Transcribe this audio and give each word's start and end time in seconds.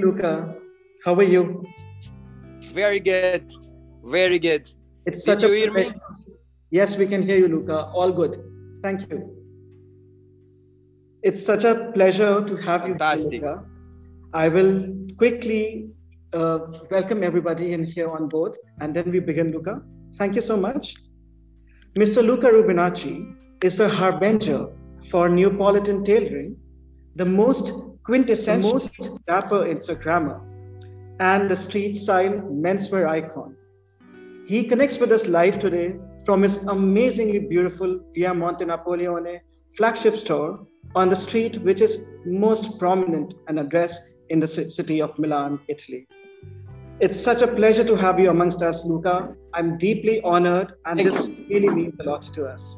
Luca. 0.00 0.54
How 1.04 1.14
are 1.14 1.22
you? 1.34 1.64
Very 2.72 3.00
good. 3.00 3.52
Very 4.04 4.38
good. 4.38 4.68
It's 5.06 5.24
such 5.24 5.40
Did 5.40 5.50
a 5.50 5.52
you 5.52 5.58
hear 5.60 5.72
me? 5.72 5.82
pleasure- 5.84 6.00
Yes, 6.70 6.96
we 6.96 7.06
can 7.06 7.22
hear 7.22 7.38
you, 7.38 7.48
Luca. 7.48 7.78
All 8.00 8.12
good. 8.12 8.36
Thank 8.82 9.10
you. 9.10 9.18
It's 11.22 11.42
such 11.44 11.64
a 11.64 11.90
pleasure 11.94 12.44
to 12.50 12.56
have 12.56 12.86
you, 12.88 12.94
here, 12.94 13.16
Luca. 13.30 13.64
I 14.32 14.48
will 14.48 14.70
quickly 15.18 15.90
uh, 16.32 16.58
welcome 16.90 17.22
everybody 17.24 17.72
in 17.72 17.82
here 17.84 18.08
on 18.10 18.28
board, 18.28 18.56
and 18.80 18.94
then 18.94 19.10
we 19.10 19.18
begin, 19.20 19.50
Luca. 19.52 19.82
Thank 20.14 20.34
you 20.36 20.40
so 20.40 20.56
much. 20.56 20.94
Mr. 21.98 22.24
Luca 22.24 22.46
Rubinacci 22.46 23.34
is 23.64 23.76
the 23.78 23.88
harbinger 23.88 24.68
for 25.10 25.28
Neapolitan 25.28 26.04
tailoring, 26.04 26.56
the 27.16 27.24
most 27.26 27.72
quintessential, 28.10 28.72
most 28.72 29.24
dapper 29.28 29.60
Instagrammer, 29.72 30.40
and 31.20 31.48
the 31.48 31.54
street 31.54 31.94
style 31.94 32.32
menswear 32.64 33.08
icon. 33.08 33.54
He 34.48 34.64
connects 34.64 34.98
with 34.98 35.12
us 35.12 35.28
live 35.28 35.60
today 35.60 35.94
from 36.24 36.42
his 36.42 36.66
amazingly 36.66 37.38
beautiful 37.38 38.00
Via 38.12 38.34
Monte 38.34 38.64
Napoleone 38.64 39.40
flagship 39.76 40.16
store 40.16 40.66
on 40.96 41.08
the 41.08 41.14
street 41.14 41.62
which 41.62 41.80
is 41.80 42.08
most 42.26 42.80
prominent 42.80 43.34
and 43.46 43.60
addressed 43.60 44.02
in 44.28 44.40
the 44.40 44.48
city 44.48 45.00
of 45.00 45.16
Milan, 45.16 45.60
Italy. 45.68 46.08
It's 46.98 47.18
such 47.18 47.42
a 47.42 47.46
pleasure 47.46 47.84
to 47.84 47.94
have 47.94 48.18
you 48.18 48.30
amongst 48.30 48.60
us, 48.60 48.84
Luca. 48.84 49.36
I'm 49.54 49.78
deeply 49.78 50.20
honored, 50.22 50.72
and 50.84 50.98
Thank 50.98 51.08
this 51.08 51.28
really 51.48 51.68
means 51.68 51.94
a 52.00 52.02
lot 52.02 52.22
to 52.22 52.46
us. 52.46 52.76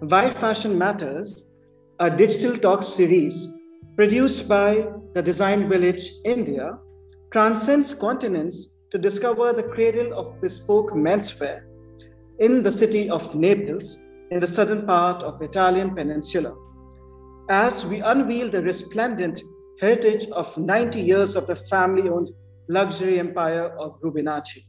Why 0.00 0.28
Fashion 0.28 0.76
Matters, 0.76 1.56
a 2.00 2.10
digital 2.10 2.58
talk 2.58 2.82
series 2.82 3.60
produced 3.96 4.48
by 4.48 4.86
the 5.12 5.22
Design 5.22 5.68
Village 5.68 6.10
India, 6.24 6.78
transcends 7.32 7.94
continents 7.94 8.76
to 8.90 8.98
discover 8.98 9.52
the 9.52 9.62
cradle 9.62 10.12
of 10.14 10.40
bespoke 10.40 10.92
menswear 10.92 11.62
in 12.38 12.62
the 12.62 12.72
city 12.72 13.08
of 13.10 13.34
Naples, 13.34 14.06
in 14.30 14.40
the 14.40 14.46
southern 14.46 14.86
part 14.86 15.22
of 15.22 15.40
Italian 15.42 15.94
peninsula. 15.94 16.54
As 17.50 17.86
we 17.86 18.00
unveil 18.00 18.50
the 18.50 18.62
resplendent 18.62 19.40
heritage 19.80 20.26
of 20.30 20.56
90 20.56 21.00
years 21.00 21.36
of 21.36 21.46
the 21.46 21.56
family-owned 21.56 22.30
luxury 22.68 23.18
empire 23.18 23.68
of 23.78 24.00
Rubinacci 24.00 24.64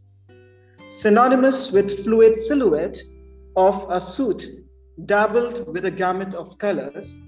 synonymous 0.89 1.71
with 1.71 2.03
fluid 2.03 2.37
silhouette 2.37 2.97
of 3.55 3.85
a 3.89 3.99
suit 3.99 4.45
dabbled 5.05 5.67
with 5.73 5.85
a 5.85 5.91
gamut 5.91 6.33
of 6.33 6.57
colors, 6.57 7.19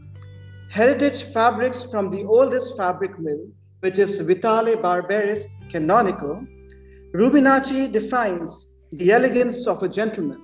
heritage 0.70 1.24
fabrics 1.24 1.84
from 1.90 2.10
the 2.10 2.24
oldest 2.24 2.78
fabric 2.78 3.18
mill, 3.20 3.48
which 3.80 4.00
is 4.00 4.20
Vitale 4.20 4.76
Barberis 4.76 5.48
Canonico, 5.70 6.46
Rubinacci 7.14 7.92
defines 7.92 8.74
the 8.92 9.12
elegance 9.12 9.66
of 9.68 9.84
a 9.84 9.90
gentleman 9.90 10.42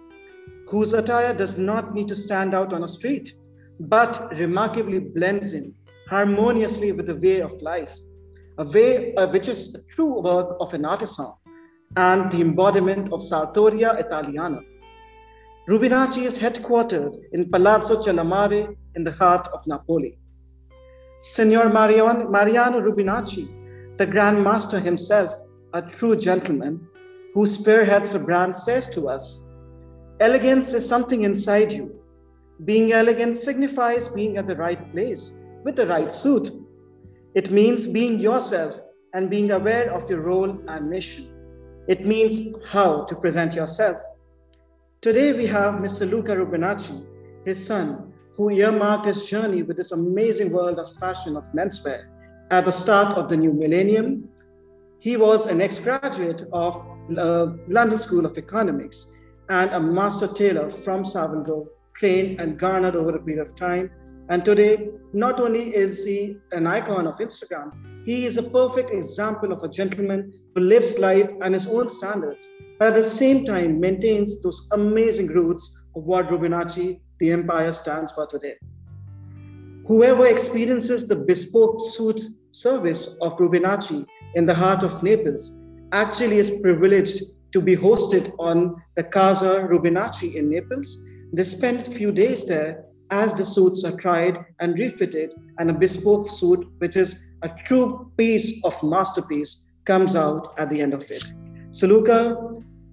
whose 0.68 0.94
attire 0.94 1.34
does 1.34 1.58
not 1.58 1.94
need 1.94 2.08
to 2.08 2.16
stand 2.16 2.54
out 2.54 2.74
on 2.74 2.84
a 2.84 2.88
street, 2.88 3.34
but 3.80 4.32
remarkably 4.34 5.00
blends 5.00 5.54
in 5.54 5.74
harmoniously 6.10 6.92
with 6.92 7.08
the 7.08 7.16
way 7.16 7.42
of 7.42 7.52
life, 7.62 7.96
a 8.58 8.64
way 8.64 9.14
uh, 9.16 9.28
which 9.28 9.48
is 9.48 9.86
true 9.90 10.22
work 10.22 10.56
of 10.60 10.74
an 10.74 10.86
artisan 10.86 11.32
and 11.96 12.32
the 12.32 12.42
embodiment 12.42 13.12
of 13.14 13.20
Sartoria 13.22 14.00
Italiana. 14.00 14.60
Rubinacci 15.66 16.24
is 16.26 16.38
headquartered 16.40 17.16
in 17.32 17.50
Palazzo 17.50 18.02
Cellamare 18.02 18.76
in 18.96 19.06
the 19.06 19.14
heart 19.14 19.48
of 19.54 19.66
Napoli. 19.66 20.18
Signor 21.22 21.70
Mariano, 21.70 22.30
Mariano 22.30 22.82
Rubinacci, 22.82 23.48
the 23.98 24.06
Grand 24.06 24.44
Master 24.44 24.78
himself, 24.78 25.34
a 25.74 25.82
true 25.82 26.18
gentleman 26.18 26.86
who 27.34 27.48
spearheads 27.48 28.12
the 28.12 28.20
brand, 28.20 28.54
says 28.54 28.90
to 28.90 29.08
us 29.08 29.46
Elegance 30.20 30.74
is 30.74 30.86
something 30.86 31.24
inside 31.24 31.72
you. 31.72 31.96
Being 32.66 32.92
elegant 32.92 33.34
signifies 33.38 34.10
being 34.10 34.36
at 34.36 34.48
the 34.48 34.58
right 34.58 34.92
place 34.92 35.40
with 35.64 35.78
the 35.78 35.88
right 35.88 36.12
suit. 36.12 36.50
It 37.36 37.52
means 37.52 37.88
being 37.88 38.20
yourself 38.20 38.84
and 39.14 39.30
being 39.30 39.52
aware 39.52 39.90
of 39.94 40.10
your 40.10 40.20
role 40.20 40.60
and 40.68 40.90
mission. 40.90 41.30
It 41.88 42.06
means 42.06 42.54
how 42.70 43.06
to 43.06 43.16
present 43.16 43.56
yourself. 43.56 43.96
Today 45.04 45.34
we 45.34 45.46
have 45.48 45.82
Mr. 45.82 46.10
Luca 46.10 46.32
Rubinacci, 46.32 47.06
his 47.44 47.68
son, 47.68 48.14
who 48.38 48.50
earmarked 48.52 49.06
his 49.06 49.26
journey 49.26 49.62
with 49.62 49.76
this 49.76 49.92
amazing 49.92 50.50
world 50.50 50.80
of 50.80 50.96
fashion 50.96 51.36
of 51.36 51.44
menswear 51.52 52.06
at 52.52 52.64
the 52.64 52.72
start 52.72 53.18
of 53.18 53.28
the 53.28 53.36
new 53.36 53.52
millennium. 53.52 54.30
He 55.00 55.18
was 55.18 55.48
an 55.48 55.60
ex-graduate 55.60 56.44
of 56.54 56.88
uh, 57.18 57.48
London 57.68 57.98
School 57.98 58.26
of 58.26 58.38
Economics 58.38 59.12
and 59.50 59.72
a 59.72 59.80
master 59.82 60.26
tailor 60.26 60.70
from 60.72 61.04
Savile 61.04 61.44
Row, 61.44 61.68
trained 61.98 62.40
and 62.40 62.58
garnered 62.58 62.96
over 62.96 63.14
a 63.14 63.22
period 63.22 63.42
of 63.46 63.58
time. 63.58 63.92
And 64.30 64.46
today, 64.46 64.90
not 65.12 65.40
only 65.40 65.76
is 65.76 66.06
he 66.06 66.38
an 66.52 66.66
icon 66.66 67.08
of 67.08 67.18
Instagram, 67.18 67.72
he 68.06 68.26
is 68.26 68.38
a 68.38 68.44
perfect 68.44 68.92
example 68.92 69.52
of 69.52 69.64
a 69.64 69.70
gentleman 69.70 70.32
who 70.56 70.62
lives 70.62 70.98
life 70.98 71.30
and 71.42 71.54
his 71.54 71.68
own 71.68 71.90
standards, 71.90 72.48
but 72.80 72.90
at 72.90 72.94
the 72.96 73.04
same 73.04 73.46
time 73.46 73.80
maintains 73.80 74.42
those 74.42 74.68
amazing 74.72 75.28
roots 75.28 75.84
of 75.96 76.04
what 76.04 76.30
Rubinacci, 76.30 77.00
the 77.20 77.32
empire, 77.32 77.72
stands 77.72 78.12
for 78.12 78.26
today. 78.28 78.56
Whoever 79.88 80.26
experiences 80.28 81.08
the 81.08 81.16
bespoke 81.16 81.80
suit 81.80 82.22
service 82.52 83.18
of 83.22 83.38
Rubinacci 83.38 84.06
in 84.36 84.46
the 84.46 84.54
heart 84.54 84.84
of 84.84 85.04
Naples 85.04 85.64
actually 85.92 86.38
is 86.38 86.60
privileged 86.62 87.22
to 87.52 87.62
be 87.62 87.76
hosted 87.76 88.34
on 88.40 88.82
the 88.96 89.04
Casa 89.04 89.68
Rubinacci 89.70 90.36
in 90.36 90.50
Naples. 90.50 91.06
They 91.34 91.44
spend 91.44 91.82
a 91.82 91.92
few 91.92 92.12
days 92.12 92.46
there 92.46 92.86
as 93.14 93.34
the 93.36 93.46
suits 93.46 93.84
are 93.84 93.96
tried 94.06 94.44
and 94.60 94.80
refitted, 94.80 95.34
and 95.60 95.70
a 95.70 95.74
bespoke 95.74 96.28
suit, 96.28 96.68
which 96.80 96.98
is 96.98 97.36
a 97.44 97.50
true 97.68 98.12
piece 98.18 98.66
of 98.66 98.82
masterpiece, 98.82 99.52
comes 99.86 100.16
out 100.16 100.56
at 100.58 100.70
the 100.72 100.82
end 100.82 100.96
of 100.96 101.10
it. 101.12 101.32
So, 101.70 101.86
Luca, 101.86 102.18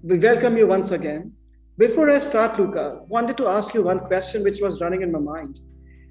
we 0.03 0.19
welcome 0.19 0.59
you 0.59 0.67
once 0.67 0.91
again. 0.91 1.33
Before 1.79 2.11
I 2.11 2.19
start, 2.19 2.61
Luca, 2.61 3.01
wanted 3.09 3.39
to 3.39 3.47
ask 3.47 3.73
you 3.73 3.83
one 3.83 4.01
question 4.01 4.45
which 4.45 4.61
was 4.61 4.83
running 4.83 5.01
in 5.01 5.11
my 5.11 5.19
mind. 5.19 5.63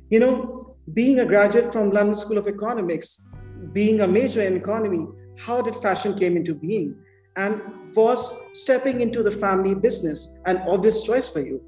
You 0.09 0.20
know, 0.22 0.76
being 0.96 1.20
a 1.20 1.26
graduate 1.26 1.72
from 1.72 1.91
London 1.91 2.16
School 2.16 2.40
of 2.40 2.47
Economics, 2.47 3.30
being 3.74 4.02
a 4.02 4.08
major 4.08 4.41
in 4.41 4.58
economy, 4.58 5.06
how 5.38 5.62
did 5.62 5.76
fashion 5.76 6.16
came 6.16 6.36
into 6.36 6.56
being? 6.56 6.96
And 7.36 7.62
was 7.96 8.34
stepping 8.53 9.02
into 9.02 9.22
the 9.22 9.31
family 9.31 9.76
business 9.76 10.36
an 10.46 10.58
obvious 10.68 11.06
choice 11.06 11.30
for 11.30 11.41
you? 11.41 11.62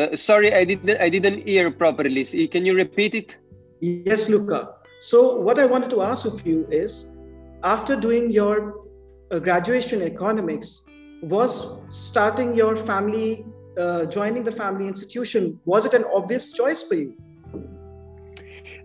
Uh, 0.00 0.16
sorry, 0.16 0.54
I 0.54 0.64
didn't 0.64 0.98
I 1.06 1.08
didn't 1.10 1.46
hear 1.46 1.70
properly. 1.70 2.24
Can 2.48 2.64
you 2.64 2.74
repeat 2.74 3.14
it? 3.14 3.36
Yes, 3.80 4.28
Luca. 4.30 4.60
So, 5.00 5.36
what 5.36 5.58
I 5.58 5.66
wanted 5.66 5.90
to 5.90 6.00
ask 6.02 6.26
of 6.26 6.46
you 6.46 6.66
is 6.70 7.18
after 7.62 7.96
doing 7.96 8.30
your 8.30 8.86
uh, 9.30 9.38
graduation 9.38 10.00
in 10.00 10.08
economics, 10.08 10.88
was 11.22 11.80
starting 11.88 12.54
your 12.54 12.76
family, 12.76 13.44
uh, 13.78 14.06
joining 14.06 14.42
the 14.42 14.52
family 14.52 14.86
institution, 14.88 15.60
was 15.66 15.84
it 15.84 15.92
an 15.92 16.04
obvious 16.14 16.52
choice 16.52 16.82
for 16.82 16.94
you? 16.94 17.14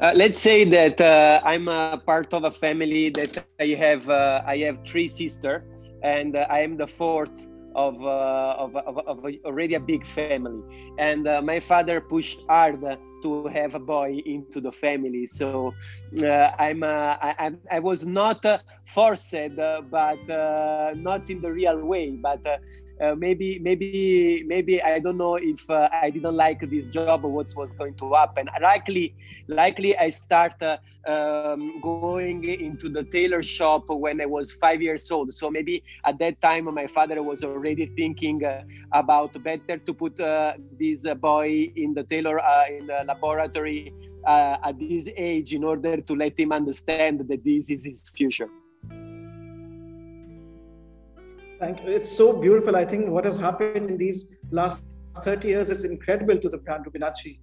Uh, 0.02 0.12
let's 0.16 0.40
say 0.40 0.66
that 0.66 1.00
uh, 1.00 1.40
I'm 1.46 1.70
a 1.70 2.02
part 2.06 2.34
of 2.34 2.44
a 2.44 2.52
family 2.52 3.10
that 3.12 3.46
I 3.62 3.68
have. 3.86 4.10
Uh, 4.10 4.42
I 4.46 4.58
have 4.68 4.80
three 4.86 5.08
sisters, 5.08 5.62
and 6.04 6.36
uh, 6.36 6.46
I 6.50 6.60
am 6.60 6.76
the 6.76 6.88
fourth 6.88 7.48
of, 7.76 8.02
uh, 8.02 8.56
of, 8.58 8.76
of, 8.76 8.98
of 9.06 9.26
already 9.46 9.76
a 9.76 9.80
big 9.80 10.06
family. 10.06 10.64
And 10.98 11.28
uh, 11.28 11.42
my 11.42 11.60
father 11.60 12.02
pushed 12.02 12.44
hard 12.50 12.82
to 13.24 13.48
have 13.48 13.76
a 13.76 13.80
boy 13.80 14.22
into 14.26 14.62
the 14.62 14.72
family. 14.72 15.28
So 15.28 15.74
uh, 16.22 16.52
I'm, 16.58 16.84
uh, 16.84 17.16
I, 17.22 17.52
I 17.72 17.80
was 17.80 18.06
not 18.06 18.46
uh, 18.46 18.60
forced, 18.86 19.34
uh, 19.34 19.82
but 19.90 20.20
not 20.96 21.30
in 21.30 21.42
the 21.42 21.52
real 21.52 21.84
way. 21.86 22.12
But 22.12 22.46
uh, 23.02 23.16
maybe 23.16 23.60
maybe 23.60 24.44
maybe 24.48 24.82
I 24.82 25.00
don't 25.00 25.18
know 25.18 25.36
if 25.36 25.70
uh, 25.70 25.90
I 25.92 26.10
didn't 26.10 26.36
like 26.36 26.62
this 26.70 26.86
job 26.86 27.26
or 27.26 27.32
what 27.32 27.54
was 27.56 27.72
going 27.74 27.96
to 27.96 28.14
happen. 28.14 28.50
Likely 28.62 29.16
likely 29.48 29.98
I 29.98 30.10
start 30.10 30.62
uh, 30.62 30.78
um, 31.08 31.82
going 31.82 32.44
into 32.46 32.90
the 32.90 33.04
tailor 33.04 33.44
shop 33.44 33.84
when 33.90 34.22
I 34.22 34.26
was 34.26 34.52
five 34.52 34.82
years 34.82 35.10
old. 35.12 35.34
So 35.34 35.50
maybe 35.52 35.84
at 36.06 36.18
that 36.20 36.42
time 36.42 36.66
my 36.74 36.88
father 36.88 37.22
was 37.22 37.44
already 37.44 37.88
thinking 37.98 38.44
uh, 38.46 38.64
about 38.94 39.42
better 39.44 39.78
to 39.78 39.94
put 39.94 40.20
uh, 40.20 40.54
this 40.80 41.06
boy 41.16 41.72
in 41.76 41.94
the 41.94 42.04
tailor 42.04 42.40
in 42.70 42.88
the 42.88 43.04
laboratory 43.06 43.94
at 44.26 44.80
this 44.80 45.10
age 45.18 45.54
in 45.54 45.64
order 45.64 45.98
to 46.02 46.16
let 46.16 46.40
him 46.40 46.52
understand 46.52 47.28
that 47.28 47.44
this 47.44 47.70
is 47.70 47.84
his 47.86 48.10
future. 48.10 48.50
Thank 51.60 51.84
you. 51.84 51.92
It's 51.92 52.12
so 52.12 52.40
beautiful. 52.40 52.76
I 52.76 52.86
think 52.86 53.10
what 53.10 53.26
has 53.26 53.38
happened 53.38 53.90
in 53.90 53.98
these 53.98 54.34
last 54.52 54.84
30 55.18 55.48
years 55.48 55.70
is 55.70 55.86
incredible 55.86 56.38
to 56.38 56.50
the 56.50 56.58
brand 56.58 56.86
Rubinacci. 56.86 57.40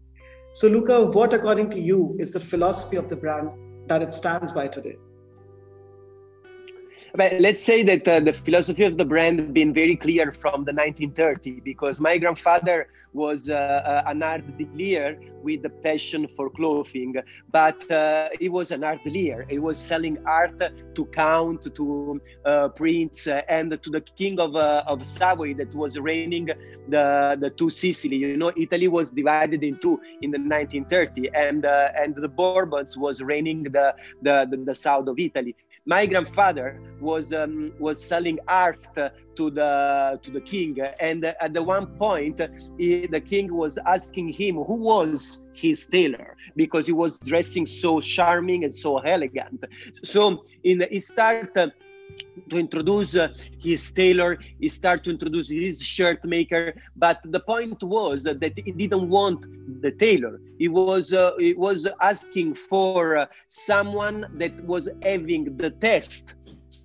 So, 0.52 0.68
Luca, 0.68 1.06
what 1.06 1.32
according 1.32 1.70
to 1.70 1.80
you 1.80 2.14
is 2.18 2.30
the 2.30 2.40
philosophy 2.40 2.96
of 2.96 3.08
the 3.08 3.16
brand 3.16 3.50
that 3.88 4.02
it 4.02 4.12
stands 4.12 4.52
by 4.52 4.68
today? 4.68 4.96
But 7.14 7.40
let's 7.40 7.62
say 7.62 7.82
that 7.82 8.06
uh, 8.06 8.20
the 8.20 8.32
philosophy 8.32 8.84
of 8.84 8.96
the 8.96 9.04
brand 9.04 9.40
has 9.40 9.50
been 9.50 9.72
very 9.72 9.96
clear 9.96 10.32
from 10.32 10.64
the 10.64 10.72
1930 10.72 11.60
because 11.60 12.00
my 12.00 12.18
grandfather 12.18 12.88
was 13.12 13.50
uh, 13.50 13.54
uh, 13.54 14.02
an 14.06 14.22
art 14.22 14.44
dealer 14.56 15.18
with 15.42 15.64
a 15.66 15.70
passion 15.70 16.26
for 16.26 16.48
clothing, 16.50 17.14
but 17.50 17.90
uh, 17.90 18.28
he 18.40 18.48
was 18.48 18.70
an 18.70 18.84
art 18.84 19.00
dealer. 19.04 19.44
He 19.48 19.58
was 19.58 19.76
selling 19.76 20.18
art 20.24 20.58
to 20.94 21.04
count, 21.06 21.74
to 21.74 22.20
uh, 22.44 22.68
prints, 22.68 23.26
uh, 23.26 23.42
and 23.48 23.70
to 23.82 23.90
the 23.90 24.00
king 24.00 24.40
of, 24.40 24.54
of 24.56 25.04
Savoy 25.04 25.54
that 25.54 25.74
was 25.74 25.98
reigning 25.98 26.46
the, 26.88 27.36
the 27.40 27.50
two 27.50 27.70
Sicily. 27.70 28.16
You 28.16 28.36
know, 28.36 28.52
Italy 28.56 28.88
was 28.88 29.10
divided 29.10 29.62
in 29.62 29.78
two 29.78 30.00
in 30.22 30.30
the 30.30 30.38
1930, 30.38 31.30
and 31.34 31.66
and 31.66 32.14
the 32.14 32.28
Bourbons 32.28 32.96
was 32.96 33.20
reigning 33.22 33.64
the, 33.64 33.94
the, 34.22 34.46
the, 34.50 34.56
the 34.56 34.74
south 34.74 35.08
of 35.08 35.18
Italy 35.18 35.54
my 35.84 36.06
grandfather 36.06 36.80
was 37.00 37.32
um, 37.32 37.72
was 37.78 38.02
selling 38.02 38.38
art 38.46 38.86
to 38.94 39.50
the 39.50 40.20
to 40.22 40.30
the 40.30 40.40
king. 40.40 40.78
And 41.00 41.24
at 41.24 41.52
the 41.54 41.62
one 41.62 41.86
point 41.98 42.40
he, 42.78 43.06
the 43.06 43.20
king 43.20 43.52
was 43.54 43.78
asking 43.86 44.32
him 44.32 44.56
who 44.56 44.76
was 44.76 45.44
his 45.54 45.86
tailor 45.86 46.36
because 46.54 46.86
he 46.86 46.92
was 46.92 47.18
dressing 47.18 47.66
so 47.66 48.00
charming 48.00 48.64
and 48.64 48.74
so 48.74 48.98
elegant. 48.98 49.64
So 50.02 50.44
in 50.62 50.86
he 50.90 51.00
started 51.00 51.72
to 52.50 52.58
introduce 52.58 53.16
uh, 53.16 53.28
his 53.60 53.90
tailor 53.92 54.38
he 54.58 54.68
started 54.68 55.04
to 55.04 55.10
introduce 55.10 55.48
his 55.48 55.82
shirt 55.82 56.24
maker. 56.24 56.74
But 56.96 57.20
the 57.24 57.40
point 57.40 57.82
was 57.82 58.24
that 58.24 58.52
he 58.56 58.72
didn't 58.72 59.08
want 59.08 59.46
the 59.82 59.92
tailor. 59.92 60.40
He 60.58 60.68
was 60.68 61.12
uh, 61.12 61.32
he 61.38 61.54
was 61.54 61.88
asking 62.00 62.54
for 62.54 63.18
uh, 63.18 63.26
someone 63.48 64.26
that 64.34 64.54
was 64.64 64.88
having 65.02 65.56
the 65.56 65.70
test 65.70 66.34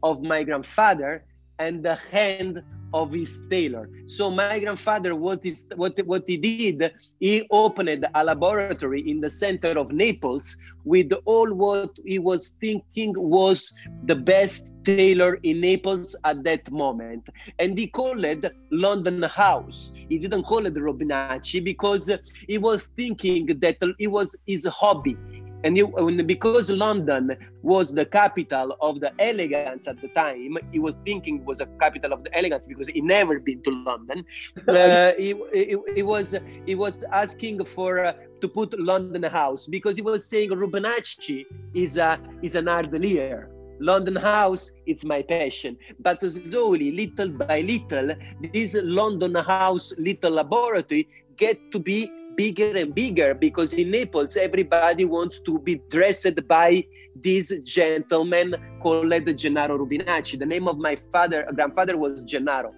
of 0.04 0.22
my 0.22 0.44
grandfather 0.44 1.24
and 1.60 1.84
the 1.84 1.96
hand 1.96 2.64
of 2.94 3.13
his 3.13 3.48
tailor. 3.50 3.89
So 4.06 4.30
my 4.31 4.60
grandfather, 4.60 5.16
what 5.16 5.45
is 5.45 5.68
what 5.75 5.98
what 6.06 6.24
he 6.28 6.38
did, 6.38 6.92
he 7.19 7.45
opened 7.51 8.06
a 8.13 8.24
laboratory 8.24 9.01
in 9.10 9.22
the 9.22 9.30
center 9.30 9.78
of 9.78 9.92
Naples 9.92 10.56
with 10.84 11.12
all 11.25 11.54
what 11.54 11.92
he 12.06 12.19
was 12.19 12.56
thinking 12.62 13.13
was 13.18 13.74
the 14.06 14.16
best 14.16 14.74
tailor 14.84 15.36
in 15.44 15.62
Naples 15.62 16.16
at 16.24 16.44
that 16.44 16.69
moment, 16.72 17.28
and 17.60 17.78
he 17.78 17.88
called 17.88 18.24
it 18.24 18.45
London 18.72 19.24
House. 19.24 19.92
He 20.10 20.18
didn't 20.18 20.44
call 20.44 20.66
it 20.66 20.75
Rubinacci 20.75 21.63
because 21.63 22.10
he 22.48 22.57
was 22.57 22.88
thinking 22.95 23.48
that 23.60 23.78
it 24.00 24.07
was 24.07 24.36
his 24.45 24.66
hobby 24.66 25.18
and 25.63 25.75
you, 25.75 25.88
because 26.25 26.69
London 26.69 27.36
was 27.62 27.94
the 27.94 28.06
capital 28.06 28.77
of 28.81 29.00
the 29.00 29.12
elegance 29.19 29.88
at 29.88 30.00
the 30.01 30.07
time, 30.09 30.57
he 30.71 30.80
was 30.80 30.95
thinking 31.06 31.38
it 31.38 31.45
was 31.45 31.59
a 31.59 31.65
capital 31.81 32.13
of 32.13 32.24
the 32.24 32.38
elegance 32.38 32.68
because 32.68 32.88
he 32.88 33.01
never 33.01 33.39
been 33.39 33.62
to 33.63 33.71
London. 33.71 34.24
Uh, 34.68 35.13
he, 35.18 35.33
he, 35.54 35.75
he, 35.95 36.04
was 36.04 36.36
he 36.65 36.75
was 36.75 36.98
asking 37.12 37.63
for 37.63 38.06
uh, 38.06 38.13
to 38.42 38.48
put 38.48 38.77
London 38.80 39.24
House 39.24 39.65
because 39.65 39.95
he 39.95 40.01
was 40.01 40.25
saying 40.25 40.50
Rubinacci 40.51 41.45
is 41.74 41.98
a 41.98 42.19
is 42.42 42.56
an 42.56 42.68
art 42.68 42.92
dealer. 42.92 43.50
London 43.80 44.15
House, 44.15 44.71
it's 44.86 45.06
my 45.06 45.21
passion. 45.21 45.77
But 46.00 46.24
slowly, 46.24 46.92
little 46.92 47.30
by 47.30 47.62
little, 47.62 48.15
this 48.54 48.75
London 48.83 49.36
House 49.36 49.94
little 49.98 50.31
laboratory 50.31 51.07
get 51.38 51.71
to 51.71 51.80
be 51.80 52.12
bigger 52.38 52.78
and 52.78 52.95
bigger 52.95 53.34
because 53.34 53.74
in 53.74 53.92
Naples 53.92 54.38
everybody 54.38 55.04
wants 55.04 55.39
to 55.39 55.60
be 55.60 55.81
dressed 55.89 56.48
by 56.48 56.86
this 57.16 57.51
gentleman 57.63 58.56
called 58.80 59.12
Gennaro 59.36 59.78
Rubinacci. 59.78 60.39
The 60.39 60.45
name 60.45 60.68
of 60.68 60.78
my 60.78 60.95
father, 61.12 61.45
grandfather 61.54 61.98
was 61.98 62.24
Gennaro. 62.24 62.74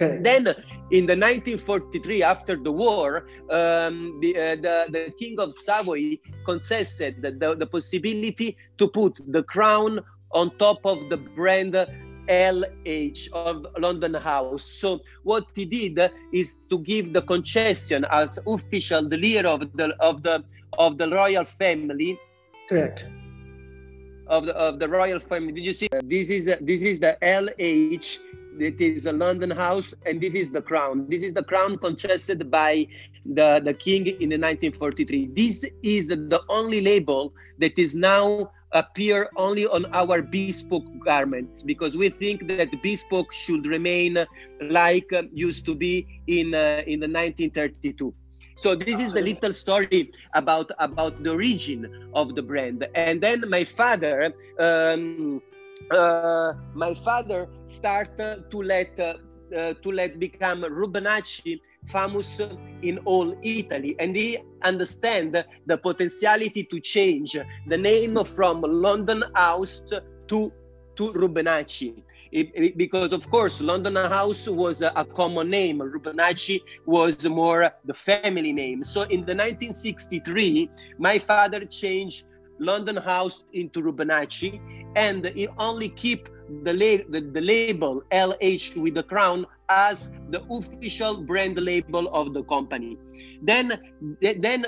Okay. 0.00 0.18
Then, 0.22 0.46
in 0.92 1.06
the 1.06 1.16
1943, 1.16 2.22
after 2.22 2.56
the 2.56 2.70
war, 2.70 3.26
um, 3.50 4.18
the, 4.20 4.36
uh, 4.36 4.56
the, 4.56 4.86
the 4.90 5.12
king 5.18 5.40
of 5.40 5.52
Savoy 5.54 6.18
conceded 6.44 7.20
the, 7.22 7.56
the 7.58 7.66
possibility 7.66 8.56
to 8.78 8.86
put 8.86 9.20
the 9.26 9.42
crown 9.42 10.00
on 10.32 10.56
top 10.58 10.78
of 10.84 11.08
the 11.10 11.16
brand 11.16 11.74
LH 12.28 13.32
of 13.32 13.66
London 13.78 14.14
House. 14.14 14.64
So 14.64 15.00
what 15.22 15.46
he 15.54 15.64
did 15.64 16.10
is 16.32 16.54
to 16.70 16.78
give 16.78 17.12
the 17.12 17.22
concession 17.22 18.04
as 18.10 18.38
official 18.46 19.08
the 19.08 19.16
leader 19.16 19.48
of 19.48 19.60
the 19.74 19.94
of 20.00 20.22
the 20.22 20.44
of 20.78 20.98
the 20.98 21.08
royal 21.10 21.44
family. 21.44 22.18
Correct. 22.68 23.06
Of 24.26 24.46
the 24.46 24.54
of 24.56 24.78
the 24.78 24.88
royal 24.88 25.20
family. 25.20 25.52
Did 25.52 25.64
you 25.64 25.72
see? 25.72 25.88
This 26.04 26.30
is 26.30 26.46
this 26.46 26.82
is 26.82 27.00
the 27.00 27.16
LH. 27.22 28.18
It 28.60 28.80
is 28.80 29.06
a 29.06 29.12
London 29.12 29.52
house, 29.52 29.94
and 30.04 30.20
this 30.20 30.34
is 30.34 30.50
the 30.50 30.60
crown. 30.60 31.06
This 31.08 31.22
is 31.22 31.32
the 31.32 31.44
crown 31.44 31.78
conceded 31.78 32.50
by 32.50 32.88
the, 33.24 33.60
the 33.64 33.72
king 33.72 34.06
in 34.06 34.30
the 34.30 34.38
1943. 34.38 35.30
This 35.32 35.64
is 35.82 36.08
the 36.08 36.42
only 36.48 36.80
label 36.80 37.32
that 37.58 37.78
is 37.78 37.94
now 37.94 38.50
appear 38.72 39.28
only 39.36 39.66
on 39.66 39.86
our 39.92 40.22
bespoke 40.22 40.86
garments 41.04 41.62
because 41.62 41.96
we 41.96 42.08
think 42.08 42.46
that 42.48 42.70
bespoke 42.82 43.32
should 43.32 43.66
remain 43.66 44.26
like 44.60 45.10
um, 45.12 45.28
used 45.32 45.64
to 45.64 45.74
be 45.74 46.06
in 46.26 46.54
uh, 46.54 46.82
in 46.86 47.00
the 47.00 47.08
1932 47.08 48.14
so 48.58 48.74
this 48.74 48.98
is 48.98 49.12
the 49.12 49.22
little 49.22 49.52
story 49.52 50.10
about 50.34 50.72
about 50.80 51.22
the 51.22 51.30
origin 51.30 52.10
of 52.12 52.34
the 52.34 52.42
brand. 52.42 52.88
And 52.96 53.20
then 53.20 53.44
my 53.48 53.62
father 53.62 54.34
um, 54.58 55.40
uh, 55.92 56.54
my 56.74 56.92
father 56.94 57.48
started 57.66 58.50
to 58.50 58.58
let 58.62 58.98
uh, 58.98 59.14
uh, 59.56 59.74
to 59.74 59.92
let 59.92 60.18
become 60.18 60.62
Rubinacci 60.62 61.60
famous 61.90 62.40
in 62.82 62.98
all 63.04 63.34
Italy, 63.42 63.96
and 63.98 64.14
he 64.14 64.38
understand 64.62 65.44
the 65.66 65.78
potentiality 65.78 66.62
to 66.64 66.80
change 66.80 67.36
the 67.66 67.76
name 67.76 68.22
from 68.24 68.62
London 68.62 69.22
House 69.34 69.80
to 70.28 70.52
to 70.96 71.12
Rubinacci. 71.12 72.02
It, 72.30 72.50
it, 72.54 72.76
because 72.76 73.12
of 73.14 73.30
course 73.30 73.60
London 73.62 73.96
House 73.96 74.46
was 74.48 74.82
a, 74.82 74.92
a, 74.96 75.04
common 75.04 75.48
name. 75.48 75.78
Rubinacci 75.78 76.60
was 76.84 77.26
more 77.26 77.72
the 77.86 77.94
family 77.94 78.52
name. 78.52 78.84
So 78.84 79.02
in 79.02 79.20
the 79.24 79.34
1963, 79.34 80.68
my 80.98 81.18
father 81.18 81.64
changed 81.64 82.24
London 82.58 82.96
House 82.96 83.44
into 83.52 83.80
Rubinacci, 83.80 84.60
and 84.96 85.24
he 85.34 85.48
only 85.58 85.88
keep 85.88 86.28
the, 86.62 86.72
la- 86.72 87.04
the, 87.10 87.20
the 87.32 87.40
label 87.40 88.02
LH 88.10 88.76
with 88.80 88.94
the 88.94 89.02
crown 89.02 89.46
as 89.68 90.10
the 90.30 90.42
official 90.50 91.18
brand 91.18 91.58
label 91.58 92.08
of 92.08 92.32
the 92.34 92.42
company. 92.44 92.96
Then, 93.42 93.78
then 94.20 94.66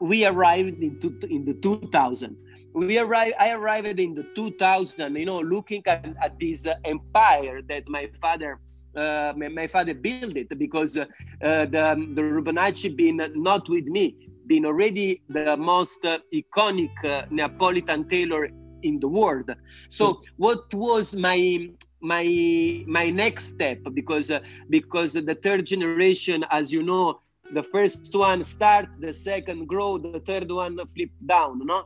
we 0.00 0.26
arrived 0.26 0.82
into 0.82 1.16
in 1.28 1.44
the 1.44 1.54
2000. 1.54 2.36
We 2.72 2.98
arrived. 2.98 3.34
I 3.38 3.52
arrived 3.52 4.00
in 4.00 4.14
the 4.14 4.24
2000. 4.34 5.14
You 5.16 5.26
know, 5.26 5.40
looking 5.40 5.82
at, 5.86 6.06
at 6.22 6.38
this 6.40 6.66
uh, 6.66 6.74
empire 6.84 7.62
that 7.68 7.88
my 7.88 8.10
father. 8.20 8.58
Uh, 8.96 9.32
my, 9.36 9.46
my, 9.46 9.68
father 9.68 9.94
built 9.94 10.36
it 10.36 10.48
because 10.58 10.96
uh, 10.96 11.04
the 11.40 12.10
the 12.16 12.22
Rubinacci 12.22 12.96
been 12.96 13.22
not 13.36 13.68
with 13.68 13.86
me, 13.86 14.16
been 14.48 14.66
already 14.66 15.22
the 15.28 15.56
most 15.56 16.04
uh, 16.04 16.18
iconic 16.34 16.90
uh, 17.04 17.22
Neapolitan 17.30 18.08
tailor 18.08 18.50
in 18.82 19.00
the 19.00 19.08
world. 19.08 19.50
So 19.88 20.20
what 20.36 20.72
was 20.74 21.16
my 21.16 21.70
my 22.00 22.84
my 22.86 23.10
next 23.10 23.44
step? 23.54 23.80
Because 23.94 24.30
uh, 24.30 24.40
because 24.68 25.12
the 25.14 25.34
third 25.42 25.66
generation 25.66 26.44
as 26.50 26.72
you 26.72 26.82
know 26.82 27.20
the 27.52 27.62
first 27.62 28.08
one 28.14 28.42
start 28.44 28.88
the 29.00 29.12
second 29.12 29.66
grow 29.68 29.98
the 29.98 30.14
third 30.20 30.50
one 30.50 30.76
flip 30.86 31.10
down 31.26 31.60
no? 31.66 31.84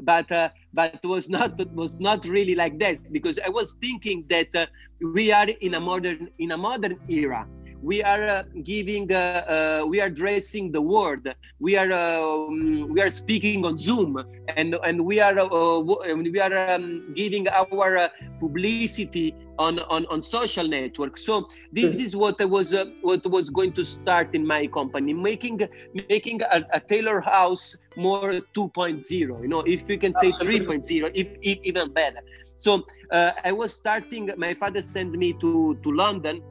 But 0.00 0.30
uh, 0.30 0.50
but 0.72 0.90
it 0.94 1.04
was 1.04 1.28
not 1.28 1.58
it 1.58 1.72
was 1.74 1.94
not 1.98 2.24
really 2.24 2.54
like 2.54 2.78
that 2.80 2.98
because 3.12 3.38
i 3.44 3.48
was 3.48 3.74
thinking 3.80 4.24
that 4.28 4.54
uh, 4.54 4.66
we 5.14 5.32
are 5.32 5.48
in 5.60 5.74
a 5.74 5.80
modern 5.80 6.28
in 6.38 6.52
a 6.52 6.56
modern 6.58 6.98
era 7.08 7.46
we 7.82 8.02
are 8.02 8.22
uh, 8.28 8.42
giving 8.62 9.10
uh, 9.12 9.80
uh, 9.82 9.86
we 9.86 10.00
are 10.00 10.10
dressing 10.10 10.72
the 10.72 10.80
world 10.80 11.26
we 11.60 11.76
are 11.76 11.92
um, 11.92 12.88
we 12.90 13.00
are 13.00 13.08
speaking 13.08 13.64
on 13.64 13.76
zoom 13.76 14.22
and 14.56 14.76
and 14.84 15.04
we 15.04 15.20
are 15.20 15.34
we 15.34 16.40
are 16.40 16.74
um, 16.74 17.12
giving 17.14 17.46
our 17.48 18.10
publicity 18.40 19.34
on, 19.58 19.78
on 19.80 20.06
on 20.06 20.20
social 20.22 20.66
networks 20.66 21.24
so 21.24 21.48
this 21.72 21.98
is 21.98 22.16
what 22.16 22.38
was 22.48 22.74
uh, 22.74 22.86
what 23.02 23.24
was 23.26 23.50
going 23.50 23.72
to 23.72 23.84
start 23.84 24.34
in 24.34 24.46
my 24.46 24.66
company 24.66 25.12
making 25.12 25.60
making 26.08 26.40
a, 26.42 26.64
a 26.72 26.80
tailor 26.80 27.20
house 27.20 27.76
more 27.96 28.32
2.0 28.54 29.10
you 29.10 29.48
know 29.48 29.60
if 29.60 29.86
we 29.86 29.96
can 29.96 30.12
say 30.14 30.28
3.0 30.28 31.10
if, 31.14 31.28
if 31.42 31.58
even 31.62 31.92
better. 31.92 32.20
So 32.56 32.84
uh, 33.12 33.32
i 33.44 33.52
was 33.52 33.72
starting 33.72 34.30
my 34.36 34.54
father 34.54 34.82
sent 34.82 35.12
me 35.12 35.32
to 35.34 35.78
to 35.82 35.92
london 35.92 36.42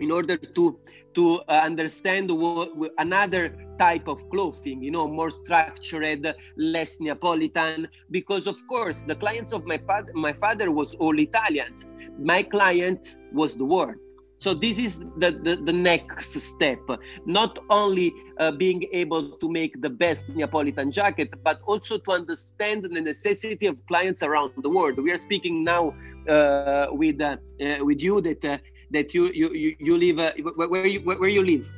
in 0.00 0.10
order 0.10 0.36
to 0.36 0.78
to 1.16 1.40
uh, 1.48 1.62
understand 1.64 2.30
what, 2.30 2.70
another 2.98 3.56
type 3.78 4.06
of 4.06 4.28
clothing, 4.28 4.82
you 4.82 4.90
know, 4.90 5.08
more 5.08 5.30
structured, 5.30 6.34
less 6.58 7.00
Neapolitan, 7.00 7.88
because 8.10 8.46
of 8.46 8.56
course 8.66 9.02
the 9.02 9.14
clients 9.14 9.52
of 9.54 9.64
my, 9.64 9.78
father, 9.78 10.12
my 10.14 10.34
father 10.34 10.70
was 10.70 10.94
all 10.96 11.18
Italians. 11.18 11.86
My 12.18 12.42
client 12.42 13.16
was 13.32 13.56
the 13.56 13.64
world. 13.64 13.96
So 14.38 14.52
this 14.52 14.78
is 14.78 15.00
the, 15.16 15.30
the, 15.42 15.56
the 15.64 15.72
next 15.72 16.38
step, 16.38 16.80
not 17.24 17.58
only 17.70 18.12
uh, 18.38 18.52
being 18.52 18.84
able 18.92 19.30
to 19.38 19.48
make 19.48 19.80
the 19.80 19.88
best 19.88 20.28
Neapolitan 20.36 20.90
jacket, 20.90 21.32
but 21.42 21.60
also 21.66 21.96
to 21.96 22.10
understand 22.12 22.84
the 22.84 23.00
necessity 23.00 23.66
of 23.66 23.78
clients 23.86 24.22
around 24.22 24.52
the 24.58 24.68
world. 24.68 24.98
We 24.98 25.10
are 25.10 25.16
speaking 25.16 25.64
now 25.64 25.94
uh, 26.28 26.88
with 26.90 27.20
uh, 27.20 27.36
uh 27.64 27.84
with 27.84 28.02
you 28.02 28.20
that 28.20 28.44
uh, 28.44 28.58
that 28.90 29.14
you 29.14 29.30
you 29.32 29.48
you 29.52 29.76
you 29.78 29.98
live 29.98 30.18
uh, 30.18 30.32
where 30.56 30.86
you 30.86 31.00
where 31.00 31.28
you 31.28 31.44
live. 31.44 31.70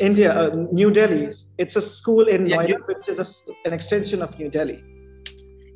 India, 0.00 0.50
New 0.72 0.90
Delhi. 0.90 1.30
It's 1.56 1.76
a 1.76 1.80
school 1.80 2.26
in 2.26 2.46
yeah, 2.46 2.56
Noida, 2.56 2.68
you, 2.68 2.76
which 2.86 3.08
is 3.08 3.18
a, 3.22 3.28
an 3.64 3.72
extension 3.72 4.22
of 4.22 4.36
New 4.38 4.50
Delhi 4.50 4.82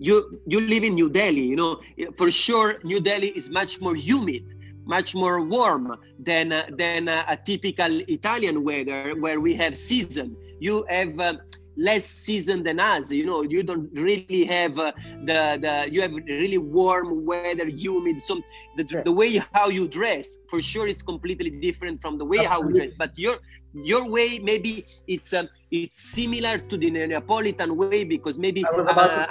you 0.01 0.41
you 0.47 0.61
live 0.61 0.85
in 0.85 0.95
New 0.95 1.11
Delhi, 1.11 1.43
you 1.43 1.57
know, 1.57 1.81
for 2.17 2.31
sure 2.31 2.79
New 2.85 3.01
Delhi 3.01 3.31
is 3.31 3.51
much 3.51 3.81
more 3.81 3.97
humid 3.97 4.45
much 4.89 5.15
more 5.15 5.41
warm 5.43 5.95
than 6.19 6.51
uh, 6.51 6.65
than 6.77 7.09
uh, 7.09 7.23
a 7.29 7.37
typical 7.37 8.01
Italian 8.09 8.65
weather 8.65 9.15
where 9.21 9.39
we 9.39 9.55
have 9.55 9.77
season. 9.77 10.35
You 10.59 10.85
have 10.89 11.21
uh, 11.21 11.35
less 11.79 12.05
season 12.05 12.63
than 12.63 12.81
us. 12.81 13.11
You 13.11 13.25
know, 13.25 13.43
you 13.43 13.63
don't 13.63 13.89
really 13.93 14.45
have 14.45 14.79
uh, 14.79 14.93
the 15.25 15.59
the 15.65 15.89
you 15.93 16.03
have 16.03 16.13
really 16.13 16.59
warm 16.59 17.25
weather, 17.25 17.67
humid. 17.67 18.21
So 18.21 18.41
the, 18.77 18.85
yeah. 18.89 19.03
the 19.03 19.13
way 19.13 19.41
how 19.55 19.69
you 19.69 19.89
dress 19.89 20.39
for 20.51 20.61
sure 20.61 20.89
is 20.89 21.03
completely 21.03 21.51
different 21.51 22.03
from 22.03 22.19
the 22.19 22.25
way 22.25 22.39
Absolutely. 22.39 22.63
how 22.63 22.67
we 22.67 22.79
dress. 22.79 22.95
But 22.95 23.13
your 23.17 23.39
your 23.73 24.11
way 24.11 24.39
maybe 24.39 24.87
it's 25.07 25.33
um, 25.33 25.49
it's 25.71 25.97
similar 25.97 26.59
to 26.59 26.77
the 26.77 26.91
Neapolitan 26.91 27.77
way 27.77 28.05
because 28.05 28.39
maybe 28.39 28.65
uh, 28.65 29.27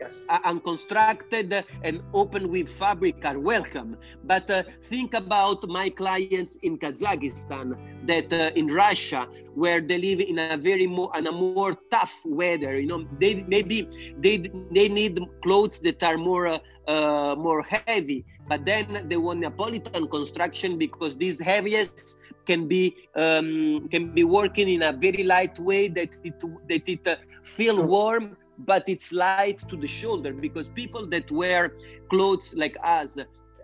yes. 0.00 0.26
unconstructed 0.44 1.64
and 1.82 2.02
open 2.14 2.48
with 2.48 2.68
fabric 2.68 3.24
are 3.24 3.38
welcome. 3.38 3.96
But 4.24 4.50
uh, 4.50 4.62
think 4.82 5.14
about 5.14 5.66
my 5.68 5.88
clients 5.90 6.56
in 6.56 6.78
Kazakhstan, 6.78 7.76
that 8.06 8.32
uh, 8.32 8.50
in 8.54 8.66
Russia, 8.66 9.28
where 9.54 9.80
they 9.80 9.98
live 9.98 10.20
in 10.20 10.38
a 10.38 10.56
very 10.56 10.86
more 10.86 11.10
in 11.16 11.26
a 11.26 11.32
more 11.32 11.74
tough 11.90 12.20
weather. 12.24 12.78
You 12.78 12.86
know, 12.86 13.08
they 13.18 13.44
maybe 13.48 13.88
they 14.18 14.38
they 14.70 14.88
need 14.88 15.20
clothes 15.42 15.80
that 15.80 16.02
are 16.02 16.16
more 16.16 16.46
uh, 16.46 16.58
uh 16.86 17.34
more 17.36 17.62
heavy. 17.62 18.24
But 18.48 18.64
then 18.64 19.06
they 19.08 19.16
want 19.16 19.40
Neapolitan 19.40 20.08
construction 20.08 20.78
because 20.78 21.16
these 21.18 21.38
heaviest 21.38 22.18
can 22.46 22.66
be 22.66 22.96
um, 23.14 23.88
can 23.90 24.14
be 24.14 24.24
working 24.24 24.68
in 24.68 24.82
a 24.82 24.92
very 24.92 25.22
light 25.22 25.58
way 25.58 25.88
that 25.88 26.16
it 26.24 26.40
that 26.68 26.88
it 26.88 27.06
uh, 27.06 27.16
feel 27.42 27.84
warm 27.84 28.36
but 28.58 28.88
it's 28.88 29.12
light 29.12 29.58
to 29.68 29.76
the 29.76 29.86
shoulder 29.86 30.32
because 30.32 30.68
people 30.68 31.06
that 31.06 31.30
wear 31.30 31.76
clothes 32.10 32.54
like 32.56 32.76
us 32.82 33.18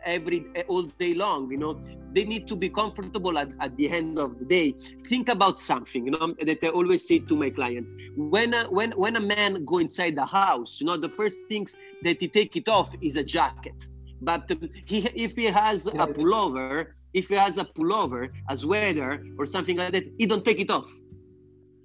every 0.04 0.46
all 0.68 0.82
day 0.82 1.14
long 1.14 1.50
you 1.50 1.56
know 1.56 1.80
they 2.12 2.24
need 2.24 2.46
to 2.46 2.54
be 2.54 2.68
comfortable 2.68 3.36
at, 3.38 3.52
at 3.58 3.76
the 3.76 3.90
end 3.90 4.20
of 4.20 4.38
the 4.38 4.44
day. 4.44 4.72
Think 5.08 5.28
about 5.28 5.58
something 5.58 6.06
you 6.06 6.12
know 6.12 6.34
that 6.46 6.62
i 6.62 6.68
always 6.68 7.08
say 7.08 7.18
to 7.18 7.36
my 7.36 7.50
clients. 7.50 7.92
When 8.16 8.54
a, 8.54 8.64
when 8.70 8.92
when 8.92 9.16
a 9.16 9.20
man 9.20 9.64
go 9.64 9.78
inside 9.78 10.14
the 10.16 10.24
house 10.24 10.80
you 10.80 10.86
know 10.86 10.96
the 10.96 11.08
first 11.08 11.40
things 11.48 11.76
that 12.04 12.20
he 12.20 12.28
take 12.28 12.56
it 12.56 12.68
off 12.68 12.94
is 13.00 13.16
a 13.16 13.24
jacket. 13.24 13.88
But 14.20 14.50
he 14.86 14.98
if 15.14 15.34
he 15.34 15.46
has 15.46 15.88
a 15.88 16.06
pullover 16.06 16.92
if 17.14 17.28
he 17.28 17.34
has 17.34 17.58
a 17.58 17.64
pullover 17.64 18.30
a 18.48 18.56
sweater 18.56 19.24
or 19.38 19.44
something 19.46 19.76
like 19.76 19.92
that 19.92 20.04
he 20.18 20.26
don't 20.26 20.44
take 20.44 20.60
it 20.60 20.70
off. 20.70 20.90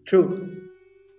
True. 0.06 0.70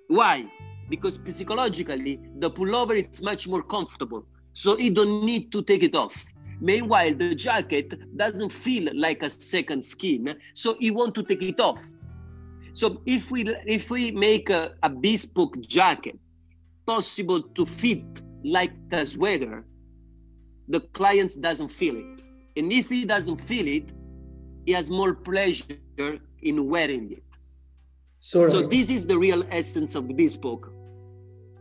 Why 0.08 0.46
because 0.90 1.20
psychologically 1.28 2.20
the 2.38 2.50
pullover 2.50 2.96
is 2.96 3.22
much 3.22 3.48
more 3.48 3.62
comfortable. 3.62 4.26
So 4.52 4.76
you 4.76 4.90
don't 4.90 5.24
need 5.24 5.52
to 5.52 5.62
take 5.62 5.84
it 5.84 5.94
off. 5.94 6.26
Meanwhile 6.60 7.14
the 7.14 7.34
jacket 7.34 7.88
doesn't 8.16 8.52
feel 8.52 8.92
like 8.94 9.22
a 9.22 9.30
second 9.30 9.82
skin 9.82 10.36
so 10.52 10.76
you 10.80 10.92
want 10.92 11.14
to 11.14 11.22
take 11.22 11.42
it 11.42 11.60
off. 11.60 11.80
So 12.72 13.00
if 13.06 13.30
we 13.30 13.40
if 13.66 13.88
we 13.88 14.10
make 14.10 14.50
a, 14.50 14.74
a 14.82 14.90
bespoke 14.90 15.60
jacket 15.60 16.18
possible 16.86 17.40
to 17.40 17.64
fit 17.64 18.04
like 18.44 18.72
a 18.92 19.06
sweater 19.06 19.64
the 20.68 20.80
client 20.98 21.32
doesn't 21.40 21.68
feel 21.68 21.96
it. 21.96 22.22
And 22.56 22.72
if 22.72 22.88
he 22.88 23.04
doesn't 23.04 23.40
feel 23.40 23.66
it 23.66 23.92
he 24.66 24.72
has 24.72 24.90
more 24.90 25.14
pleasure 25.14 26.20
in 26.42 26.68
wearing 26.68 27.12
it. 27.12 27.24
So, 28.20 28.44
so 28.46 28.60
this 28.62 28.90
is 28.90 29.06
the 29.06 29.18
real 29.18 29.42
essence 29.50 29.94
of 29.94 30.06
the 30.06 30.14
bespoke 30.14 30.70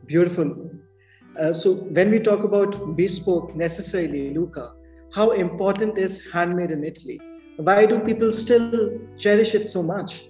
Beautiful. 0.10 0.72
Uh, 1.40 1.54
so 1.54 1.74
when 1.98 2.10
we 2.10 2.20
talk 2.20 2.44
about 2.44 2.96
bespoke 2.96 3.56
necessarily, 3.56 4.34
Luca, 4.34 4.74
how 5.14 5.32
important 5.32 6.00
is 6.00 6.20
handmade 6.34 6.72
in 6.72 6.84
Italy? 6.84 7.22
Why 7.58 7.86
do 7.86 8.00
people 8.00 8.32
still 8.32 8.98
cherish 9.20 9.54
it 9.54 9.68
so 9.68 9.84
much? 9.84 10.26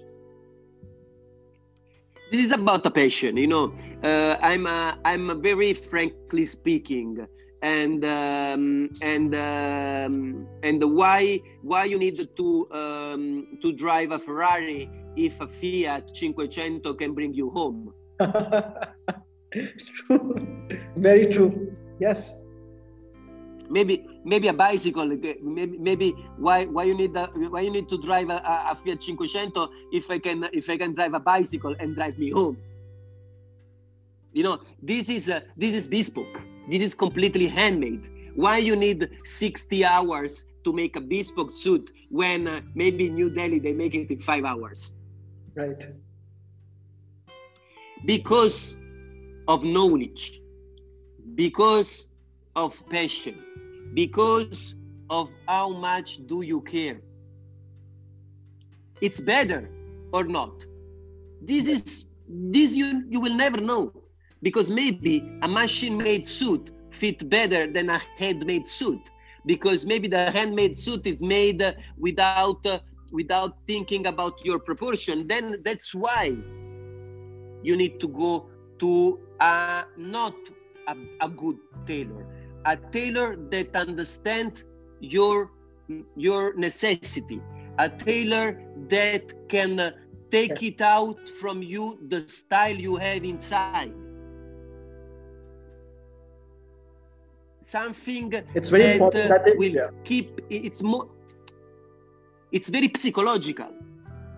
This 2.30 2.44
is 2.44 2.52
about 2.52 2.84
a 2.84 2.90
passion, 2.90 3.38
you 3.38 3.46
know. 3.46 3.74
Uh, 4.04 4.36
I'm 4.42 4.66
a, 4.66 4.98
I'm 5.06 5.30
a 5.30 5.34
very 5.34 5.72
frankly 5.72 6.44
speaking, 6.44 7.26
and 7.62 8.04
um, 8.04 8.90
and 9.00 9.34
um, 9.34 10.46
and 10.62 10.84
why 10.84 11.40
why 11.62 11.84
you 11.84 11.98
need 11.98 12.28
to 12.36 12.68
um, 12.70 13.58
to 13.62 13.72
drive 13.72 14.12
a 14.12 14.18
Ferrari 14.18 14.90
if 15.16 15.40
a 15.40 15.48
Fiat 15.48 16.12
500 16.14 16.98
can 16.98 17.14
bring 17.14 17.32
you 17.32 17.48
home? 17.48 17.94
true. 19.52 20.46
Very 20.96 21.26
true. 21.26 21.76
Yes. 21.98 22.40
Maybe 23.68 24.06
maybe 24.24 24.48
a 24.48 24.52
bicycle. 24.52 25.06
Maybe 25.06 25.78
maybe 25.78 26.10
why 26.38 26.64
why 26.64 26.84
you 26.84 26.94
need 26.94 27.14
the, 27.14 27.26
why 27.50 27.60
you 27.60 27.70
need 27.70 27.88
to 27.88 27.98
drive 27.98 28.28
a, 28.30 28.42
a 28.70 28.74
Fiat 28.74 29.02
500 29.02 29.68
if 29.92 30.10
I 30.10 30.18
can 30.18 30.48
if 30.52 30.68
I 30.68 30.76
can 30.76 30.94
drive 30.94 31.14
a 31.14 31.20
bicycle 31.20 31.74
and 31.78 31.94
drive 31.94 32.18
me 32.18 32.30
home. 32.30 32.56
You 34.32 34.42
know 34.42 34.60
this 34.82 35.08
is 35.08 35.28
a, 35.28 35.42
this 35.56 35.74
is 35.74 35.86
bespoke. 35.86 36.42
This 36.68 36.82
is 36.82 36.94
completely 36.94 37.46
handmade. 37.46 38.08
Why 38.34 38.58
you 38.58 38.76
need 38.76 39.08
60 39.24 39.84
hours 39.84 40.46
to 40.64 40.72
make 40.72 40.96
a 40.96 41.00
bespoke 41.00 41.50
suit 41.50 41.90
when 42.10 42.46
uh, 42.46 42.60
maybe 42.74 43.06
in 43.06 43.14
New 43.14 43.30
Delhi 43.30 43.58
they 43.58 43.72
make 43.72 43.94
it 43.94 44.10
in 44.10 44.20
five 44.20 44.44
hours? 44.44 44.94
Right. 45.54 45.84
Because 48.04 48.76
of 49.50 49.64
knowledge, 49.64 50.40
because 51.34 52.08
of 52.54 52.70
passion, 52.88 53.36
because 53.94 54.76
of 55.10 55.28
how 55.48 55.68
much 55.70 56.24
do 56.28 56.42
you 56.42 56.60
care. 56.60 57.00
It's 59.00 59.18
better 59.18 59.68
or 60.12 60.22
not. 60.22 60.64
This 61.42 61.66
is 61.66 62.06
this 62.28 62.76
you 62.76 63.02
you 63.08 63.20
will 63.20 63.34
never 63.34 63.60
know 63.60 63.92
because 64.40 64.70
maybe 64.70 65.14
a 65.42 65.48
machine-made 65.48 66.24
suit 66.24 66.70
fit 66.92 67.28
better 67.28 67.66
than 67.66 67.90
a 67.90 68.00
handmade 68.18 68.68
suit 68.68 69.02
because 69.46 69.84
maybe 69.84 70.06
the 70.06 70.30
handmade 70.30 70.78
suit 70.78 71.06
is 71.08 71.20
made 71.22 71.60
without 71.98 72.64
uh, 72.66 72.78
without 73.10 73.56
thinking 73.66 74.06
about 74.06 74.44
your 74.44 74.60
proportion 74.60 75.26
then 75.26 75.56
that's 75.64 75.92
why 75.92 76.36
you 77.62 77.74
need 77.76 77.98
to 77.98 78.08
go 78.08 78.48
to 78.78 79.18
uh, 79.40 79.82
not 79.96 80.34
a, 80.88 80.96
a 81.20 81.28
good 81.28 81.58
tailor, 81.86 82.26
a 82.66 82.76
tailor 82.76 83.36
that 83.50 83.74
understands 83.74 84.64
your 85.00 85.50
your 86.16 86.54
necessity, 86.54 87.42
a 87.78 87.88
tailor 87.88 88.62
that 88.88 89.32
can 89.48 89.92
take 90.30 90.62
it 90.62 90.80
out 90.80 91.28
from 91.28 91.62
you 91.62 91.98
the 92.08 92.20
style 92.28 92.76
you 92.76 92.96
have 92.96 93.24
inside. 93.24 93.92
Something 97.62 98.32
it's 98.54 98.70
very 98.70 98.82
that, 98.82 98.94
important 98.94 99.44
that 99.44 99.58
will 99.58 99.74
yeah. 99.74 99.88
keep 100.04 100.40
it's 100.48 100.82
more 100.82 101.08
it's 102.52 102.68
very 102.68 102.90
psychological. 102.96 103.72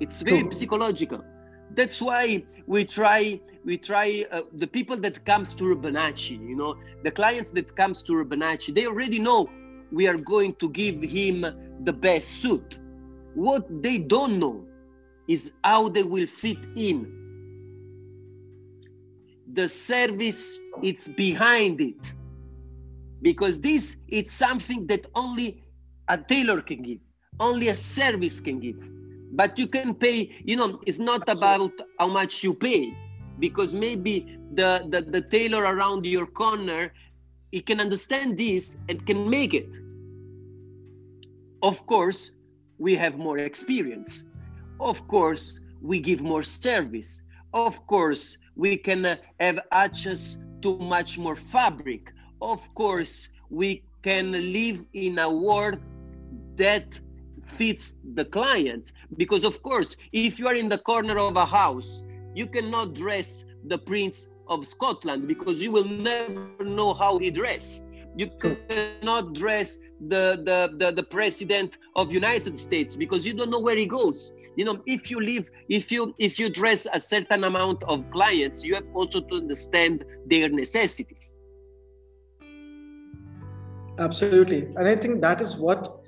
It's 0.00 0.23
very 0.23 0.42
True. 0.42 0.50
psychological. 0.50 1.25
That's 1.74 2.00
why 2.00 2.44
we 2.66 2.84
try 2.84 3.40
we 3.64 3.78
try 3.78 4.26
uh, 4.32 4.42
the 4.54 4.66
people 4.66 4.96
that 4.96 5.24
comes 5.24 5.54
to 5.54 5.64
Rubinacci, 5.64 6.32
you 6.48 6.56
know, 6.56 6.76
the 7.04 7.10
clients 7.10 7.52
that 7.52 7.74
comes 7.76 8.02
to 8.02 8.12
Rubinacci, 8.12 8.74
they 8.74 8.86
already 8.86 9.20
know 9.20 9.48
we 9.92 10.08
are 10.08 10.16
going 10.16 10.54
to 10.56 10.68
give 10.70 11.00
him 11.02 11.46
the 11.84 11.92
best 11.92 12.28
suit. 12.42 12.78
What 13.34 13.82
they 13.82 13.98
don't 13.98 14.38
know 14.38 14.66
is 15.28 15.58
how 15.62 15.88
they 15.88 16.02
will 16.02 16.26
fit 16.26 16.66
in. 16.74 17.18
The 19.52 19.68
service 19.68 20.58
it's 20.82 21.08
behind 21.08 21.80
it. 21.80 22.14
Because 23.20 23.60
this 23.60 23.98
it's 24.08 24.32
something 24.32 24.86
that 24.88 25.06
only 25.14 25.62
a 26.08 26.18
tailor 26.18 26.60
can 26.60 26.82
give, 26.82 26.98
only 27.38 27.68
a 27.68 27.74
service 27.74 28.40
can 28.40 28.58
give. 28.58 28.90
But 29.32 29.58
you 29.58 29.66
can 29.66 29.94
pay 29.94 30.30
you 30.44 30.56
know 30.56 30.80
it's 30.86 30.98
not 30.98 31.28
about 31.28 31.72
how 31.98 32.08
much 32.08 32.44
you 32.44 32.54
pay 32.54 32.94
because 33.38 33.74
maybe 33.74 34.38
the, 34.54 34.86
the 34.90 35.00
the 35.00 35.20
tailor 35.20 35.62
around 35.64 36.06
your 36.06 36.26
corner 36.26 36.92
he 37.52 37.60
can 37.60 37.80
understand 37.80 38.38
this 38.38 38.78
and 38.88 39.06
can 39.06 39.28
make 39.28 39.54
it. 39.54 39.78
Of 41.62 41.86
course 41.86 42.32
we 42.78 42.94
have 42.96 43.18
more 43.18 43.38
experience. 43.38 44.30
Of 44.80 45.06
course 45.06 45.60
we 45.80 46.00
give 46.00 46.22
more 46.22 46.42
service. 46.42 47.22
Of 47.52 47.86
course 47.86 48.38
we 48.56 48.76
can 48.76 49.04
uh, 49.04 49.16
have 49.38 49.60
access 49.70 50.42
to 50.62 50.78
much 50.78 51.18
more 51.18 51.36
fabric. 51.36 52.12
Of 52.40 52.74
course 52.74 53.28
we 53.50 53.84
can 54.02 54.32
live 54.32 54.84
in 54.94 55.18
a 55.18 55.30
world 55.30 55.78
that 56.56 56.98
fits 57.44 57.96
the 58.14 58.25
clients. 58.25 58.92
Because 59.16 59.44
of 59.44 59.62
course 59.62 59.96
if 60.12 60.38
you 60.38 60.46
are 60.49 60.56
in 60.56 60.68
the 60.68 60.78
corner 60.78 61.18
of 61.18 61.37
a 61.37 61.46
house 61.46 62.04
you 62.34 62.46
cannot 62.46 62.94
dress 62.94 63.44
the 63.66 63.78
prince 63.78 64.28
of 64.49 64.66
scotland 64.66 65.28
because 65.28 65.62
you 65.62 65.70
will 65.70 65.84
never 65.84 66.64
know 66.64 66.92
how 66.94 67.18
he 67.18 67.30
dress 67.30 67.82
you 68.16 68.28
cannot 68.38 69.34
dress 69.34 69.78
the, 70.08 70.42
the, 70.44 70.75
the, 70.78 70.92
the 70.92 71.02
president 71.02 71.78
of 71.96 72.12
united 72.12 72.58
states 72.58 72.96
because 72.96 73.26
you 73.26 73.32
don't 73.34 73.50
know 73.50 73.61
where 73.61 73.76
he 73.76 73.87
goes. 73.87 74.34
You 74.56 74.66
know 74.66 74.82
if 74.84 75.11
you 75.11 75.18
live 75.18 75.49
if 75.70 75.90
you 75.90 76.14
if 76.18 76.38
you 76.38 76.50
dress 76.50 76.87
a 76.92 77.00
certain 77.00 77.44
amount 77.44 77.82
of 77.84 78.11
clients 78.11 78.62
you 78.62 78.75
have 78.75 78.84
also 78.92 79.20
to 79.20 79.37
understand 79.37 80.04
their 80.26 80.50
necessities. 80.50 81.37
Absolutely. 83.99 84.66
And 84.76 84.87
i 84.87 84.94
think 84.94 85.22
that 85.22 85.40
is 85.40 85.56
what 85.56 86.01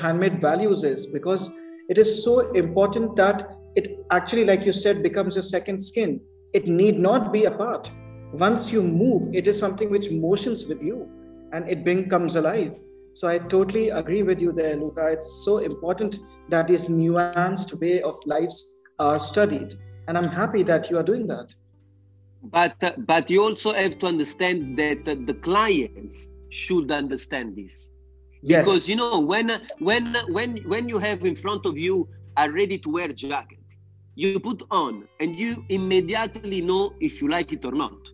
handmade 0.00 0.40
values 0.40 0.84
is 0.84 1.06
because 1.06 1.52
it 1.88 1.98
is 1.98 2.22
so 2.24 2.50
important 2.52 3.16
that 3.16 3.56
it 3.76 3.98
actually 4.10 4.44
like 4.44 4.64
you 4.64 4.72
said 4.72 5.02
becomes 5.02 5.36
your 5.36 5.42
second 5.42 5.78
skin. 5.80 6.20
It 6.52 6.66
need 6.66 6.98
not 6.98 7.32
be 7.32 7.44
apart 7.44 7.90
once 8.32 8.72
you 8.72 8.82
move 8.82 9.34
it 9.34 9.48
is 9.48 9.58
something 9.58 9.90
which 9.90 10.10
motions 10.10 10.66
with 10.66 10.80
you 10.82 11.08
and 11.52 11.68
it 11.68 11.84
becomes 11.84 12.36
alive. 12.36 12.78
So 13.12 13.26
i 13.28 13.38
totally 13.38 13.90
agree 13.90 14.22
with 14.22 14.40
you 14.40 14.52
there 14.52 14.76
luca 14.76 15.08
it's 15.10 15.44
so 15.44 15.58
important 15.58 16.18
that 16.48 16.68
this 16.68 16.86
nuanced 16.86 17.80
way 17.80 18.02
of 18.02 18.14
lives 18.26 18.76
are 18.98 19.18
studied. 19.18 19.78
And 20.08 20.18
i'm 20.18 20.28
happy 20.28 20.62
that 20.64 20.90
you 20.90 20.98
are 20.98 21.02
doing 21.02 21.26
that. 21.28 21.52
But 22.42 22.82
uh, 22.82 22.92
but 22.98 23.30
you 23.30 23.42
also 23.42 23.72
have 23.72 23.98
to 23.98 24.06
understand 24.06 24.78
that 24.78 25.08
uh, 25.08 25.16
the 25.26 25.34
clients 25.34 26.30
should 26.50 26.90
understand 26.90 27.56
this 27.56 27.90
yes. 28.42 28.64
because 28.64 28.88
you 28.88 28.96
know 28.96 29.20
when 29.20 29.60
when 29.78 30.14
when 30.28 30.58
when 30.58 30.88
you 30.88 30.98
have 30.98 31.24
in 31.24 31.34
front 31.34 31.66
of 31.66 31.78
you 31.78 32.08
a 32.36 32.50
ready 32.50 32.78
to 32.78 32.90
wear 32.90 33.08
jacket 33.08 33.58
you 34.14 34.38
put 34.40 34.62
on 34.70 35.08
and 35.20 35.38
you 35.38 35.56
immediately 35.68 36.60
know 36.60 36.92
if 37.00 37.22
you 37.22 37.28
like 37.28 37.52
it 37.52 37.64
or 37.64 37.72
not. 37.72 38.10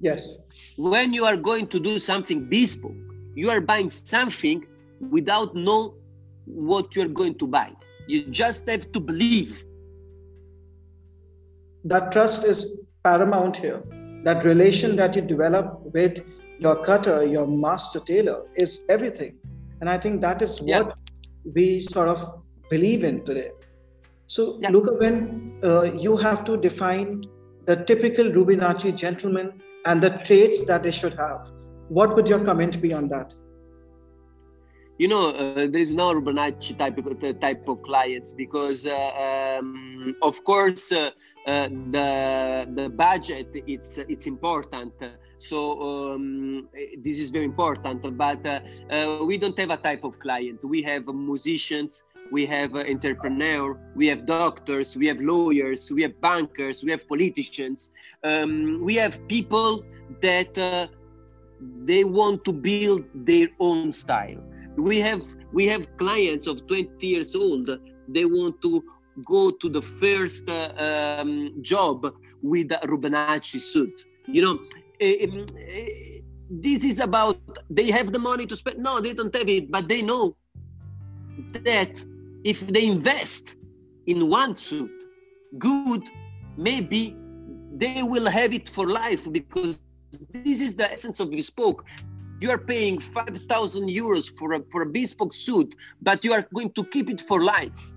Yes. 0.00 0.74
When 0.76 1.12
you 1.12 1.24
are 1.24 1.36
going 1.36 1.68
to 1.68 1.78
do 1.78 1.98
something 1.98 2.48
bespoke 2.48 2.96
you 3.34 3.50
are 3.50 3.60
buying 3.60 3.90
something 3.90 4.66
without 5.10 5.54
know 5.54 5.94
what 6.46 6.94
you're 6.94 7.08
going 7.08 7.34
to 7.36 7.46
buy. 7.46 7.72
You 8.06 8.24
just 8.26 8.68
have 8.68 8.92
to 8.92 9.00
believe. 9.00 9.64
That 11.84 12.12
trust 12.12 12.44
is 12.44 12.82
paramount 13.02 13.56
here. 13.56 13.82
That 14.24 14.44
relation 14.44 14.96
that 14.96 15.16
you 15.16 15.22
develop 15.22 15.80
with 15.92 16.20
your 16.58 16.76
cutter 16.82 17.26
your 17.26 17.46
master 17.46 18.00
tailor 18.00 18.46
is 18.54 18.84
everything 18.88 19.36
and 19.84 19.90
I 19.90 19.98
think 19.98 20.22
that 20.22 20.40
is 20.40 20.58
yeah. 20.62 20.80
what 20.80 20.98
we 21.54 21.78
sort 21.78 22.08
of 22.08 22.42
believe 22.70 23.04
in 23.04 23.22
today. 23.22 23.50
So, 24.26 24.58
yeah. 24.58 24.70
Luca, 24.70 24.94
when 24.94 25.58
uh, 25.62 25.82
you 25.82 26.16
have 26.16 26.42
to 26.44 26.56
define 26.56 27.20
the 27.66 27.76
typical 27.76 28.24
Rubinacci 28.24 28.96
gentleman 28.96 29.60
and 29.84 30.02
the 30.02 30.08
traits 30.24 30.64
that 30.68 30.84
they 30.84 30.90
should 30.90 31.12
have, 31.18 31.50
what 31.88 32.16
would 32.16 32.30
your 32.30 32.42
comment 32.42 32.80
be 32.80 32.94
on 32.94 33.08
that? 33.08 33.34
You 34.98 35.08
know 35.08 35.30
uh, 35.30 35.66
there 35.66 35.80
is 35.80 35.94
no 35.94 36.14
Rubinacci 36.14 36.76
type 36.78 36.98
of 36.98 37.06
uh, 37.22 37.32
type 37.34 37.68
of 37.68 37.82
clients 37.82 38.32
because 38.32 38.86
uh, 38.86 39.56
um, 39.58 40.14
of 40.22 40.42
course 40.44 40.92
uh, 40.92 41.10
uh, 41.46 41.68
the 41.90 42.68
the 42.74 42.88
budget 42.88 43.48
it's 43.66 43.98
it's 43.98 44.26
important. 44.26 44.92
So 45.36 46.14
um, 46.14 46.68
this 46.98 47.18
is 47.18 47.30
very 47.30 47.44
important 47.44 48.16
but 48.16 48.46
uh, 48.46 48.60
we 49.24 49.36
don't 49.36 49.58
have 49.58 49.70
a 49.70 49.76
type 49.76 50.04
of 50.04 50.18
client. 50.18 50.62
We 50.64 50.82
have 50.82 51.06
musicians 51.06 52.04
we 52.32 52.46
have 52.46 52.74
entrepreneur 52.74 53.78
we 53.94 54.06
have 54.06 54.24
doctors 54.24 54.96
we 54.96 55.06
have 55.06 55.20
lawyers 55.20 55.92
we 55.92 56.00
have 56.02 56.18
bankers 56.20 56.84
we 56.84 56.90
have 56.90 57.06
politicians. 57.08 57.90
Um, 58.22 58.80
we 58.82 58.94
have 58.94 59.26
people 59.28 59.84
that 60.20 60.88
they 61.84 62.04
want 62.04 62.44
to 62.44 62.52
build 62.52 63.04
their 63.14 63.48
own 63.58 63.90
style 63.90 64.40
we 64.76 64.98
have 65.00 65.22
we 65.52 65.66
have 65.66 65.96
clients 65.96 66.46
of 66.46 66.66
20 66.66 67.06
years 67.06 67.34
old. 67.34 67.70
They 68.08 68.24
want 68.24 68.60
to 68.62 68.82
go 69.24 69.50
to 69.50 69.68
the 69.68 69.82
first 69.82 70.48
uh, 70.50 70.72
um, 71.20 71.54
job 71.62 72.12
with 72.42 72.72
a 72.72 72.80
Rubinacci 72.86 73.58
suit. 73.58 74.04
You 74.26 74.42
know 74.42 74.58
uh, 75.00 75.24
um, 75.24 75.46
uh, 75.50 75.90
this 76.50 76.84
is 76.84 77.00
about 77.00 77.38
they 77.70 77.90
have 77.90 78.12
the 78.12 78.18
money 78.18 78.46
to 78.46 78.56
spend. 78.56 78.78
No 78.78 79.00
they 79.00 79.14
don't 79.14 79.34
have 79.34 79.48
it 79.48 79.70
but 79.70 79.88
they 79.88 80.02
know 80.02 80.36
that 81.52 82.04
if 82.44 82.66
they 82.66 82.86
invest 82.86 83.56
in 84.06 84.28
one 84.28 84.54
suit 84.54 85.04
good 85.58 86.02
maybe 86.56 87.16
they 87.72 88.02
will 88.02 88.26
have 88.26 88.52
it 88.52 88.68
for 88.68 88.86
life 88.86 89.30
because 89.32 89.80
this 90.32 90.60
is 90.60 90.74
the 90.76 90.90
essence 90.90 91.20
of 91.20 91.30
bespoke 91.30 91.84
you 92.40 92.50
are 92.50 92.58
paying 92.58 92.98
5,000 92.98 93.88
euros 93.88 94.36
for 94.36 94.54
a, 94.54 94.62
for 94.70 94.82
a 94.82 94.86
bespoke 94.86 95.32
suit, 95.32 95.74
but 96.02 96.24
you 96.24 96.32
are 96.32 96.46
going 96.54 96.70
to 96.72 96.84
keep 96.84 97.08
it 97.10 97.20
for 97.20 97.42
life. 97.42 97.92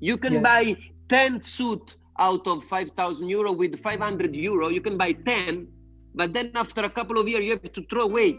You 0.00 0.16
can 0.16 0.34
yes. 0.34 0.42
buy 0.42 0.76
10 1.08 1.42
suit 1.42 1.96
out 2.18 2.46
of 2.46 2.64
5,000 2.64 3.28
euro 3.28 3.52
with 3.52 3.78
500 3.80 4.34
euro. 4.36 4.68
You 4.68 4.80
can 4.80 4.96
buy 4.96 5.12
10, 5.12 5.66
but 6.14 6.32
then 6.32 6.52
after 6.54 6.82
a 6.82 6.90
couple 6.90 7.18
of 7.18 7.28
years, 7.28 7.44
you 7.44 7.50
have 7.50 7.72
to 7.72 7.82
throw 7.82 8.02
away. 8.02 8.38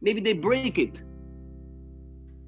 Maybe 0.00 0.20
they 0.20 0.34
break 0.34 0.78
it. 0.78 1.02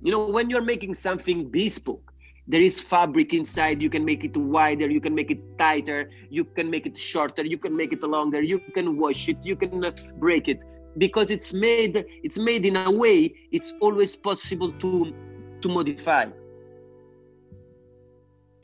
You 0.03 0.13
know, 0.13 0.29
when 0.29 0.49
you're 0.49 0.63
making 0.63 0.95
something 0.95 1.51
bespoke, 1.51 2.13
there 2.47 2.63
is 2.63 2.81
fabric 2.81 3.35
inside. 3.35 3.83
You 3.83 3.91
can 3.91 4.05
make 4.05 4.25
it 4.25 4.37
wider, 4.37 4.89
you 4.89 5.01
can 5.01 5.15
make 5.15 5.31
it 5.31 5.41
tighter, 5.59 6.11
you 6.31 6.45
can 6.45 6.71
make 6.71 6.87
it 6.87 6.97
shorter, 6.97 7.45
you 7.45 7.59
can 7.59 7.77
make 7.77 7.93
it 7.93 8.03
longer, 8.03 8.43
you 8.43 8.61
can 8.75 8.97
wash 8.97 9.29
it, 9.29 9.45
you 9.45 9.57
can 9.57 9.85
uh, 9.85 9.91
break 10.19 10.49
it 10.49 10.63
because 10.99 11.31
it's 11.31 11.55
made 11.55 12.05
it's 12.23 12.39
made 12.39 12.67
in 12.67 12.77
a 12.77 12.91
way 12.91 13.33
it's 13.53 13.73
always 13.81 14.17
possible 14.17 14.73
to 14.73 15.15
to 15.61 15.69
modify. 15.69 16.27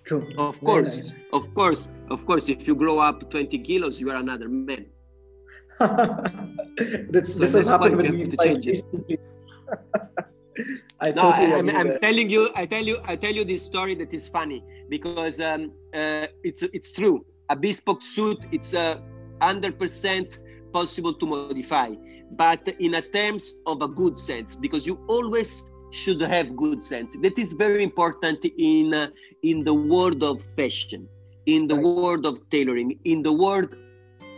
True. 0.05 0.29
Of 0.37 0.61
course 0.61 0.97
nice. 0.97 1.15
of 1.33 1.55
course 1.55 1.89
of 2.11 2.27
course 2.27 2.49
if 2.49 2.69
you 2.69 2.75
grow 2.75 2.99
up 2.99 3.31
20 3.31 3.59
kilos 3.61 4.01
you 4.01 4.11
are 4.11 4.17
another 4.17 4.49
man. 4.49 4.87
This 7.11 7.35
so 7.35 7.41
this 7.41 7.53
has 7.53 7.67
happened 7.67 7.97
with 7.97 8.11
me 8.11 8.27
to 8.27 8.37
change 8.37 8.67
it. 8.67 9.21
I 11.01 11.11
no, 11.11 11.23
totally 11.23 11.53
I, 11.53 11.59
am 11.59 11.69
I'm 11.71 11.99
telling 12.01 12.31
you, 12.31 12.49
I 12.55 12.65
tell 12.65 12.83
you, 12.83 12.99
I 13.05 13.17
tell 13.17 13.33
you 13.33 13.45
this 13.45 13.63
story 13.63 13.95
that 13.97 14.15
is 14.15 14.29
funny 14.29 14.63
because 14.89 15.41
um, 15.41 15.73
uh, 15.93 16.27
it's 16.43 16.63
it's 16.63 16.91
true. 16.91 17.27
A 17.51 17.57
bespoke 17.57 18.03
suit, 18.03 18.39
it's 18.53 18.73
a 18.73 19.03
hundred 19.43 19.79
percent 19.79 20.39
possible 20.73 21.13
to 21.15 21.27
modify 21.27 21.91
but 22.37 22.67
in 22.79 22.95
a 22.95 23.03
terms 23.03 23.55
of 23.67 23.83
a 23.83 23.89
good 23.89 24.19
sense 24.19 24.57
because 24.57 24.87
you 24.87 24.99
always 25.09 25.65
should 25.91 26.21
have 26.21 26.57
good 26.57 26.83
sense. 26.83 27.17
That 27.23 27.39
is 27.39 27.53
very 27.53 27.83
important 27.85 28.45
in 28.45 28.95
uh, 28.95 29.09
in 29.43 29.63
the 29.63 29.75
world 29.75 30.23
of 30.23 30.43
fashion 30.57 31.09
in 31.47 31.67
the 31.67 31.77
right. 31.77 31.85
world 31.85 32.27
of 32.27 32.49
tailoring 32.51 32.99
in 33.05 33.23
the 33.23 33.33
world 33.33 33.77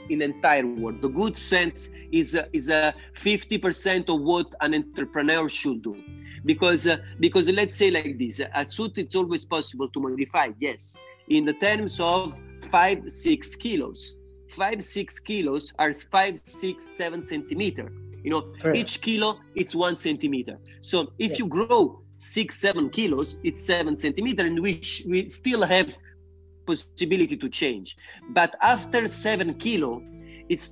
in 0.09 0.23
entire 0.23 0.67
world. 0.67 1.03
The 1.03 1.09
good 1.09 1.37
sense 1.37 1.91
is 2.13 2.35
uh, 2.35 2.47
is 2.53 2.69
a 2.69 2.89
uh, 2.89 2.93
50% 3.15 4.09
of 4.09 4.21
what 4.21 4.55
an 4.61 4.75
entrepreneur 4.75 5.49
should 5.49 5.83
do. 5.83 5.97
Because 6.45 6.87
uh, 6.87 6.99
because 7.21 7.49
let's 7.49 7.77
say 7.77 7.91
like 7.91 8.19
this 8.19 8.41
a 8.41 8.67
suit 8.67 8.99
it's 8.99 9.17
always 9.17 9.45
possible 9.45 9.89
to 9.89 10.01
modify 10.01 10.49
yes 10.61 10.97
in 11.29 11.45
the 11.45 11.55
terms 11.55 11.99
of 11.99 12.39
5 12.71 13.11
6 13.11 13.57
kilos 13.57 14.17
five 14.57 14.83
six 14.83 15.19
kilos 15.19 15.73
are 15.79 15.93
five 15.93 16.41
six 16.43 16.85
seven 16.85 17.23
centimeter. 17.23 17.93
You 18.25 18.31
know 18.31 18.43
Correct. 18.61 18.77
each 18.77 19.01
kilo 19.01 19.39
it's 19.55 19.75
one 19.75 19.97
centimeter. 19.97 20.59
So 20.81 21.13
if 21.19 21.31
yes. 21.31 21.39
you 21.39 21.47
grow 21.47 22.01
six 22.17 22.49
seven 22.59 22.89
kilos 22.91 23.39
it's 23.45 23.63
seven 23.65 23.97
centimeter 23.97 24.45
and 24.45 24.61
we 24.67 24.73
we 25.07 25.29
still 25.29 25.63
have 25.75 25.97
possibility 26.67 27.37
to 27.37 27.49
change. 27.49 27.97
But 28.31 28.57
after 28.63 29.07
seven 29.09 29.55
kilo 29.55 30.03
it's 30.49 30.67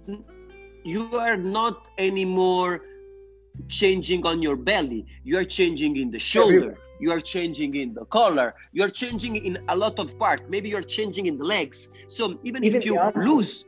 you 0.84 1.04
are 1.26 1.36
not 1.36 1.88
anymore 1.98 2.82
changing 3.68 4.26
on 4.26 4.42
your 4.42 4.56
belly. 4.56 5.06
You 5.22 5.38
are 5.38 5.48
changing 5.58 5.96
in 5.96 6.10
the 6.10 6.18
shoulder. 6.18 6.76
You 7.00 7.12
are 7.12 7.20
changing 7.20 7.74
in 7.74 7.94
the 7.94 8.04
collar. 8.06 8.54
You 8.72 8.82
are 8.84 8.90
changing 9.02 9.36
in 9.36 9.58
a 9.68 9.76
lot 9.76 9.98
of 9.98 10.18
part. 10.18 10.48
Maybe 10.48 10.68
you're 10.68 10.90
changing 10.98 11.26
in 11.26 11.36
the 11.38 11.44
legs. 11.44 11.90
So 12.06 12.38
even, 12.44 12.64
even 12.64 12.78
if 12.78 12.86
you 12.86 12.98
lose 13.16 13.66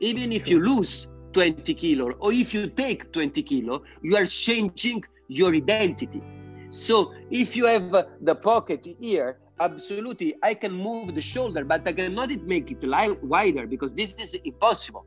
even 0.00 0.32
if 0.32 0.48
you 0.48 0.60
lose 0.60 1.06
20 1.32 1.74
kilo 1.74 2.10
or 2.18 2.32
if 2.32 2.52
you 2.52 2.66
take 2.66 3.12
20 3.12 3.42
kilo 3.42 3.82
you 4.02 4.16
are 4.16 4.26
changing 4.26 5.04
your 5.28 5.54
identity. 5.54 6.22
So 6.70 7.12
if 7.30 7.56
you 7.56 7.66
have 7.66 7.94
uh, 7.94 8.04
the 8.20 8.34
pocket 8.34 8.86
here 9.00 9.38
absolutely 9.60 10.34
i 10.42 10.54
can 10.54 10.72
move 10.72 11.14
the 11.14 11.20
shoulder 11.20 11.64
but 11.64 11.86
i 11.86 11.92
cannot 11.92 12.30
make 12.46 12.70
it 12.70 12.82
wider 13.22 13.66
because 13.66 13.94
this 13.94 14.14
is 14.14 14.34
impossible. 14.44 15.04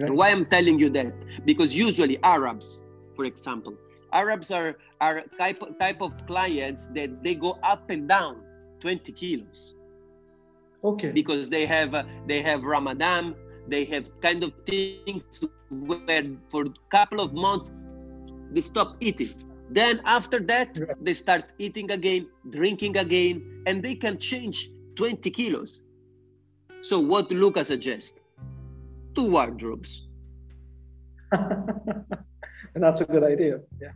Right. 0.00 0.12
why 0.12 0.30
i'm 0.30 0.46
telling 0.46 0.78
you 0.78 0.88
that? 0.90 1.12
Because 1.44 1.74
usually 1.74 2.18
arabs 2.22 2.82
for 3.14 3.24
example 3.26 3.74
arabs 4.12 4.50
are 4.50 4.76
are 5.00 5.22
type 5.38 5.60
type 5.78 6.00
of 6.00 6.12
clients 6.26 6.86
that 6.94 7.22
they 7.22 7.34
go 7.34 7.58
up 7.62 7.90
and 7.90 8.08
down 8.08 8.42
20 8.80 9.12
kilos. 9.12 9.74
Okay. 10.82 11.12
Because 11.12 11.50
they 11.50 11.66
have 11.66 11.94
uh, 11.94 12.04
they 12.26 12.40
have 12.40 12.62
ramadan 12.64 13.34
they 13.70 13.84
have 13.84 14.10
kind 14.20 14.42
of 14.42 14.52
things 14.66 15.44
where 15.70 16.26
for 16.50 16.66
a 16.66 16.74
couple 16.90 17.20
of 17.20 17.32
months 17.32 17.72
they 18.50 18.60
stop 18.60 18.96
eating. 19.00 19.32
Then 19.70 20.00
after 20.04 20.40
that 20.40 20.78
they 21.00 21.14
start 21.14 21.44
eating 21.58 21.90
again 21.92 22.28
drinking 22.50 22.96
again 22.96 23.62
and 23.66 23.82
they 23.82 23.94
can 23.94 24.18
change 24.18 24.70
20 24.96 25.30
kilos. 25.30 25.82
So 26.80 26.98
what 26.98 27.30
luca 27.30 27.64
suggests? 27.64 28.18
Two 29.14 29.30
wardrobes. 29.30 30.06
And 32.74 32.84
that's 32.84 33.00
a 33.00 33.04
good 33.04 33.24
idea 33.24 33.60
yeah. 33.80 33.92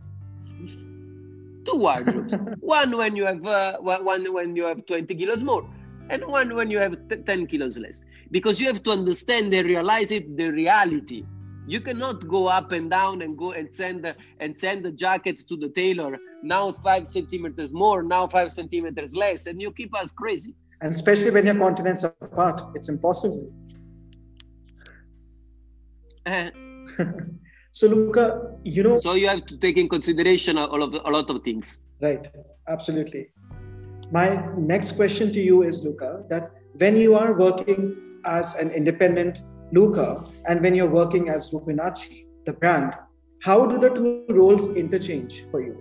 Two 1.64 1.78
wardrobes. 1.78 2.34
One 2.60 2.96
when 2.96 3.14
you 3.16 3.24
have 3.26 3.44
uh, 3.44 3.78
one 3.78 4.32
when 4.32 4.56
you 4.56 4.64
have 4.64 4.84
20 4.87 5.14
kilos 5.14 5.42
more 5.42 5.64
and 6.11 6.23
one 6.27 6.55
when 6.55 6.71
you 6.71 6.79
have 6.79 6.97
10 7.09 7.47
kilos 7.47 7.79
less. 7.79 8.05
Because 8.31 8.61
you 8.61 8.67
have 8.67 8.83
to 8.83 8.90
understand 8.90 9.55
and 9.55 9.67
realize 9.67 10.11
it 10.11 10.37
the 10.37 10.51
reality. 10.51 11.25
You 11.67 11.81
cannot 11.81 12.29
go 12.29 12.47
up 12.47 12.73
and 12.73 12.90
down 12.90 13.23
and 13.23 13.38
go 13.38 13.53
and 13.53 13.73
send 13.73 14.05
the, 14.05 14.14
and 14.40 14.57
send 14.57 14.85
the 14.85 14.93
jacket 14.93 15.40
to 15.49 15.57
the 15.57 15.71
tailor. 15.71 16.19
Now 16.43 16.73
five 16.73 17.09
centimeters 17.09 17.73
more 17.73 18.03
now 18.03 18.27
five 18.27 18.53
centimeters 18.53 19.14
less. 19.14 19.47
And 19.47 19.61
you 19.61 19.73
keep 19.73 19.97
us 19.97 20.11
crazy. 20.11 20.55
And 20.83 20.93
especially 20.93 21.31
when 21.31 21.47
your 21.47 21.55
continents 21.55 22.05
are 22.05 22.14
apart 22.21 22.61
it's 22.75 22.88
impossible. 22.88 23.51
Uh, 26.27 26.51
so 27.73 27.87
luca 27.87 28.57
you 28.62 28.83
know 28.83 28.97
so 28.97 29.14
you 29.14 29.29
have 29.29 29.45
to 29.45 29.59
take 29.59 29.77
in 29.77 29.88
consideration 29.88 30.57
all 30.57 30.83
of 30.83 30.93
a 30.93 31.11
lot 31.11 31.31
of 31.31 31.43
things. 31.43 31.81
Right. 32.01 32.31
Absolutely 32.69 33.29
my 34.14 34.48
next 34.57 34.92
question 34.92 35.33
to 35.33 35.40
you 35.40 35.64
is, 35.64 35.83
Luca, 35.83 36.22
that 36.31 36.53
when 36.79 36.96
you 36.96 37.16
are 37.16 37.33
working 37.37 38.20
as 38.24 38.55
an 38.55 38.70
independent 38.70 39.40
Luca 39.72 40.24
and 40.46 40.62
when 40.62 40.72
you're 40.72 40.94
working 41.03 41.29
as 41.31 41.50
Rubinacci, 41.50 42.24
the 42.46 42.53
brand, 42.53 42.94
how 43.42 43.66
do 43.66 43.77
the 43.77 43.88
two 43.88 44.24
roles 44.31 44.68
interchange 44.77 45.42
for 45.50 45.61
you? 45.61 45.74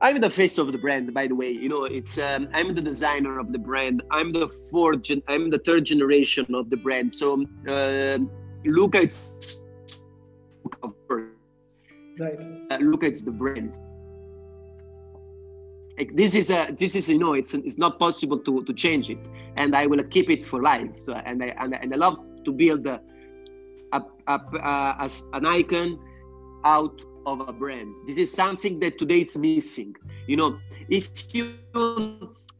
I'm 0.00 0.18
the 0.18 0.28
face 0.28 0.58
of 0.58 0.72
the 0.72 0.78
brand, 0.78 1.14
by 1.14 1.28
the 1.28 1.36
way. 1.36 1.52
You 1.52 1.68
know, 1.68 1.84
it's 1.84 2.18
um, 2.18 2.48
I'm 2.52 2.74
the 2.74 2.82
designer 2.82 3.38
of 3.38 3.52
the 3.52 3.60
brand. 3.60 4.02
I'm 4.10 4.32
the 4.32 4.48
fourth, 4.72 5.02
gen- 5.02 5.22
I'm 5.28 5.50
the 5.50 5.58
third 5.58 5.84
generation 5.84 6.52
of 6.52 6.68
the 6.68 6.78
brand. 6.78 7.12
So 7.12 7.46
uh, 7.68 8.18
Luca, 8.64 9.02
it's 9.02 9.62
right. 12.18 12.44
Uh, 12.72 12.78
Luca, 12.80 13.06
it's 13.06 13.22
the 13.22 13.30
brand 13.30 13.78
this 16.14 16.34
is 16.34 16.50
a 16.50 16.74
this 16.78 16.96
is 16.96 17.08
you 17.08 17.18
know 17.18 17.34
it's 17.34 17.54
it's 17.54 17.78
not 17.78 17.98
possible 17.98 18.38
to 18.38 18.62
to 18.64 18.72
change 18.72 19.10
it. 19.10 19.28
And 19.56 19.74
i 19.74 19.86
will 19.86 20.02
keep 20.04 20.30
it 20.30 20.44
for 20.44 20.62
life. 20.62 20.90
So 20.96 21.12
and 21.14 21.42
i 21.42 21.48
and, 21.58 21.74
and 21.74 21.92
i 21.92 21.96
love 21.96 22.18
to 22.44 22.52
build 22.52 22.86
a, 22.86 23.00
a, 23.92 24.02
a, 24.26 24.34
a, 24.34 25.10
an 25.34 25.46
icon 25.46 25.98
out 26.64 27.04
of 27.26 27.48
a 27.48 27.52
brand. 27.52 27.94
This 28.06 28.18
is 28.18 28.32
something 28.32 28.80
that 28.80 28.98
today 28.98 29.20
it's 29.20 29.36
missing. 29.36 29.94
You 30.26 30.36
know 30.36 30.58
if 30.88 31.34
you 31.34 31.54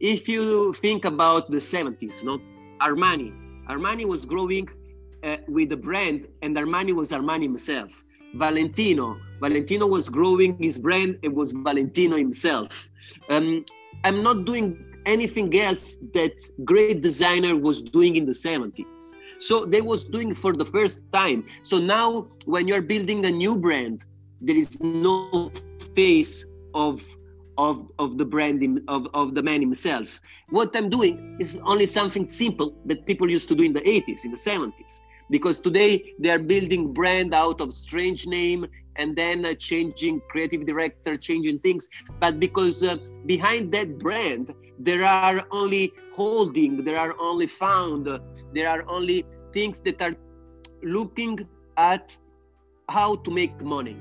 if 0.01 0.29
you 0.29 0.73
think 0.75 1.05
about 1.05 1.51
the 1.51 1.59
70s 1.59 2.23
you 2.23 2.29
know 2.29 2.41
armani. 2.81 3.39
Armani 3.69 4.05
was 4.05 4.27
growing 4.27 4.69
uh, 5.23 5.37
with 5.49 5.69
the 5.69 5.77
brand 5.77 6.27
and 6.43 6.57
armani 6.57 6.93
was 6.93 7.13
armani 7.13 7.45
himself 7.45 8.05
valentino 8.35 9.17
valentino 9.41 9.87
was 9.87 10.09
growing 10.09 10.57
his 10.59 10.79
brand 10.79 11.19
it 11.23 11.33
was 11.33 11.53
valentino 11.53 12.17
himself 12.17 12.89
um, 13.29 13.65
I'm 14.05 14.23
not 14.23 14.45
doing 14.45 14.93
anything 15.07 15.55
else 15.59 15.97
that 16.15 16.41
great 16.65 17.03
designer 17.03 17.57
was 17.57 17.83
doing 17.83 18.17
in 18.17 18.27
the 18.27 18.33
70s. 18.33 19.15
So 19.39 19.65
they 19.65 19.81
was 19.81 20.05
doing 20.05 20.35
for 20.35 20.53
the 20.53 20.65
first 20.65 21.03
time. 21.13 21.47
So 21.63 21.79
now 21.79 22.29
when 22.47 22.69
you're 22.69 22.83
building 22.83 23.25
a 23.27 23.31
new 23.31 23.59
brand, 23.59 24.05
there 24.41 24.57
is 24.57 24.81
no 24.81 25.51
face 25.95 26.45
of 26.75 27.03
of 27.59 27.93
of 27.99 28.17
the 28.17 28.25
brand 28.25 28.81
of, 28.89 29.07
of 29.15 29.35
the 29.35 29.43
man 29.43 29.61
himself. 29.61 30.21
What 30.49 30.75
I'm 30.75 30.89
doing 30.89 31.37
is 31.39 31.61
only 31.65 31.87
something 31.87 32.27
simple 32.27 32.75
that 32.87 33.05
people 33.07 33.31
used 33.31 33.49
to 33.49 33.55
do 33.55 33.65
in 33.65 33.73
the 33.73 33.83
80s, 33.83 34.25
in 34.25 34.31
the 34.31 34.37
70s. 34.37 35.03
Because 35.31 35.61
today 35.61 36.15
they 36.19 36.31
are 36.31 36.39
building 36.39 36.93
brand 36.93 37.35
out 37.35 37.61
of 37.61 37.73
strange 37.73 38.27
name 38.27 38.67
and 38.97 39.17
then 39.17 39.45
uh, 39.47 39.55
changing 39.55 40.21
creative 40.29 40.67
director, 40.67 41.17
changing 41.17 41.59
things. 41.61 41.89
But 42.21 42.39
because 42.39 42.83
uh, 42.83 42.97
behind 43.27 43.73
that 43.73 43.99
brand, 43.99 44.55
there 44.79 45.05
are 45.05 45.47
only 45.51 45.93
holding, 46.13 46.85
there 46.85 46.99
are 46.99 47.15
only 47.21 47.47
found, 47.47 48.07
there 48.55 48.69
are 48.69 48.85
only 48.89 49.25
things 49.53 49.81
that 49.83 50.03
are 50.03 50.15
looking 50.83 51.39
at 51.77 52.17
how 52.89 53.17
to 53.17 53.31
make 53.31 53.59
money, 53.63 53.97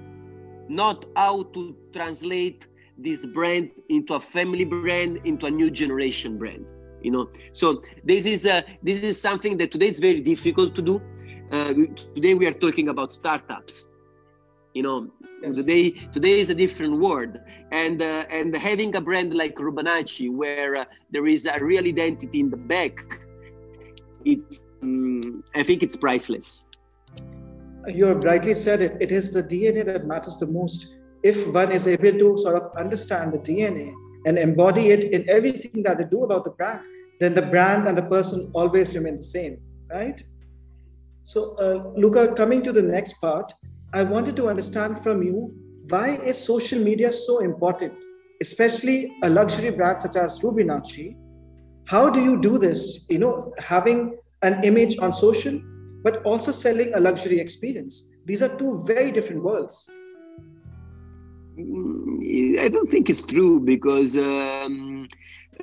not 0.67 1.05
how 1.15 1.43
to 1.43 1.75
translate 1.93 2.67
this 2.97 3.25
brand 3.25 3.71
into 3.89 4.15
a 4.15 4.19
family 4.19 4.65
brand, 4.65 5.19
into 5.25 5.45
a 5.45 5.51
new 5.51 5.69
generation 5.69 6.37
brand. 6.37 6.71
You 7.03 7.11
know, 7.11 7.29
so 7.51 7.81
this 8.03 8.25
is 8.25 8.45
uh, 8.45 8.61
this 8.83 9.03
is 9.03 9.19
something 9.19 9.57
that 9.57 9.71
today 9.71 9.87
it's 9.87 9.99
very 9.99 10.21
difficult 10.21 10.75
to 10.75 10.81
do. 10.81 11.01
Uh, 11.51 11.73
today 12.15 12.33
we 12.33 12.47
are 12.47 12.53
talking 12.53 12.89
about 12.89 13.11
startups 13.11 13.93
you 14.73 14.83
know. 14.83 15.07
Yes. 15.43 15.55
today 15.55 15.89
today 16.11 16.39
is 16.39 16.49
a 16.51 16.55
different 16.55 16.99
world. 16.99 17.37
And 17.71 18.01
uh, 18.01 18.25
and 18.29 18.55
having 18.55 18.95
a 18.95 19.01
brand 19.01 19.33
like 19.33 19.55
Rubinacci 19.55 20.31
where 20.31 20.79
uh, 20.79 20.85
there 21.09 21.25
is 21.25 21.45
a 21.45 21.63
real 21.63 21.85
identity 21.85 22.39
in 22.39 22.49
the 22.49 22.57
back 22.57 22.99
it's 24.25 24.63
um, 24.83 25.43
i 25.55 25.63
think 25.63 25.83
it's 25.83 25.95
priceless. 25.95 26.65
You 27.87 28.05
have 28.05 28.23
rightly 28.23 28.53
said 28.53 28.81
it. 28.81 28.97
It 28.99 29.11
is 29.11 29.33
the 29.33 29.41
dna 29.41 29.85
that 29.85 30.05
matters 30.05 30.37
the 30.37 30.45
most. 30.45 30.95
If 31.23 31.47
one 31.47 31.71
is 31.71 31.87
able 31.87 32.11
to 32.11 32.37
sort 32.37 32.61
of 32.61 32.75
understand 32.77 33.33
the 33.33 33.39
dna 33.39 33.91
and 34.25 34.37
embody 34.37 34.91
it 34.91 35.03
in 35.05 35.29
everything 35.29 35.83
that 35.83 35.97
they 35.97 36.05
do 36.05 36.23
about 36.23 36.43
the 36.43 36.51
brand 36.51 36.79
then 37.19 37.33
the 37.33 37.47
brand 37.53 37.87
and 37.87 37.97
the 37.97 38.07
person 38.15 38.51
always 38.53 38.95
remain 38.95 39.15
the 39.15 39.23
same 39.23 39.57
right 39.89 40.23
so 41.23 41.55
uh, 41.57 41.91
luca 41.95 42.33
coming 42.33 42.61
to 42.61 42.71
the 42.71 42.81
next 42.81 43.13
part 43.21 43.53
I 43.93 44.03
wanted 44.03 44.37
to 44.37 44.47
understand 44.47 44.99
from 44.99 45.21
you 45.21 45.53
why 45.89 46.15
is 46.15 46.37
social 46.37 46.79
media 46.81 47.11
so 47.11 47.39
important, 47.39 47.93
especially 48.39 49.11
a 49.23 49.29
luxury 49.29 49.69
brand 49.69 50.01
such 50.01 50.15
as 50.15 50.39
Rubinacci? 50.39 51.17
How 51.87 52.09
do 52.09 52.23
you 52.23 52.39
do 52.39 52.57
this? 52.57 53.05
You 53.09 53.19
know, 53.19 53.53
having 53.57 54.17
an 54.43 54.63
image 54.63 54.97
on 54.99 55.11
social, 55.11 55.59
but 56.03 56.23
also 56.23 56.53
selling 56.53 56.93
a 56.93 57.01
luxury 57.01 57.39
experience. 57.39 58.07
These 58.25 58.41
are 58.41 58.57
two 58.57 58.81
very 58.85 59.11
different 59.11 59.43
worlds. 59.43 59.89
I 61.57 62.69
don't 62.71 62.89
think 62.89 63.09
it's 63.09 63.25
true 63.25 63.59
because 63.59 64.17
um, 64.17 65.07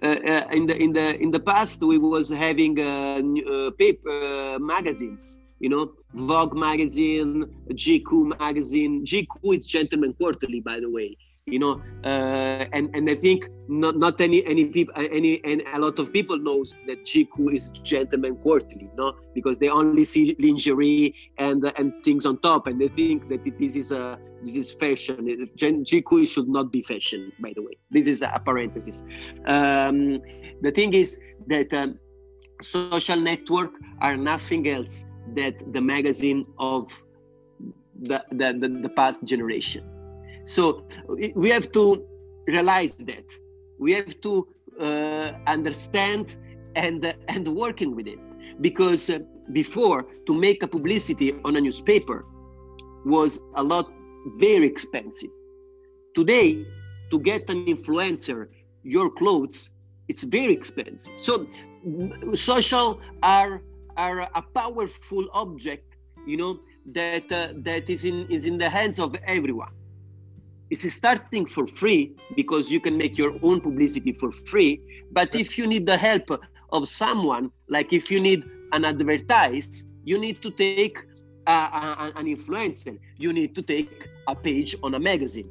uh, 0.02 0.16
uh, 0.26 0.44
in 0.52 0.66
the 0.66 0.76
in 0.82 0.92
the 0.92 1.20
in 1.22 1.30
the 1.30 1.40
past 1.40 1.82
we 1.82 1.96
was 1.98 2.28
having 2.28 2.78
uh, 2.78 3.22
uh 3.50 3.70
paper 3.78 4.10
uh, 4.10 4.58
magazines 4.58 5.40
you 5.60 5.70
know 5.70 5.92
vogue 6.14 6.54
magazine 6.54 7.46
gq 7.72 8.38
magazine. 8.38 9.04
Gq 9.04 9.56
is 9.56 9.66
gentleman 9.66 10.12
quarterly 10.14 10.60
by 10.60 10.78
the 10.78 10.90
way 10.90 11.16
you 11.52 11.58
know 11.58 11.80
uh, 12.04 12.64
and 12.72 12.90
and 12.94 13.10
i 13.10 13.14
think 13.14 13.48
not 13.68 13.96
not 13.96 14.20
any 14.20 14.44
any 14.46 14.64
people 14.66 14.94
any 14.96 15.42
and 15.44 15.62
a 15.74 15.78
lot 15.78 15.98
of 15.98 16.12
people 16.12 16.38
knows 16.38 16.74
that 16.86 17.04
gq 17.04 17.52
is 17.52 17.70
gentleman 17.82 18.36
quarterly 18.36 18.88
you 18.90 18.96
know 18.96 19.12
because 19.34 19.58
they 19.58 19.68
only 19.68 20.04
see 20.04 20.36
lingerie 20.38 21.14
and 21.38 21.64
uh, 21.64 21.72
and 21.76 21.92
things 22.04 22.24
on 22.26 22.38
top 22.38 22.66
and 22.66 22.80
they 22.80 22.88
think 22.88 23.28
that 23.28 23.42
this 23.58 23.76
is 23.76 23.92
a 23.92 24.18
this 24.42 24.56
is 24.56 24.72
fashion. 24.72 25.26
Gq 25.56 26.28
should 26.28 26.48
not 26.48 26.70
be 26.70 26.82
fashion 26.82 27.32
by 27.40 27.52
the 27.54 27.62
way. 27.62 27.72
This 27.90 28.06
is 28.06 28.22
a 28.22 28.40
parenthesis. 28.44 29.04
Um, 29.46 30.20
the 30.62 30.70
thing 30.70 30.94
is 30.94 31.18
that 31.48 31.72
um, 31.74 31.98
social 32.62 33.16
network 33.16 33.72
are 34.00 34.16
nothing 34.16 34.68
else 34.68 35.06
that 35.34 35.72
the 35.72 35.80
magazine 35.80 36.44
of 36.58 36.84
the, 38.00 38.24
the, 38.30 38.56
the, 38.60 38.68
the 38.82 38.88
past 38.90 39.24
generation. 39.24 39.84
So 40.48 40.84
we 41.34 41.50
have 41.50 41.70
to 41.72 41.84
realize 42.46 42.96
that. 42.96 43.26
We 43.78 43.92
have 43.94 44.18
to 44.22 44.48
uh, 44.80 45.30
understand 45.46 46.36
and, 46.74 47.04
uh, 47.04 47.12
and 47.28 47.46
working 47.48 47.94
with 47.94 48.06
it. 48.06 48.18
Because 48.60 49.10
uh, 49.10 49.18
before, 49.52 50.06
to 50.26 50.34
make 50.34 50.62
a 50.62 50.66
publicity 50.66 51.34
on 51.44 51.56
a 51.56 51.60
newspaper 51.60 52.24
was 53.04 53.40
a 53.56 53.62
lot 53.62 53.92
very 54.38 54.66
expensive. 54.66 55.30
Today, 56.14 56.64
to 57.10 57.20
get 57.20 57.48
an 57.50 57.66
influencer 57.66 58.48
your 58.82 59.10
clothes, 59.10 59.70
it's 60.08 60.22
very 60.22 60.54
expensive. 60.54 61.12
So 61.18 61.46
social 62.32 63.00
are 63.22 63.62
are 63.96 64.20
a 64.34 64.42
powerful 64.54 65.28
object, 65.34 65.96
you 66.26 66.36
know, 66.36 66.60
that 66.92 67.30
uh, 67.30 67.48
that 67.68 67.90
is 67.90 68.04
in 68.04 68.26
is 68.30 68.46
in 68.46 68.56
the 68.56 68.70
hands 68.70 68.98
of 68.98 69.14
everyone. 69.26 69.77
It's 70.70 70.92
starting 70.92 71.46
for 71.46 71.66
free 71.66 72.14
because 72.36 72.70
you 72.70 72.80
can 72.80 72.96
make 72.96 73.16
your 73.16 73.34
own 73.42 73.60
publicity 73.60 74.12
for 74.12 74.30
free. 74.32 74.82
But 75.12 75.34
if 75.34 75.56
you 75.56 75.66
need 75.66 75.86
the 75.86 75.96
help 75.96 76.30
of 76.72 76.88
someone, 76.88 77.50
like 77.68 77.92
if 77.92 78.10
you 78.10 78.20
need 78.20 78.44
an 78.72 78.84
advertise, 78.84 79.84
you 80.04 80.18
need 80.18 80.42
to 80.42 80.50
take 80.50 80.98
uh, 81.46 82.12
an 82.16 82.26
influencer. 82.26 82.98
You 83.16 83.32
need 83.32 83.54
to 83.54 83.62
take 83.62 84.08
a 84.26 84.34
page 84.34 84.76
on 84.82 84.94
a 84.94 85.00
magazine. 85.00 85.50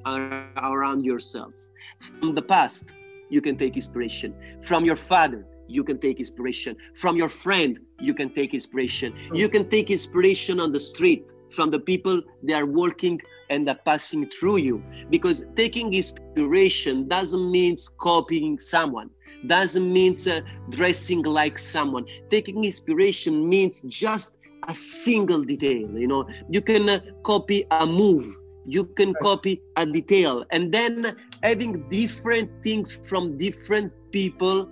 uh, 0.05 0.45
around 0.63 1.05
yourself. 1.05 1.53
From 1.99 2.35
the 2.35 2.43
past 2.43 2.95
you 3.31 3.41
can 3.41 3.57
take 3.57 3.75
inspiration. 3.75 4.35
From 4.63 4.85
your 4.85 4.97
father 4.97 5.47
you 5.69 5.83
can 5.83 5.99
take 5.99 6.19
inspiration. 6.19 6.77
From 6.95 7.17
your 7.17 7.29
friend 7.29 7.79
you 8.01 8.15
can 8.15 8.31
take 8.31 8.55
inspiration. 8.55 9.13
Hmm. 9.13 9.35
You 9.35 9.49
can 9.49 9.69
take 9.69 9.91
inspiration 9.91 10.61
on 10.61 10.71
the 10.73 10.81
street 10.81 11.33
from 11.51 11.71
the 11.71 11.81
people 11.81 12.23
that 12.45 12.63
are 12.63 12.67
walking 12.67 13.21
and 13.51 13.69
are 13.69 13.81
passing 13.85 14.29
through 14.31 14.59
you. 14.59 14.83
Because 15.11 15.45
taking 15.57 15.93
inspiration 15.93 17.09
doesn't 17.09 17.51
mean 17.51 17.77
copying 17.99 18.59
someone 18.59 19.11
doesn't 19.47 19.93
mean 19.93 20.17
uh, 20.31 20.41
dressing 20.71 21.23
like 21.23 21.59
someone. 21.59 22.05
Taking 22.31 22.65
inspiration 22.65 23.49
means 23.49 23.83
just 23.83 24.39
a 24.69 24.75
single 24.75 25.45
detail. 25.45 25.89
You 25.99 26.07
know, 26.07 26.29
you 26.49 26.61
can 26.61 26.89
uh, 26.89 27.01
copy 27.23 27.67
a 27.71 27.87
move, 27.87 28.37
you 28.67 28.85
can 28.85 29.15
copy 29.23 29.63
a 29.77 29.87
detail, 29.87 30.45
and 30.51 30.73
then 30.73 31.17
having 31.43 31.89
different 31.89 32.51
things 32.63 32.99
from 33.05 33.37
different 33.37 33.93
people, 34.11 34.69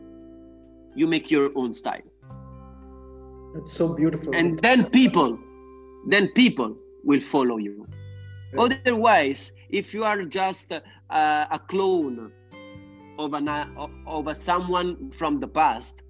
you 0.94 1.07
make 1.07 1.31
your 1.31 1.50
own 1.57 1.72
style. 1.72 2.03
It's 3.57 3.72
so 3.72 3.94
beautiful. 3.94 4.35
And 4.35 4.59
then 4.61 4.87
people, 4.87 5.38
then 6.09 6.29
people 6.29 6.77
will 7.05 7.20
follow 7.20 7.59
you. 7.59 7.87
Otherwise, 8.59 9.53
if 9.70 9.92
you 9.92 10.05
are 10.05 10.22
just 10.24 10.72
uh, 10.72 10.81
a 11.11 11.59
clone 11.59 12.33
of 13.18 14.27
a 14.27 14.35
someone 14.35 15.11
from 15.11 15.40
the 15.40 15.48
past 15.48 16.03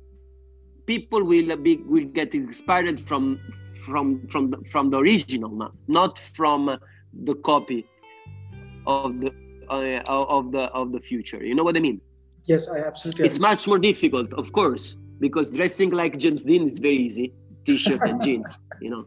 people 0.86 1.24
will 1.24 1.56
be 1.56 1.76
will 1.86 2.04
get 2.04 2.34
inspired 2.34 3.00
from 3.00 3.40
from 3.84 4.26
from 4.28 4.50
the, 4.50 4.58
from 4.64 4.90
the 4.90 4.98
original 4.98 5.72
not 5.88 6.18
from 6.18 6.78
the 7.24 7.34
copy 7.36 7.86
of 8.86 9.20
the 9.20 9.32
uh, 9.70 10.02
of 10.06 10.52
the 10.52 10.64
of 10.72 10.92
the 10.92 11.00
future. 11.00 11.42
You 11.42 11.54
know 11.54 11.64
what 11.64 11.76
i 11.76 11.80
mean? 11.80 12.00
Yes 12.44 12.68
i 12.68 12.78
absolutely 12.80 13.26
it's 13.26 13.40
much 13.40 13.66
more 13.66 13.78
difficult 13.78 14.32
of 14.34 14.52
course 14.52 14.96
because 15.18 15.50
dressing 15.50 15.90
like 15.90 16.18
james 16.18 16.42
dean 16.42 16.66
is 16.66 16.78
very 16.78 16.96
easy 16.96 17.32
t-shirt 17.64 18.00
and 18.06 18.22
jeans 18.26 18.58
you 18.80 18.90
know? 18.90 19.06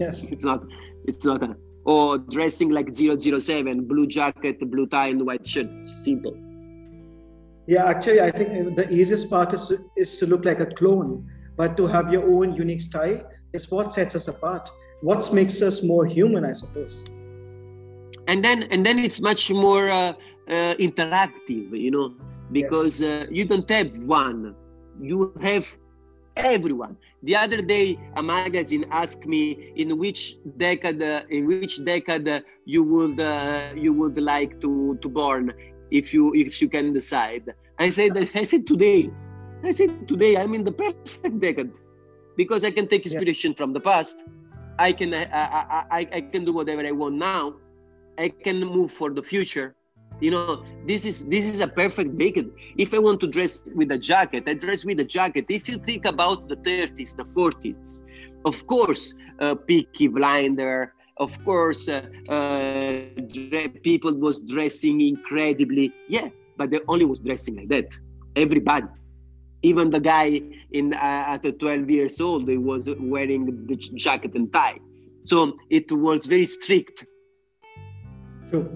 Yes. 0.00 0.24
It's 0.24 0.44
not 0.44 0.64
it's 1.04 1.24
not 1.24 1.42
a 1.42 1.56
or 1.84 2.16
dressing 2.16 2.70
like 2.70 2.88
007 2.94 3.84
blue 3.84 4.06
jacket 4.06 4.58
blue 4.70 4.86
tie 4.86 5.08
and 5.08 5.26
white 5.26 5.46
shirt 5.46 5.68
simple 5.84 6.34
yeah, 7.66 7.86
actually, 7.86 8.20
I 8.20 8.30
think 8.30 8.76
the 8.76 8.90
easiest 8.90 9.30
part 9.30 9.52
is 9.52 9.68
to, 9.68 9.78
is 9.96 10.18
to 10.18 10.26
look 10.26 10.44
like 10.44 10.60
a 10.60 10.66
clone, 10.66 11.30
but 11.56 11.76
to 11.78 11.86
have 11.86 12.12
your 12.12 12.24
own 12.30 12.54
unique 12.54 12.80
style 12.80 13.22
is 13.52 13.70
what 13.70 13.92
sets 13.92 14.14
us 14.14 14.28
apart. 14.28 14.68
What 15.00 15.32
makes 15.32 15.62
us 15.62 15.82
more 15.82 16.04
human, 16.06 16.44
I 16.44 16.52
suppose. 16.52 17.04
And 18.26 18.44
then, 18.44 18.64
and 18.64 18.84
then 18.84 18.98
it's 18.98 19.20
much 19.20 19.50
more 19.50 19.88
uh, 19.88 20.12
uh, 20.48 20.74
interactive, 20.78 21.78
you 21.78 21.90
know, 21.90 22.14
because 22.52 23.00
yes. 23.00 23.26
uh, 23.26 23.30
you 23.30 23.44
don't 23.44 23.68
have 23.70 23.96
one, 23.98 24.54
you 25.00 25.32
have 25.40 25.74
everyone. 26.36 26.96
The 27.22 27.36
other 27.36 27.62
day, 27.62 27.98
a 28.16 28.22
magazine 28.22 28.84
asked 28.90 29.26
me 29.26 29.72
in 29.76 29.96
which 29.98 30.36
decade, 30.58 31.02
uh, 31.02 31.22
in 31.30 31.46
which 31.46 31.84
decade 31.84 32.28
uh, 32.28 32.40
you 32.66 32.82
would 32.82 33.20
uh, 33.20 33.60
you 33.74 33.92
would 33.92 34.18
like 34.18 34.60
to 34.60 34.96
to 34.96 35.08
born 35.08 35.52
if 35.90 36.12
you 36.12 36.34
if 36.34 36.60
you 36.60 36.68
can 36.68 36.92
decide. 36.92 37.54
I 37.78 37.90
said 37.90 38.14
that 38.14 38.30
I 38.34 38.42
said 38.42 38.66
today. 38.66 39.10
I 39.62 39.70
said 39.70 40.06
today 40.06 40.36
I'm 40.36 40.54
in 40.54 40.64
the 40.64 40.72
perfect 40.72 41.40
decade 41.40 41.72
because 42.36 42.64
I 42.64 42.70
can 42.70 42.86
take 42.86 43.04
inspiration 43.04 43.52
yeah. 43.52 43.56
from 43.56 43.72
the 43.72 43.80
past. 43.80 44.24
I 44.78 44.92
can 44.92 45.14
I, 45.14 45.24
I, 45.24 45.84
I, 45.90 46.08
I 46.12 46.20
can 46.20 46.44
do 46.44 46.52
whatever 46.52 46.84
I 46.84 46.90
want 46.90 47.16
now. 47.16 47.54
I 48.18 48.28
can 48.28 48.60
move 48.60 48.92
for 48.92 49.10
the 49.10 49.22
future. 49.22 49.74
You 50.20 50.30
know, 50.30 50.64
this 50.86 51.04
is 51.04 51.26
this 51.26 51.48
is 51.48 51.60
a 51.60 51.66
perfect 51.66 52.16
decade. 52.16 52.50
If 52.76 52.94
I 52.94 52.98
want 52.98 53.20
to 53.20 53.26
dress 53.26 53.68
with 53.74 53.90
a 53.90 53.98
jacket, 53.98 54.44
I 54.46 54.54
dress 54.54 54.84
with 54.84 55.00
a 55.00 55.04
jacket. 55.04 55.46
If 55.48 55.68
you 55.68 55.78
think 55.78 56.06
about 56.06 56.48
the 56.48 56.56
30s, 56.56 57.16
the 57.16 57.24
40s, 57.24 58.04
of 58.44 58.66
course, 58.66 59.14
uh, 59.40 59.54
Peaky 59.54 60.08
Blinder, 60.08 60.92
of 61.18 61.32
course 61.44 61.88
uh, 61.88 62.02
uh, 62.28 63.70
people 63.82 64.14
was 64.16 64.40
dressing 64.40 65.00
incredibly 65.00 65.92
yeah 66.08 66.28
but 66.56 66.70
they 66.70 66.80
only 66.88 67.04
was 67.04 67.20
dressing 67.20 67.56
like 67.56 67.68
that 67.68 67.98
everybody 68.36 68.86
Even 69.64 69.88
the 69.88 69.98
guy 69.98 70.42
in 70.72 70.92
uh, 70.92 71.40
at 71.42 71.58
12 71.58 71.90
years 71.90 72.20
old, 72.20 72.46
he 72.46 72.58
was 72.58 72.90
wearing 73.00 73.66
the 73.66 73.76
jacket 73.76 74.34
and 74.34 74.52
tie. 74.52 74.78
So 75.22 75.56
it 75.70 75.90
was 75.90 76.26
very 76.26 76.44
strict. 76.44 77.06
True. 78.50 78.68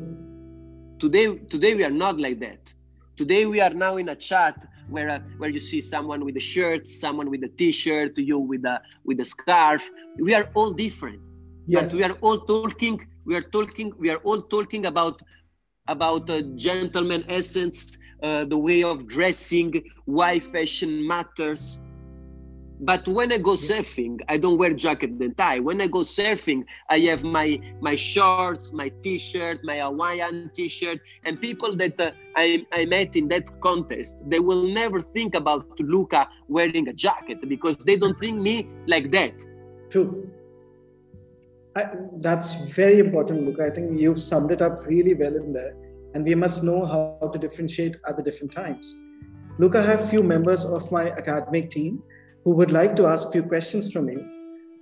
Today, 0.98 1.36
today 1.36 1.74
we 1.74 1.84
are 1.84 1.90
not 1.90 2.18
like 2.18 2.40
that. 2.40 2.72
Today 3.16 3.44
we 3.44 3.60
are 3.60 3.74
now 3.74 3.98
in 3.98 4.08
a 4.08 4.16
chat 4.16 4.64
where 4.88 5.10
uh, 5.10 5.20
where 5.36 5.50
you 5.50 5.58
see 5.58 5.82
someone 5.82 6.24
with 6.24 6.38
a 6.38 6.40
shirt, 6.40 6.86
someone 6.86 7.28
with 7.28 7.44
a 7.44 7.48
t-shirt, 7.48 8.16
you 8.16 8.38
with 8.38 8.64
a 8.64 8.80
with 9.04 9.20
a 9.20 9.26
scarf. 9.26 9.90
We 10.16 10.34
are 10.34 10.48
all 10.54 10.72
different. 10.72 11.20
Yes. 11.68 11.92
But 11.92 11.94
we 11.94 12.04
are 12.04 12.16
all 12.22 12.40
talking. 12.50 13.00
We 13.24 13.36
are 13.36 13.42
talking. 13.56 13.92
We 13.98 14.10
are 14.10 14.18
all 14.24 14.42
talking 14.42 14.86
about 14.86 15.22
about 15.88 16.30
a 16.30 16.42
gentleman 16.42 17.24
essence, 17.28 17.96
uh, 18.22 18.44
the 18.44 18.58
way 18.58 18.82
of 18.82 19.06
dressing, 19.08 19.72
why 20.04 20.38
fashion 20.40 21.06
matters. 21.06 21.80
But 22.80 23.08
when 23.08 23.32
I 23.32 23.38
go 23.38 23.52
surfing, 23.54 24.18
I 24.28 24.38
don't 24.38 24.58
wear 24.58 24.72
jacket 24.74 25.10
and 25.20 25.36
tie. 25.36 25.60
When 25.60 25.80
I 25.80 25.88
go 25.88 26.00
surfing, 26.00 26.64
I 26.90 26.98
have 27.10 27.24
my 27.24 27.60
my 27.82 27.96
shorts, 27.96 28.72
my 28.72 28.90
t-shirt, 29.02 29.60
my 29.64 29.78
Hawaiian 29.80 30.50
t-shirt, 30.54 31.00
and 31.24 31.40
people 31.40 31.74
that 31.76 31.98
uh, 32.00 32.10
I, 32.36 32.64
I 32.72 32.84
met 32.86 33.16
in 33.16 33.28
that 33.28 33.48
contest, 33.60 34.22
they 34.28 34.40
will 34.40 34.68
never 34.72 35.00
think 35.00 35.34
about 35.34 35.78
Luca 35.80 36.28
wearing 36.48 36.88
a 36.88 36.94
jacket 36.94 37.40
because 37.48 37.76
they 37.78 37.96
don't 37.96 38.18
think 38.20 38.40
me 38.40 38.68
like 38.86 39.10
that. 39.12 39.34
True. 39.90 40.30
I, 41.76 41.84
that's 42.20 42.54
very 42.70 42.98
important, 42.98 43.46
Luca. 43.46 43.64
I 43.64 43.70
think 43.70 44.00
you've 44.00 44.20
summed 44.20 44.50
it 44.50 44.62
up 44.62 44.86
really 44.86 45.14
well 45.14 45.36
in 45.36 45.52
there. 45.52 45.76
And 46.14 46.24
we 46.24 46.34
must 46.34 46.64
know 46.64 46.84
how 46.86 47.30
to 47.32 47.38
differentiate 47.38 47.96
at 48.06 48.16
the 48.16 48.22
different 48.22 48.52
times. 48.52 48.94
Luca, 49.58 49.78
I 49.80 49.82
have 49.82 50.08
few 50.08 50.22
members 50.22 50.64
of 50.64 50.90
my 50.90 51.10
academic 51.10 51.70
team 51.70 52.02
who 52.44 52.52
would 52.52 52.70
like 52.70 52.96
to 52.96 53.06
ask 53.06 53.30
few 53.30 53.42
questions 53.42 53.92
from 53.92 54.08
you. 54.08 54.24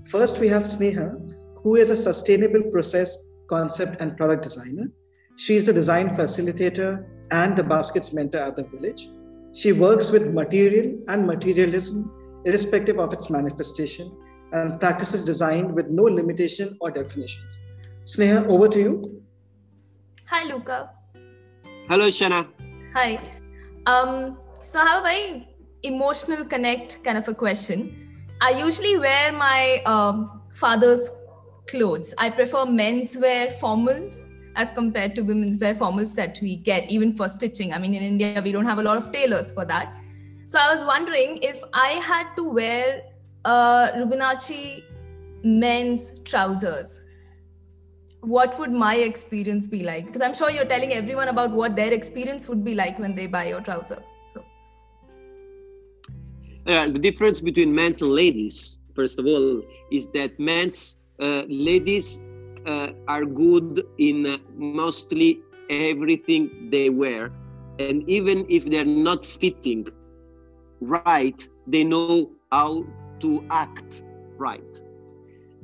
First, 0.09 0.39
we 0.39 0.49
have 0.49 0.63
Sneha, 0.63 1.35
who 1.63 1.77
is 1.77 1.91
a 1.91 1.97
sustainable 1.97 2.63
process 2.71 3.17
concept 3.49 4.01
and 4.01 4.17
product 4.17 4.43
designer. 4.43 4.91
She 5.37 5.57
is 5.57 5.69
a 5.69 5.73
design 5.73 6.09
facilitator 6.09 7.05
and 7.31 7.57
the 7.57 7.65
baskets 7.65 8.13
mentor 8.13 8.39
at 8.39 8.57
the 8.57 8.65
village. 8.65 9.09
She 9.53 9.73
works 9.73 10.11
with 10.11 10.33
material 10.33 10.99
and 11.09 11.27
materialism, 11.27 12.13
irrespective 12.45 12.99
of 12.99 13.13
its 13.13 13.31
manifestation, 13.31 14.17
and 14.53 14.79
practices 14.81 15.25
designed 15.25 15.75
with 15.75 15.89
no 15.89 16.05
limitation 16.05 16.77
or 16.81 16.91
definitions. 16.91 17.61
Sneha, 18.05 18.47
over 18.47 18.69
to 18.69 18.79
you. 18.79 19.23
Hi, 20.27 20.45
Luca. 20.45 20.91
Hello, 21.89 22.09
Shana. 22.09 22.49
Hi. 22.95 23.21
Um, 23.87 24.39
so 24.63 24.81
I 24.81 24.87
have 24.87 25.01
a 25.01 25.07
very 25.07 25.49
emotional 25.83 26.45
connect 26.45 27.03
kind 27.05 27.19
of 27.19 27.29
a 27.29 27.35
question. 27.35 28.35
I 28.41 28.51
usually 28.51 28.99
wear 28.99 29.33
my 29.33 29.83
um, 29.87 30.43
father's 30.53 31.11
clothes. 31.69 32.15
I 32.19 32.31
prefer 32.31 32.67
men's 32.67 33.17
wear 33.17 33.49
formals 33.49 34.23
as 34.57 34.71
compared 34.73 35.15
to 35.15 35.23
women's 35.23 35.59
wear 35.59 35.75
formals 35.75 36.15
that 36.15 36.39
we 36.41 36.57
get 36.57 36.91
even 36.91 37.17
for 37.17 37.29
stitching. 37.29 37.73
I 37.73 37.79
mean, 37.79 37.95
in 37.95 38.03
India, 38.03 38.41
we 38.43 38.53
don't 38.53 38.65
have 38.65 38.79
a 38.79 38.83
lot 38.83 38.97
of 38.97 39.13
tailors 39.13 39.53
for 39.53 39.65
that. 39.65 39.95
So 40.47 40.59
I 40.59 40.73
was 40.73 40.85
wondering 40.85 41.39
if 41.43 41.61
I 41.73 41.89
had 42.11 42.35
to 42.37 42.49
wear 42.49 43.03
uh, 43.47 43.93
Rubinacci 43.97 44.83
men's 45.45 46.13
trousers, 46.25 47.01
what 48.21 48.59
would 48.59 48.73
my 48.73 48.97
experience 48.97 49.67
be 49.67 49.83
like? 49.85 50.07
Because 50.07 50.21
I'm 50.21 50.35
sure 50.35 50.51
you're 50.51 50.65
telling 50.65 50.93
everyone 50.93 51.29
about 51.29 51.51
what 51.51 51.77
their 51.77 51.93
experience 51.93 52.49
would 52.49 52.65
be 52.65 52.75
like 52.75 52.99
when 52.99 53.15
they 53.15 53.27
buy 53.27 53.47
your 53.47 53.61
trouser. 53.61 54.03
So, 54.29 54.45
uh, 56.67 56.87
the 56.87 56.99
difference 56.99 57.41
between 57.41 57.73
men's 57.75 58.03
and 58.03 58.11
ladies, 58.11 58.79
first 58.95 59.19
of 59.21 59.27
all, 59.27 59.63
is 59.93 60.09
that 60.09 60.39
men's 60.41 60.97
uh, 61.21 61.45
ladies 61.49 62.19
uh, 62.67 62.89
are 63.07 63.25
good 63.25 63.85
in 63.99 64.27
uh, 64.27 64.39
mostly 64.57 65.41
everything 65.71 66.69
they 66.71 66.91
wear, 66.91 67.31
and 67.79 68.09
even 68.11 68.45
if 68.49 68.65
they're 68.65 68.85
not 68.85 69.25
fitting 69.25 69.87
right, 70.81 71.49
they 71.69 71.85
know 71.85 72.33
how 72.51 72.85
to 73.21 73.45
act 73.51 74.03
right. 74.37 74.83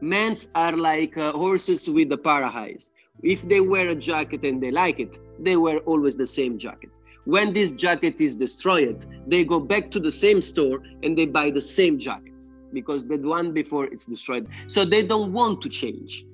Men's 0.00 0.48
are 0.54 0.76
like 0.76 1.16
uh, 1.16 1.32
horses 1.32 1.88
with 1.88 2.08
the 2.08 2.18
parahais. 2.18 2.90
If 3.22 3.42
they 3.48 3.60
wear 3.60 3.88
a 3.88 3.94
jacket 3.94 4.44
and 4.44 4.62
they 4.62 4.70
like 4.70 4.98
it, 5.00 5.18
they 5.38 5.56
wear 5.56 5.78
always 5.80 6.16
the 6.16 6.26
same 6.26 6.58
jacket. 6.58 6.90
When 7.24 7.52
this 7.52 7.72
jacket 7.72 8.20
is 8.20 8.34
destroyed, 8.36 9.06
they 9.26 9.44
go 9.44 9.60
back 9.60 9.90
to 9.92 10.00
the 10.00 10.10
same 10.10 10.42
store 10.42 10.82
and 11.02 11.16
they 11.16 11.26
buy 11.26 11.50
the 11.50 11.60
same 11.60 11.98
jacket 11.98 12.32
because 12.72 13.06
the 13.06 13.16
one 13.18 13.52
before 13.52 13.84
it's 13.84 14.06
destroyed. 14.06 14.48
So 14.66 14.84
they 14.84 15.02
don't 15.02 15.32
want 15.32 15.62
to 15.62 15.68
change. 15.68 16.24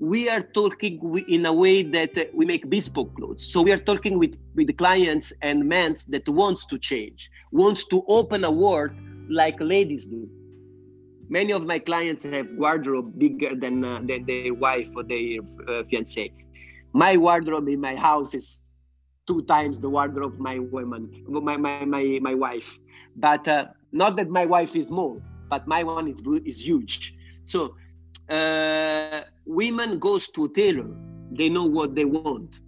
We 0.00 0.28
are 0.28 0.42
talking 0.42 0.98
in 1.28 1.46
a 1.46 1.52
way 1.52 1.84
that 1.84 2.18
uh, 2.18 2.24
we 2.34 2.44
make 2.44 2.68
bespoke 2.68 3.14
clothes. 3.14 3.46
So 3.52 3.62
we 3.62 3.70
are 3.70 3.78
talking 3.78 4.18
with, 4.18 4.36
with 4.56 4.76
clients 4.76 5.32
and 5.42 5.64
men 5.68 5.94
that 6.08 6.28
wants 6.28 6.66
to 6.66 6.78
change, 6.78 7.30
wants 7.52 7.86
to 7.86 8.02
open 8.08 8.42
a 8.42 8.50
world 8.50 8.90
like 9.30 9.60
ladies 9.60 10.06
do. 10.06 10.28
Many 11.28 11.52
of 11.52 11.66
my 11.66 11.78
clients 11.78 12.24
have 12.24 12.48
wardrobe 12.56 13.16
bigger 13.16 13.54
than, 13.54 13.84
uh, 13.84 14.00
than 14.02 14.26
their 14.26 14.52
wife 14.54 14.90
or 14.96 15.04
their 15.04 15.38
uh, 15.68 15.84
fiance. 15.84 16.30
My 16.92 17.16
wardrobe 17.16 17.68
in 17.68 17.80
my 17.80 17.94
house 17.94 18.34
is 18.34 18.61
two 19.26 19.42
times 19.42 19.78
the 19.78 19.88
wardrobe 19.88 20.34
of 20.34 20.38
my 20.38 20.58
woman, 20.58 21.24
my, 21.28 21.56
my, 21.56 21.84
my, 21.84 22.18
my 22.20 22.34
wife. 22.34 22.78
But 23.16 23.46
uh, 23.48 23.66
not 23.92 24.16
that 24.16 24.28
my 24.28 24.46
wife 24.46 24.74
is 24.74 24.88
small, 24.88 25.20
but 25.48 25.66
my 25.66 25.84
one 25.84 26.08
is, 26.08 26.22
is 26.44 26.66
huge. 26.66 27.16
So 27.42 27.74
uh, 28.28 29.22
women 29.46 29.98
goes 29.98 30.28
to 30.28 30.48
tailor, 30.50 30.90
they 31.30 31.48
know 31.48 31.66
what 31.66 31.94
they 31.94 32.04
want. 32.04 32.60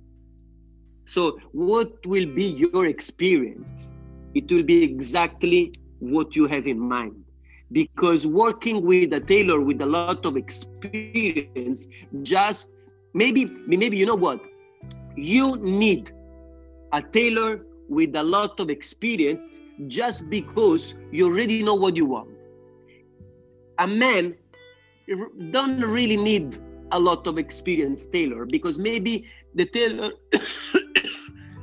So 1.06 1.38
what 1.52 2.06
will 2.06 2.26
be 2.26 2.44
your 2.44 2.86
experience? 2.86 3.92
It 4.34 4.50
will 4.50 4.62
be 4.62 4.82
exactly 4.82 5.72
what 5.98 6.34
you 6.34 6.46
have 6.46 6.66
in 6.66 6.78
mind. 6.78 7.24
Because 7.72 8.26
working 8.26 8.82
with 8.84 9.12
a 9.12 9.20
tailor 9.20 9.60
with 9.60 9.80
a 9.82 9.86
lot 9.86 10.24
of 10.24 10.36
experience, 10.36 11.86
just 12.22 12.76
maybe, 13.14 13.46
maybe 13.66 13.96
you 13.96 14.06
know 14.06 14.14
what? 14.14 14.40
You 15.16 15.56
need 15.56 16.12
a 16.94 17.02
tailor 17.02 17.66
with 17.88 18.14
a 18.14 18.22
lot 18.22 18.60
of 18.60 18.70
experience 18.70 19.60
just 19.88 20.30
because 20.30 20.94
you 21.10 21.26
already 21.26 21.62
know 21.62 21.74
what 21.74 21.96
you 21.96 22.06
want. 22.06 22.30
A 23.78 23.86
man 23.86 24.36
don't 25.50 25.80
really 25.80 26.16
need 26.16 26.56
a 26.92 26.98
lot 26.98 27.26
of 27.26 27.36
experience 27.36 28.06
tailor 28.06 28.46
because 28.46 28.78
maybe 28.78 29.26
the 29.56 29.66
tailor 29.66 30.10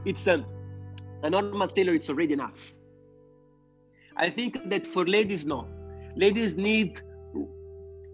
it's 0.06 0.28
a, 0.28 0.46
a 1.24 1.30
normal 1.30 1.70
tailor 1.70 1.94
it's 1.94 2.10
already 2.10 2.34
enough. 2.34 2.74
I 4.18 4.30
think 4.30 4.70
that 4.70 4.86
for 4.86 5.06
ladies 5.06 5.46
no. 5.46 5.66
Ladies 6.18 6.58
need 6.58 7.02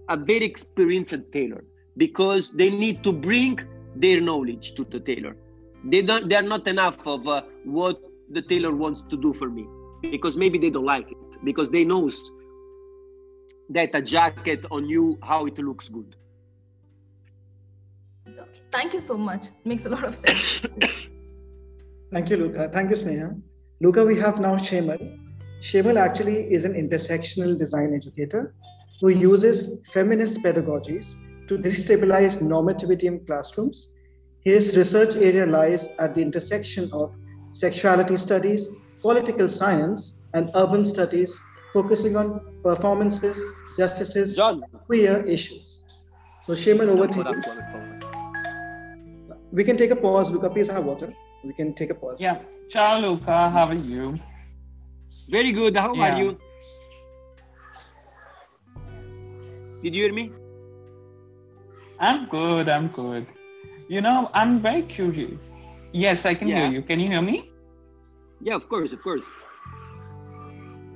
a 0.10 0.15
very 0.15 0.45
experienced 0.45 1.32
tailor 1.32 1.63
because 1.97 2.51
they 2.51 2.69
need 2.69 3.03
to 3.03 3.12
bring 3.12 3.60
their 3.95 4.21
knowledge 4.21 4.75
to 4.75 4.84
the 4.84 4.99
tailor 4.99 5.36
they 5.91 6.02
don't 6.02 6.30
they're 6.30 6.41
not 6.41 6.67
enough 6.67 7.06
of 7.08 7.28
uh, 7.28 7.41
what 7.63 8.02
the 8.32 8.41
tailor 8.41 8.74
wants 8.76 9.01
to 9.09 9.18
do 9.18 9.34
for 9.34 9.49
me. 9.49 9.66
Because 10.11 10.38
maybe 10.38 10.57
they 10.57 10.70
don't 10.70 10.86
like 10.86 11.11
it. 11.11 11.38
Because 11.43 11.70
they 11.70 11.84
knows 11.84 12.32
that 13.70 13.95
a 13.95 14.01
jacket 14.01 14.66
on 14.70 14.88
you 14.88 15.18
how 15.24 15.45
it 15.45 15.57
looks 15.57 15.89
good. 15.89 16.16
Thank 18.72 18.93
you 18.93 18.99
so 18.99 19.18
much. 19.18 19.47
Makes 19.64 19.86
a 19.86 19.89
lot 19.89 20.03
of 20.03 20.14
sense. 20.14 20.61
Thank 22.11 22.30
you 22.30 22.38
luca 22.38 22.70
thank 22.72 22.89
you 22.89 22.95
sneha. 22.95 23.41
Luca 23.82 24.05
we 24.05 24.18
have 24.18 24.39
now 24.39 24.55
shemal. 24.55 25.01
Shemal 25.61 25.99
actually 25.99 26.38
is 26.53 26.64
an 26.64 26.74
intersectional 26.74 27.57
design 27.57 27.93
educator 27.93 28.53
who 29.01 29.09
uses 29.09 29.82
feminist 29.93 30.41
pedagogies 30.43 31.16
to 31.47 31.57
destabilize 31.57 32.41
normativity 32.41 33.03
in 33.03 33.26
classrooms 33.26 33.89
his 34.48 34.78
research 34.78 35.16
area 35.18 35.45
lies 35.45 35.89
at 36.00 36.16
the 36.16 36.22
intersection 36.22 36.89
of 36.93 37.14
sexuality 37.52 38.16
studies, 38.16 38.70
political 39.02 39.48
science, 39.50 40.22
and 40.34 40.52
urban 40.56 40.86
studies, 40.86 41.41
focusing 41.74 42.16
on 42.16 42.39
performances, 42.64 43.43
justices, 43.78 44.38
John. 44.38 44.64
queer 44.86 45.22
issues. 45.36 45.84
So, 46.45 46.54
Shemal, 46.54 46.88
over 46.88 47.08
to 47.08 47.20
you. 47.20 47.41
We 49.52 49.66
can 49.66 49.76
take 49.76 49.91
a 49.91 49.98
pause. 49.98 50.32
Luca, 50.32 50.50
please 50.50 50.70
have 50.70 50.86
water. 50.86 51.14
We 51.43 51.52
can 51.52 51.74
take 51.74 51.89
a 51.89 51.95
pause. 51.95 52.22
Yeah. 52.22 52.39
Ciao, 52.70 53.00
Luca. 53.00 53.50
How 53.50 53.68
are 53.68 53.74
you? 53.74 54.18
Very 55.30 55.52
good. 55.52 55.76
How 55.76 55.93
yeah. 55.93 56.06
are 56.06 56.22
you? 56.22 56.38
Did 59.84 59.93
you 59.93 60.04
hear 60.04 60.14
me? 60.14 60.32
I'm 62.00 62.30
good. 62.30 62.70
I'm 62.70 62.88
good. 62.88 63.28
You 63.89 64.01
know, 64.01 64.29
I'm 64.33 64.61
very 64.61 64.81
curious. 64.83 65.41
Yes, 65.93 66.25
I 66.25 66.33
can 66.35 66.47
yeah. 66.47 66.63
hear 66.63 66.71
you. 66.71 66.81
Can 66.81 66.99
you 66.99 67.07
hear 67.07 67.21
me? 67.21 67.51
Yeah, 68.41 68.55
of 68.55 68.67
course, 68.67 68.91
of 68.91 69.01
course. 69.01 69.25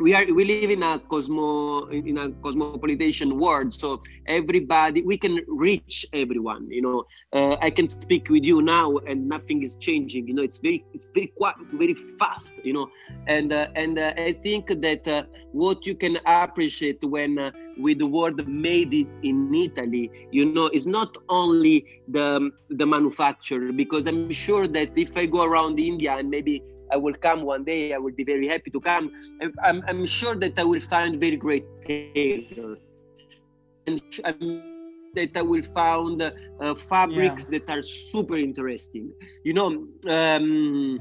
we 0.00 0.14
are 0.14 0.24
we 0.34 0.44
live 0.44 0.70
in 0.70 0.82
a 0.82 0.98
cosmo 0.98 1.86
in 1.88 2.18
a 2.18 2.30
cosmopolitan 2.42 3.38
world 3.38 3.72
so 3.72 4.00
everybody 4.26 5.02
we 5.02 5.16
can 5.18 5.40
reach 5.48 6.06
everyone 6.12 6.70
you 6.70 6.82
know. 6.82 7.04
Uh, 7.32 7.56
i 7.60 7.70
can 7.70 7.88
speak 7.88 8.28
with 8.30 8.44
you 8.44 8.62
now 8.62 8.96
and 9.06 9.28
nothing 9.28 9.62
is 9.62 9.76
changing 9.76 10.26
you 10.26 10.34
know 10.34 10.42
it's 10.42 10.58
very 10.58 10.84
it's 10.94 11.08
very 11.14 11.32
quite 11.36 11.54
very 11.72 11.94
fast 11.94 12.54
you 12.64 12.72
know. 12.72 12.88
And 13.26 13.52
uh, 13.52 13.68
and 13.76 13.98
uh, 13.98 14.12
i 14.16 14.32
think 14.32 14.68
that 14.68 15.06
uh, 15.06 15.24
what 15.52 15.86
you 15.86 15.94
can 15.94 16.18
appreciate 16.26 17.02
when 17.02 17.38
uh, 17.38 17.50
with 17.78 17.98
the 17.98 18.06
word 18.06 18.46
made 18.48 18.92
it 18.94 19.08
in 19.22 19.54
italy 19.54 20.10
you 20.30 20.44
know 20.44 20.68
is 20.72 20.86
not 20.86 21.16
only 21.28 21.84
the 22.08 22.50
the 22.70 22.86
manufacturer 22.86 23.72
because 23.72 24.06
i'm 24.06 24.30
sure 24.30 24.66
that 24.66 24.96
if 24.96 25.16
i 25.16 25.26
go 25.26 25.44
around 25.44 25.78
india 25.78 26.12
and 26.14 26.30
maybe 26.30 26.62
I 26.92 26.96
will 26.96 27.14
come 27.14 27.42
one 27.42 27.64
day. 27.64 27.94
I 27.94 27.98
will 27.98 28.12
be 28.12 28.24
very 28.24 28.46
happy 28.46 28.70
to 28.70 28.80
come. 28.80 29.12
I'm, 29.62 29.82
I'm 29.88 30.06
sure 30.06 30.34
that 30.36 30.58
I 30.58 30.64
will 30.64 30.80
find 30.80 31.20
very 31.20 31.36
great 31.36 31.64
tailor. 31.86 32.76
And 33.86 34.02
that 35.14 35.36
I 35.36 35.42
will 35.42 35.62
find 35.62 36.22
uh, 36.22 36.74
fabrics 36.74 37.46
yeah. 37.50 37.58
that 37.58 37.78
are 37.78 37.82
super 37.82 38.36
interesting. 38.36 39.12
You 39.44 39.54
know, 39.54 39.68
um, 40.08 40.98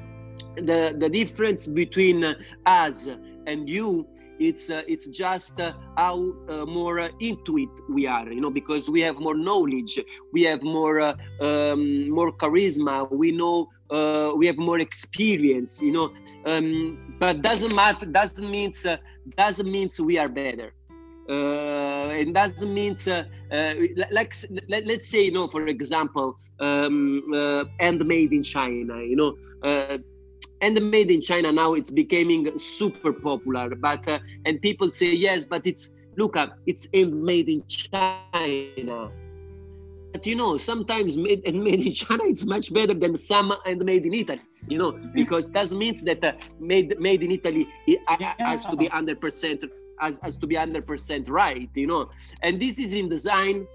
the 0.56 0.96
the 0.98 1.10
difference 1.10 1.68
between 1.68 2.36
us 2.66 3.08
and 3.46 3.70
you 3.70 4.08
it's 4.40 4.70
uh, 4.70 4.82
it's 4.88 5.08
just 5.08 5.60
uh, 5.60 5.74
how 5.98 6.34
uh, 6.50 6.66
more 6.66 7.00
uh, 7.00 7.10
into 7.20 7.58
it 7.58 7.70
we 7.90 8.08
are 8.08 8.32
you 8.32 8.42
know 8.42 8.50
because 8.50 8.90
we 8.90 9.02
have 9.02 9.18
more 9.20 9.36
knowledge 9.36 10.00
we 10.34 10.44
have 10.44 10.64
more 10.64 11.00
uh, 11.00 11.16
um, 11.42 12.10
more 12.10 12.32
charisma 12.32 13.10
we 13.12 13.32
know 13.32 13.68
uh, 13.92 14.32
we 14.36 14.46
have 14.46 14.58
more 14.58 14.80
experience 14.80 15.82
you 15.82 15.92
know 15.92 16.12
um, 16.46 17.16
but 17.20 17.42
doesn't 17.42 17.76
matter 17.76 18.06
doesn't 18.06 18.50
means 18.50 18.86
doesn't 19.38 19.72
means 19.72 20.00
we 20.00 20.18
are 20.18 20.30
better. 20.30 20.74
Uh, 21.30 22.10
it 22.12 22.34
doesn't 22.34 22.74
mean 22.74 22.96
uh, 23.08 23.24
uh, 23.52 23.74
like 24.12 24.34
let, 24.68 24.90
us 24.90 25.06
say 25.06 25.26
you 25.26 25.32
know 25.32 25.48
for 25.48 25.68
example 25.68 26.36
um, 26.60 27.22
uh, 27.36 27.64
handmade 27.80 28.34
in 28.34 28.42
china 28.42 29.00
you 29.04 29.16
know 29.16 29.36
and 30.62 30.91
made 30.91 31.12
in 31.12 31.22
China 31.22 31.51
now 31.51 31.74
it's 31.74 31.91
becoming 31.91 32.57
super 32.57 33.14
popular. 33.14 33.76
But 33.76 34.07
uh, 34.07 34.20
and 34.45 34.62
people 34.62 34.91
say 34.91 35.14
yes, 35.14 35.45
but 35.45 35.66
it's 35.66 35.95
look 36.18 36.36
up, 36.36 36.57
it's 36.66 36.88
made 36.93 37.49
in 37.49 37.64
China. 37.68 39.12
But 40.12 40.26
you 40.26 40.36
know, 40.36 40.57
sometimes 40.57 41.18
made 41.18 41.41
and 41.45 41.64
made 41.64 41.86
in 41.86 41.93
China 41.93 42.24
it's 42.26 42.45
much 42.45 42.74
better 42.74 42.93
than 42.93 43.16
some 43.18 43.53
and 43.66 43.84
made 43.84 44.05
in 44.05 44.14
Italy. 44.14 44.41
You 44.68 44.78
know, 44.78 44.91
because 45.14 45.51
that 45.51 45.72
means 45.72 46.03
that 46.03 46.24
uh, 46.24 46.34
made 46.60 46.99
made 46.99 47.24
in 47.24 47.32
Italy 47.32 47.68
has 48.39 48.66
to 48.66 48.76
be 48.76 48.88
hundred 48.88 49.22
percent 49.22 49.64
has, 49.99 50.20
has 50.24 50.38
to 50.38 50.47
be 50.47 50.55
hundred 50.55 50.86
percent 50.86 51.30
right. 51.30 51.70
You 51.76 51.88
know, 51.88 52.10
and 52.41 52.60
this 52.60 52.80
is 52.80 52.93
in 52.93 53.10
design, 53.10 53.68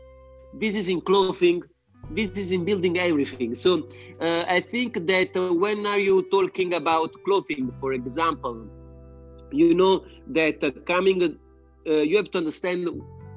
this 0.52 0.76
is 0.76 0.88
in 0.88 1.00
clothing, 1.00 1.62
this 2.10 2.30
is 2.32 2.52
in 2.52 2.64
building 2.64 2.98
everything. 2.98 3.54
So 3.54 3.84
uh, 4.20 4.44
i 4.48 4.60
think 4.60 4.94
that 5.12 5.36
uh, 5.36 5.52
when 5.54 5.86
are 5.86 6.00
you 6.00 6.22
talking 6.36 6.74
about 6.74 7.12
clothing 7.24 7.72
for 7.80 7.92
example? 7.92 8.68
You 9.52 9.74
know 9.74 10.04
that 10.28 10.62
uh, 10.64 10.70
coming 10.86 11.22
uh, 11.22 11.92
you 12.10 12.16
have 12.16 12.30
to 12.32 12.38
understand 12.38 12.88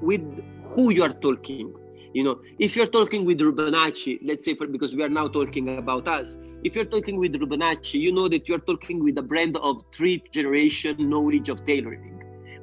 with 0.02 0.26
who 0.74 0.92
you 0.92 1.04
are 1.04 1.18
talking. 1.28 1.74
You 2.14 2.24
know 2.24 2.38
if 2.60 2.76
you're 2.76 2.94
talking 3.00 3.26
with 3.26 3.40
Rubinacci 3.40 4.20
let's 4.30 4.46
say 4.46 4.56
for 4.56 4.68
because 4.68 4.96
we 4.96 5.04
are 5.04 5.14
now 5.20 5.28
talking 5.28 5.70
about 5.70 6.08
us 6.08 6.38
if 6.64 6.76
you're 6.76 6.92
talking 6.96 7.18
with 7.18 7.34
Rubinacci 7.34 8.00
you 8.00 8.12
know 8.12 8.28
that 8.28 8.48
you're 8.48 8.66
talking 8.72 9.04
with 9.04 9.18
a 9.18 9.22
brand 9.22 9.58
of 9.58 9.84
three 9.94 10.24
generation 10.32 10.96
knowledge 11.10 11.50
of 11.50 11.64
tailoring. 11.66 12.20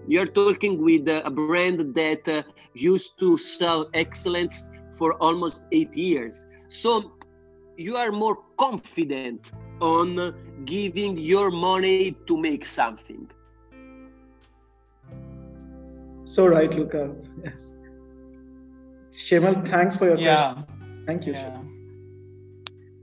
You're 0.07 0.27
talking 0.27 0.83
with 0.83 1.09
a 1.09 1.31
brand 1.31 1.95
that 1.95 2.29
uh, 2.29 2.43
used 2.75 3.19
to 3.21 3.39
sell 3.39 3.89
excellence 3.95 4.71
for 4.99 5.15
almost 5.15 5.67
eight 5.73 5.95
years. 5.97 6.45
So 6.69 7.13
you 7.77 7.97
are 7.97 8.13
more 8.13 8.39
confident 8.59 9.53
on 9.81 10.35
giving 10.65 11.19
your 11.19 11.51
money 11.51 12.17
to 12.27 12.37
make 12.37 12.65
something. 12.65 13.31
So 16.25 16.47
right, 16.47 16.73
Luca. 16.73 17.15
Yes. 17.45 17.73
Shemal, 19.11 19.67
thanks 19.69 19.97
for 19.97 20.07
your 20.07 20.19
yeah. 20.19 20.55
question. 20.55 21.05
Thank 21.07 21.27
you. 21.27 21.35
Yeah. 21.35 21.61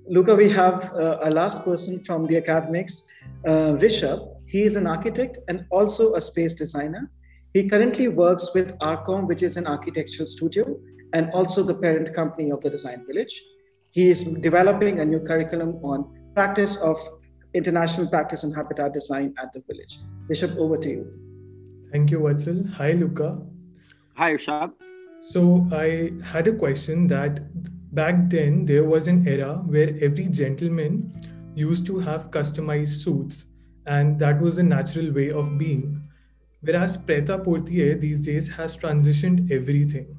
Luca, 0.09 0.35
we 0.35 0.49
have 0.49 0.91
uh, 0.93 1.19
a 1.21 1.29
last 1.29 1.63
person 1.63 1.99
from 1.99 2.25
the 2.25 2.37
academics, 2.37 3.07
uh, 3.45 3.77
Rishabh. 3.83 4.27
He 4.45 4.63
is 4.63 4.75
an 4.75 4.87
architect 4.87 5.37
and 5.47 5.65
also 5.69 6.15
a 6.15 6.21
space 6.21 6.55
designer. 6.55 7.09
He 7.53 7.69
currently 7.69 8.07
works 8.07 8.49
with 8.53 8.77
Archohm, 8.79 9.27
which 9.27 9.43
is 9.43 9.55
an 9.55 9.67
architectural 9.67 10.25
studio, 10.25 10.77
and 11.13 11.29
also 11.31 11.63
the 11.63 11.73
parent 11.73 12.13
company 12.13 12.51
of 12.51 12.61
the 12.61 12.69
Design 12.69 13.05
Village. 13.05 13.41
He 13.91 14.09
is 14.09 14.23
developing 14.23 14.99
a 14.99 15.05
new 15.05 15.19
curriculum 15.19 15.75
on 15.83 16.17
practice 16.33 16.77
of 16.77 16.97
international 17.53 18.07
practice 18.07 18.43
and 18.43 18.55
habitat 18.55 18.93
design 18.93 19.33
at 19.37 19.51
the 19.51 19.61
village. 19.67 19.99
Rishabh, 20.29 20.55
over 20.57 20.77
to 20.77 20.89
you. 20.89 21.13
Thank 21.91 22.11
you, 22.11 22.19
Vatsal. 22.19 22.69
Hi, 22.75 22.93
Luca. 22.93 23.37
Hi, 24.15 24.33
Rishabh. 24.33 24.71
So 25.21 25.67
I 25.73 26.11
had 26.23 26.47
a 26.47 26.53
question 26.53 27.07
that 27.07 27.41
back 27.93 28.29
then 28.29 28.65
there 28.65 28.85
was 28.85 29.09
an 29.09 29.27
era 29.27 29.61
where 29.65 29.89
every 30.01 30.27
gentleman 30.27 31.13
used 31.53 31.85
to 31.87 31.99
have 31.99 32.31
customized 32.31 33.03
suits, 33.03 33.43
and 33.85 34.17
that 34.19 34.39
was 34.39 34.57
a 34.57 34.63
natural 34.63 35.11
way 35.11 35.31
of 35.31 35.57
being. 35.57 36.01
Whereas 36.61 36.97
Prêt-à-Porter 36.97 37.97
these 37.97 38.21
days 38.21 38.47
has 38.47 38.77
transitioned 38.77 39.51
everything. 39.51 40.15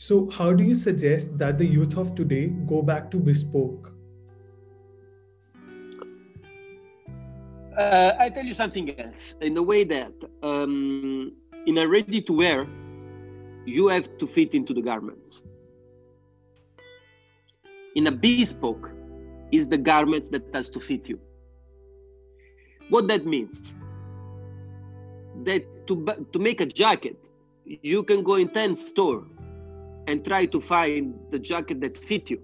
So, 0.00 0.30
how 0.30 0.52
do 0.52 0.62
you 0.62 0.76
suggest 0.76 1.38
that 1.38 1.58
the 1.58 1.66
youth 1.66 1.96
of 1.96 2.14
today 2.14 2.46
go 2.66 2.82
back 2.82 3.10
to 3.10 3.16
bespoke? 3.16 3.92
Uh, 7.76 8.12
I 8.16 8.28
tell 8.28 8.44
you 8.44 8.54
something 8.54 8.96
else. 9.00 9.34
In 9.40 9.56
a 9.56 9.62
way 9.62 9.82
that 9.82 10.12
um, 10.44 11.32
in 11.66 11.78
a 11.78 11.88
ready 11.88 12.22
to 12.22 12.32
wear, 12.32 12.68
you 13.66 13.88
have 13.88 14.16
to 14.18 14.26
fit 14.28 14.54
into 14.54 14.72
the 14.72 14.82
garments. 14.82 15.42
In 17.96 18.06
a 18.06 18.12
bespoke, 18.12 18.92
is 19.50 19.66
the 19.66 19.78
garments 19.78 20.28
that 20.28 20.44
has 20.54 20.70
to 20.70 20.78
fit 20.78 21.08
you. 21.08 21.18
What 22.90 23.08
that 23.08 23.26
means? 23.26 23.74
That 25.42 25.64
to 25.88 26.06
to 26.32 26.38
make 26.38 26.60
a 26.60 26.66
jacket, 26.66 27.30
you 27.64 28.04
can 28.04 28.22
go 28.22 28.36
in 28.36 28.48
ten 28.50 28.76
store 28.76 29.26
and 30.08 30.24
try 30.24 30.46
to 30.46 30.58
find 30.58 31.14
the 31.30 31.38
jacket 31.38 31.82
that 31.82 31.96
fit 31.96 32.30
you. 32.30 32.40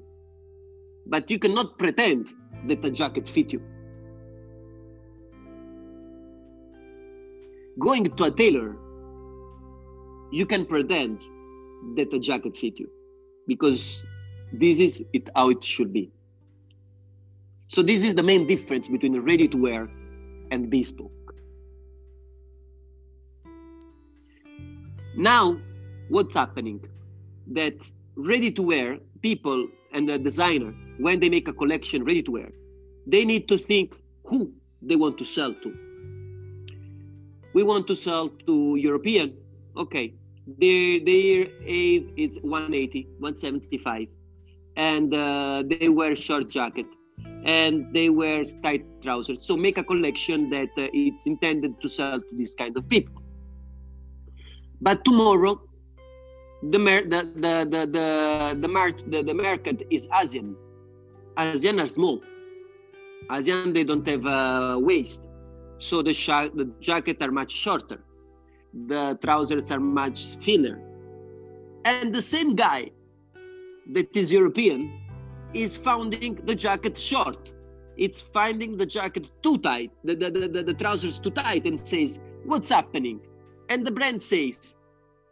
But 1.07 1.31
you 1.31 1.39
cannot 1.39 1.79
pretend 1.79 2.33
that 2.67 2.83
the 2.83 2.91
jacket 2.91 3.27
fit 3.27 3.55
you. 3.55 3.63
Going 7.79 8.05
to 8.05 8.25
a 8.25 8.31
tailor, 8.31 8.77
you 10.31 10.45
can 10.47 10.67
pretend 10.67 11.25
that 11.97 12.11
the 12.11 12.19
jacket 12.19 12.55
fit 12.57 12.79
you 12.79 12.89
because 13.49 14.05
this 14.53 14.79
is 14.79 15.05
it 15.15 15.31
how 15.35 15.49
it 15.49 15.65
should 15.65 15.93
be. 15.93 16.13
So 17.69 17.83
this 17.83 18.05
is 18.05 18.15
the 18.15 18.23
main 18.23 18.47
difference 18.47 18.89
between 18.89 19.19
ready 19.21 19.49
to 19.49 19.57
wear 19.57 19.91
and 20.51 20.69
bespoke. 20.69 21.35
Now, 25.17 25.59
what's 26.09 26.35
happening? 26.35 26.85
That 27.47 27.75
ready 28.17 28.51
to 28.53 28.63
wear 28.63 28.99
people 29.23 29.69
and 29.93 30.09
the 30.09 30.19
designer, 30.19 30.75
when 30.99 31.21
they 31.21 31.29
make 31.29 31.49
a 31.49 31.53
collection 31.53 32.05
ready 32.05 32.23
to 32.23 32.31
wear, 32.31 32.51
they 33.07 33.25
need 33.25 33.49
to 33.49 33.59
think 33.59 33.97
who 34.25 34.53
they 34.83 34.97
want 34.97 35.19
to 35.19 35.25
sell 35.25 35.53
to. 35.55 35.75
We 37.53 37.63
want 37.63 37.87
to 37.89 37.97
sell 37.97 38.29
to 38.29 38.77
European, 38.77 39.37
okay. 39.77 40.15
Their 40.59 41.01
their 41.01 41.47
age 41.65 42.07
is 42.17 42.39
180, 42.43 43.09
175, 43.19 44.09
and 44.77 45.15
uh, 45.15 45.63
they 45.67 45.89
wear 45.89 46.15
short 46.15 46.49
jacket 46.51 46.87
and 47.45 47.93
they 47.95 48.09
wear 48.11 48.45
tight 48.63 48.85
trousers. 49.03 49.43
So 49.43 49.57
make 49.57 49.79
a 49.79 49.85
collection 49.85 50.51
that 50.51 50.71
uh, 50.77 50.89
it's 50.93 51.27
intended 51.27 51.81
to 51.81 51.89
sell 51.89 52.21
to 52.21 52.37
this 52.37 52.55
kind 52.55 52.77
of 52.77 52.89
people. 52.89 53.23
But 54.81 55.05
tomorrow, 55.05 55.61
the 56.71 56.79
the 56.79 57.21
the 57.35 57.67
the 57.71 57.87
the 57.87 58.59
the, 58.61 58.69
mar- 58.69 58.93
the, 59.09 59.23
the 59.23 59.35
market 59.35 59.87
is 59.91 60.09
Asian. 60.21 60.57
Asian 61.37 61.81
are 61.81 61.87
small. 61.87 62.23
Asian 63.31 63.73
they 63.73 63.85
don't 63.85 64.07
have 64.07 64.25
a 64.27 64.79
waist, 64.79 65.27
so 65.79 66.03
the 66.03 66.13
the 66.55 66.71
jacket 66.81 67.23
are 67.23 67.31
much 67.31 67.51
shorter. 67.51 68.05
The 68.87 69.19
trousers 69.23 69.71
are 69.71 69.81
much 69.81 70.19
thinner. 70.37 70.81
And 71.85 72.15
the 72.15 72.23
same 72.23 72.55
guy 72.55 72.91
that 73.93 74.17
is 74.17 74.33
European 74.33 75.01
is 75.53 75.77
finding 75.77 76.35
the 76.45 76.55
jacket 76.55 76.97
short. 76.97 77.53
It's 77.97 78.21
finding 78.21 78.77
the 78.77 78.87
jacket 78.87 79.31
too 79.43 79.59
tight, 79.59 79.93
the, 80.03 80.17
the, 80.17 80.31
the, 80.31 80.63
the, 80.65 80.75
trousers 80.75 81.21
too 81.21 81.31
tight, 81.31 81.65
and 81.67 81.79
says, 81.79 82.21
What's 82.45 82.71
happening? 82.71 83.21
And 83.69 83.87
the 83.87 83.93
brand 83.93 84.21
says, 84.21 84.75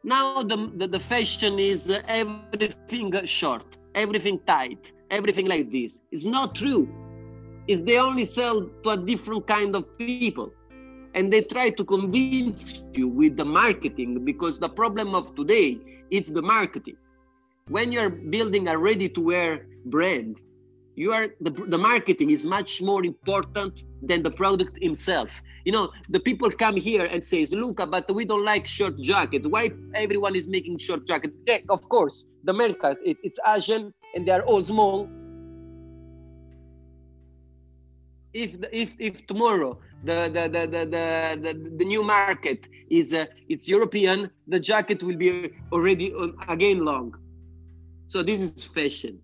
Now 0.04 0.42
the, 0.42 0.70
the, 0.76 0.88
the 0.88 0.98
fashion 0.98 1.58
is 1.58 1.88
uh, 1.90 2.00
everything 2.08 3.12
short, 3.24 3.76
everything 3.94 4.40
tight, 4.46 4.92
everything 5.10 5.46
like 5.46 5.70
this. 5.70 6.00
It's 6.10 6.24
not 6.24 6.54
true. 6.54 6.88
It's 7.68 7.80
they 7.82 7.98
only 7.98 8.24
sell 8.24 8.68
to 8.82 8.90
a 8.90 8.96
different 8.96 9.46
kind 9.46 9.76
of 9.76 9.96
people. 9.98 10.52
And 11.14 11.32
they 11.32 11.42
try 11.42 11.70
to 11.70 11.84
convince 11.84 12.82
you 12.94 13.06
with 13.06 13.36
the 13.36 13.44
marketing 13.44 14.24
because 14.24 14.58
the 14.58 14.68
problem 14.68 15.14
of 15.14 15.34
today 15.34 15.78
it's 16.10 16.30
the 16.30 16.42
marketing 16.42 16.96
when 17.68 17.92
you're 17.92 18.10
building 18.10 18.68
a 18.68 18.76
ready 18.76 19.08
to 19.08 19.20
wear 19.20 19.66
brand 19.86 20.40
you 20.94 21.12
are 21.12 21.28
the, 21.40 21.50
the 21.50 21.78
marketing 21.78 22.30
is 22.30 22.46
much 22.46 22.82
more 22.82 23.04
important 23.04 23.84
than 24.02 24.22
the 24.22 24.30
product 24.30 24.76
himself. 24.82 25.40
You 25.64 25.72
know 25.72 25.90
the 26.08 26.20
people 26.20 26.50
come 26.50 26.76
here 26.76 27.04
and 27.04 27.22
says 27.24 27.52
luca 27.52 27.86
but 27.86 28.10
we 28.10 28.24
don't 28.24 28.44
like 28.44 28.66
short 28.66 28.98
jacket. 29.00 29.46
Why 29.46 29.70
everyone 29.94 30.36
is 30.36 30.48
making 30.48 30.78
short 30.78 31.06
jacket? 31.06 31.32
Yeah, 31.46 31.58
of 31.68 31.88
course 31.88 32.26
the 32.44 32.50
america 32.52 32.96
it, 33.04 33.16
it's 33.22 33.38
asian 33.46 33.94
and 34.14 34.26
they 34.26 34.32
are 34.32 34.42
all 34.42 34.62
small. 34.64 35.08
If 38.32 38.56
if 38.72 38.96
if 38.98 39.26
tomorrow 39.26 39.78
the 40.04 40.28
the 40.34 40.48
the 40.54 40.66
the 40.66 40.82
the, 40.94 41.52
the, 41.54 41.70
the 41.78 41.84
new 41.84 42.02
market 42.02 42.66
is 42.90 43.14
uh, 43.14 43.26
it's 43.48 43.68
european 43.68 44.30
the 44.48 44.58
jacket 44.58 45.02
will 45.02 45.16
be 45.16 45.52
already 45.70 46.12
uh, 46.14 46.28
again 46.48 46.84
long. 46.84 47.14
So 48.06 48.22
this 48.22 48.40
is 48.40 48.64
fashion. 48.64 49.20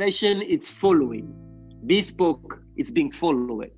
Fashion 0.00 0.40
it's 0.48 0.70
following. 0.70 1.26
Bespoke 1.84 2.62
is 2.78 2.90
being 2.90 3.12
followed. 3.12 3.70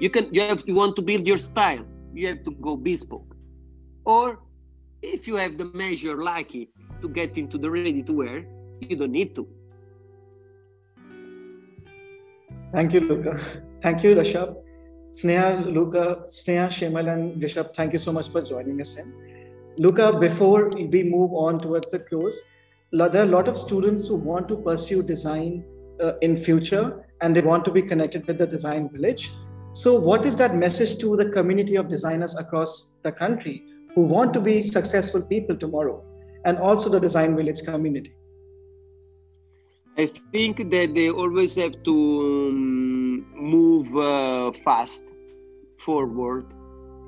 You 0.00 0.10
can 0.10 0.34
you 0.34 0.42
have 0.42 0.64
you 0.66 0.74
want 0.74 0.96
to 0.96 1.02
build 1.02 1.28
your 1.28 1.38
style, 1.38 1.86
you 2.12 2.26
have 2.26 2.42
to 2.42 2.50
go 2.50 2.76
bespoke. 2.76 3.36
Or 4.04 4.40
if 5.00 5.28
you 5.28 5.36
have 5.36 5.58
the 5.58 5.66
measure 5.82 6.16
lucky 6.24 6.70
to 7.02 7.08
get 7.08 7.38
into 7.38 7.56
the 7.56 7.70
ready 7.70 8.02
to 8.02 8.12
wear, 8.12 8.44
you 8.80 8.96
don't 8.96 9.12
need 9.12 9.36
to. 9.36 9.46
Thank 12.72 12.92
you, 12.92 13.00
Luca. 13.00 13.38
Thank 13.82 14.02
you, 14.02 14.16
Rishabh. 14.16 14.56
Sneha, 15.10 15.72
Luca, 15.72 16.24
Sneha, 16.26 16.66
Shemal, 16.66 17.12
and 17.12 17.40
Rishabh, 17.40 17.74
thank 17.76 17.92
you 17.92 18.00
so 18.00 18.10
much 18.10 18.28
for 18.28 18.42
joining 18.42 18.80
us 18.80 18.98
in. 18.98 19.14
Luca, 19.78 20.18
before 20.18 20.68
we 20.74 21.04
move 21.04 21.32
on 21.32 21.60
towards 21.60 21.92
the 21.92 22.00
close, 22.00 22.42
there 22.92 23.22
are 23.22 23.24
a 23.24 23.30
lot 23.30 23.46
of 23.46 23.56
students 23.56 24.08
who 24.08 24.16
want 24.16 24.48
to 24.48 24.56
pursue 24.56 25.02
design 25.02 25.64
uh, 26.02 26.18
in 26.22 26.36
future 26.36 27.06
and 27.20 27.36
they 27.36 27.40
want 27.40 27.64
to 27.64 27.70
be 27.70 27.82
connected 27.82 28.26
with 28.26 28.38
the 28.38 28.46
design 28.46 28.88
village. 28.88 29.30
So 29.72 29.98
what 30.00 30.26
is 30.26 30.36
that 30.36 30.56
message 30.56 30.98
to 30.98 31.16
the 31.16 31.26
community 31.30 31.76
of 31.76 31.88
designers 31.88 32.36
across 32.36 32.98
the 33.04 33.12
country 33.12 33.62
who 33.94 34.02
want 34.02 34.32
to 34.34 34.40
be 34.40 34.62
successful 34.62 35.22
people 35.22 35.56
tomorrow 35.56 36.04
and 36.44 36.58
also 36.58 36.90
the 36.90 36.98
design 36.98 37.36
village 37.36 37.62
community? 37.62 38.12
I 39.96 40.06
think 40.32 40.70
that 40.70 40.94
they 40.94 41.10
always 41.10 41.54
have 41.56 41.82
to 41.84 41.92
um, 41.92 43.26
move 43.36 43.96
uh, 43.96 44.50
fast 44.64 45.04
forward 45.78 46.46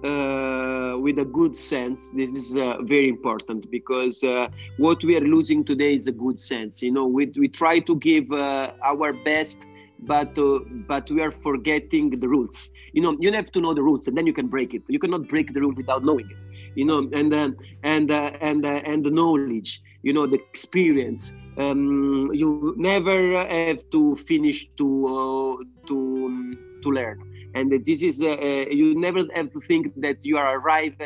uh, 0.05 0.97
with 0.99 1.19
a 1.19 1.25
good 1.25 1.57
sense. 1.57 2.11
This 2.11 2.35
is 2.35 2.57
uh, 2.57 2.77
very 2.83 3.09
important 3.09 3.71
because 3.71 4.23
uh, 4.23 4.49
what 4.77 5.03
we 5.05 5.17
are 5.17 5.21
losing 5.21 5.65
today 5.65 5.95
is 5.95 6.07
a 6.07 6.13
good 6.13 6.39
sense. 6.39 6.83
You 6.83 6.93
know, 6.93 7.07
we, 7.07 7.31
we 7.39 7.49
try 7.49 7.79
to 7.81 7.97
give 7.97 8.31
uh, 8.33 8.73
our 8.85 9.13
best, 9.13 9.67
but 9.99 10.37
uh, 10.39 10.61
but 10.89 11.11
we 11.11 11.21
are 11.23 11.33
forgetting 11.33 12.11
the 12.11 12.29
rules. 12.29 12.71
You 12.93 13.03
know, 13.03 13.17
you 13.21 13.33
have 13.33 13.51
to 13.53 13.61
know 13.61 13.75
the 13.75 13.83
rules, 13.83 14.07
and 14.07 14.17
then 14.17 14.27
you 14.27 14.33
can 14.33 14.49
break 14.49 14.75
it. 14.75 14.83
You 14.89 14.99
cannot 14.99 15.29
break 15.29 15.53
the 15.53 15.61
rule 15.61 15.75
without 15.77 16.05
knowing 16.05 16.29
it. 16.31 16.47
You 16.75 16.87
know, 16.87 17.11
and 17.13 17.33
uh, 17.33 17.51
and 17.83 18.11
and 18.11 18.67
and 18.67 19.05
the 19.05 19.11
knowledge. 19.11 19.81
You 20.03 20.13
know, 20.13 20.27
the 20.27 20.39
experience. 20.51 21.33
Um, 21.59 22.31
you 22.33 22.75
never 22.77 23.39
have 23.47 23.79
to 23.91 24.17
finish 24.17 24.67
to 24.79 25.65
to 25.87 26.57
to 26.83 26.91
learn 26.91 27.19
and 27.55 27.73
this 27.85 28.03
is 28.03 28.23
uh, 28.23 28.31
uh, 28.31 28.67
you 28.71 28.95
never 28.99 29.21
have 29.35 29.53
to 29.53 29.61
think 29.61 29.93
that 30.01 30.25
you 30.25 30.37
are 30.37 30.59
arrived 30.59 31.03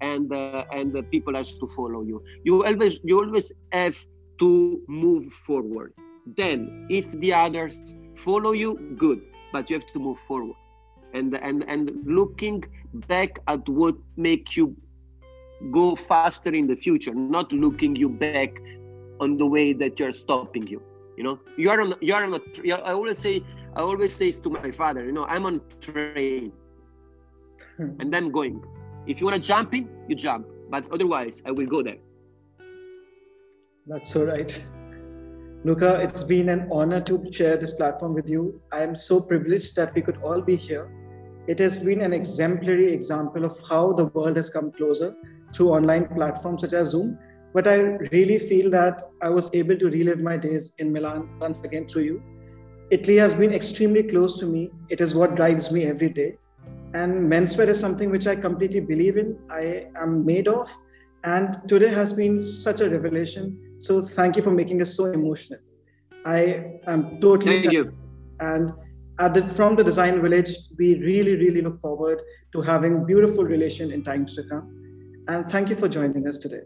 and 0.00 0.32
uh, 0.32 0.64
and 0.72 0.92
the 0.92 1.02
people 1.02 1.34
has 1.34 1.54
to 1.54 1.66
follow 1.68 2.02
you. 2.02 2.22
You 2.44 2.64
always 2.64 3.00
you 3.04 3.18
always 3.18 3.52
have 3.72 3.98
to 4.40 4.80
move 4.88 5.32
forward. 5.32 5.92
Then 6.36 6.86
if 6.90 7.10
the 7.12 7.32
others 7.34 7.96
follow 8.14 8.52
you 8.52 8.94
good 8.96 9.20
but 9.52 9.70
you 9.70 9.76
have 9.76 9.86
to 9.92 9.98
move 9.98 10.18
forward. 10.18 10.56
And 11.14 11.34
and 11.42 11.64
and 11.68 11.90
looking 12.04 12.64
back 13.08 13.38
at 13.48 13.68
what 13.68 13.96
make 14.16 14.56
you 14.56 14.76
go 15.72 15.96
faster 15.96 16.50
in 16.50 16.68
the 16.68 16.76
future 16.76 17.12
not 17.14 17.52
looking 17.52 17.96
you 17.96 18.08
back 18.08 18.60
on 19.20 19.36
the 19.36 19.46
way 19.46 19.72
that 19.72 19.98
you're 19.98 20.12
stopping 20.12 20.64
you 20.68 20.80
you 21.18 21.24
know? 21.24 21.38
You 21.56 21.70
are 21.70 21.80
on 21.80 21.94
you 22.00 22.14
are 22.14 22.24
on 22.24 22.34
a, 22.34 22.72
i 22.72 22.92
always 22.92 23.18
say 23.18 23.42
I 23.76 23.80
always 23.80 24.14
say 24.14 24.30
to 24.30 24.50
my 24.50 24.70
father, 24.70 25.04
you 25.04 25.12
know, 25.12 25.24
I'm 25.24 25.46
on 25.46 25.60
train 25.80 26.52
hmm. 27.76 28.00
and 28.00 28.12
then 28.12 28.30
going. 28.30 28.64
If 29.06 29.20
you 29.20 29.26
want 29.26 29.36
to 29.36 29.42
jump 29.42 29.74
in, 29.74 29.88
you 30.08 30.16
jump. 30.16 30.46
But 30.70 30.90
otherwise, 30.92 31.42
I 31.46 31.50
will 31.50 31.66
go 31.66 31.82
there. 31.82 31.98
That's 33.86 34.10
so 34.12 34.26
right. 34.26 34.62
Luca, 35.64 36.00
it's 36.00 36.22
been 36.22 36.50
an 36.50 36.68
honor 36.70 37.00
to 37.02 37.32
share 37.32 37.56
this 37.56 37.74
platform 37.74 38.14
with 38.14 38.28
you. 38.28 38.60
I 38.70 38.82
am 38.82 38.94
so 38.94 39.20
privileged 39.20 39.74
that 39.76 39.94
we 39.94 40.02
could 40.02 40.18
all 40.18 40.40
be 40.40 40.56
here. 40.56 40.90
It 41.46 41.58
has 41.58 41.78
been 41.78 42.02
an 42.02 42.12
exemplary 42.12 42.92
example 42.92 43.44
of 43.44 43.58
how 43.68 43.92
the 43.92 44.06
world 44.06 44.36
has 44.36 44.50
come 44.50 44.70
closer 44.72 45.14
through 45.54 45.70
online 45.70 46.06
platforms 46.08 46.60
such 46.60 46.74
as 46.74 46.90
Zoom. 46.90 47.18
But 47.54 47.66
I 47.66 47.76
really 48.12 48.38
feel 48.38 48.70
that 48.70 49.10
I 49.22 49.30
was 49.30 49.52
able 49.54 49.76
to 49.78 49.86
relive 49.86 50.20
my 50.20 50.36
days 50.36 50.72
in 50.78 50.92
Milan 50.92 51.28
once 51.40 51.60
again 51.60 51.86
through 51.86 52.02
you 52.02 52.22
Italy 52.90 53.16
has 53.16 53.34
been 53.34 53.52
extremely 53.52 54.02
close 54.02 54.38
to 54.38 54.46
me. 54.46 54.70
It 54.88 55.00
is 55.00 55.14
what 55.14 55.34
drives 55.34 55.70
me 55.70 55.84
every 55.84 56.08
day. 56.08 56.36
And 56.94 57.30
menswear 57.30 57.68
is 57.68 57.78
something 57.78 58.10
which 58.10 58.26
I 58.26 58.34
completely 58.34 58.80
believe 58.80 59.18
in. 59.18 59.38
I 59.50 59.88
am 60.00 60.24
made 60.24 60.48
of. 60.48 60.74
And 61.24 61.60
today 61.68 61.88
has 61.88 62.14
been 62.14 62.40
such 62.40 62.80
a 62.80 62.88
revelation. 62.88 63.76
So 63.78 64.00
thank 64.00 64.36
you 64.36 64.42
for 64.42 64.50
making 64.50 64.80
us 64.80 64.96
so 64.96 65.06
emotional. 65.06 65.60
I 66.24 66.64
am 66.86 67.20
totally 67.20 67.62
thank 67.62 67.72
you. 67.72 67.90
And 68.40 68.72
at 69.18 69.34
the, 69.34 69.46
from 69.46 69.76
the 69.76 69.84
design 69.84 70.22
village, 70.22 70.50
we 70.78 70.94
really, 71.00 71.36
really 71.36 71.60
look 71.60 71.78
forward 71.78 72.22
to 72.52 72.62
having 72.62 73.04
beautiful 73.04 73.44
relation 73.44 73.90
in 73.90 74.02
times 74.02 74.34
to 74.36 74.44
come. 74.44 75.24
And 75.28 75.50
thank 75.50 75.68
you 75.68 75.76
for 75.76 75.88
joining 75.88 76.26
us 76.26 76.38
today. 76.38 76.62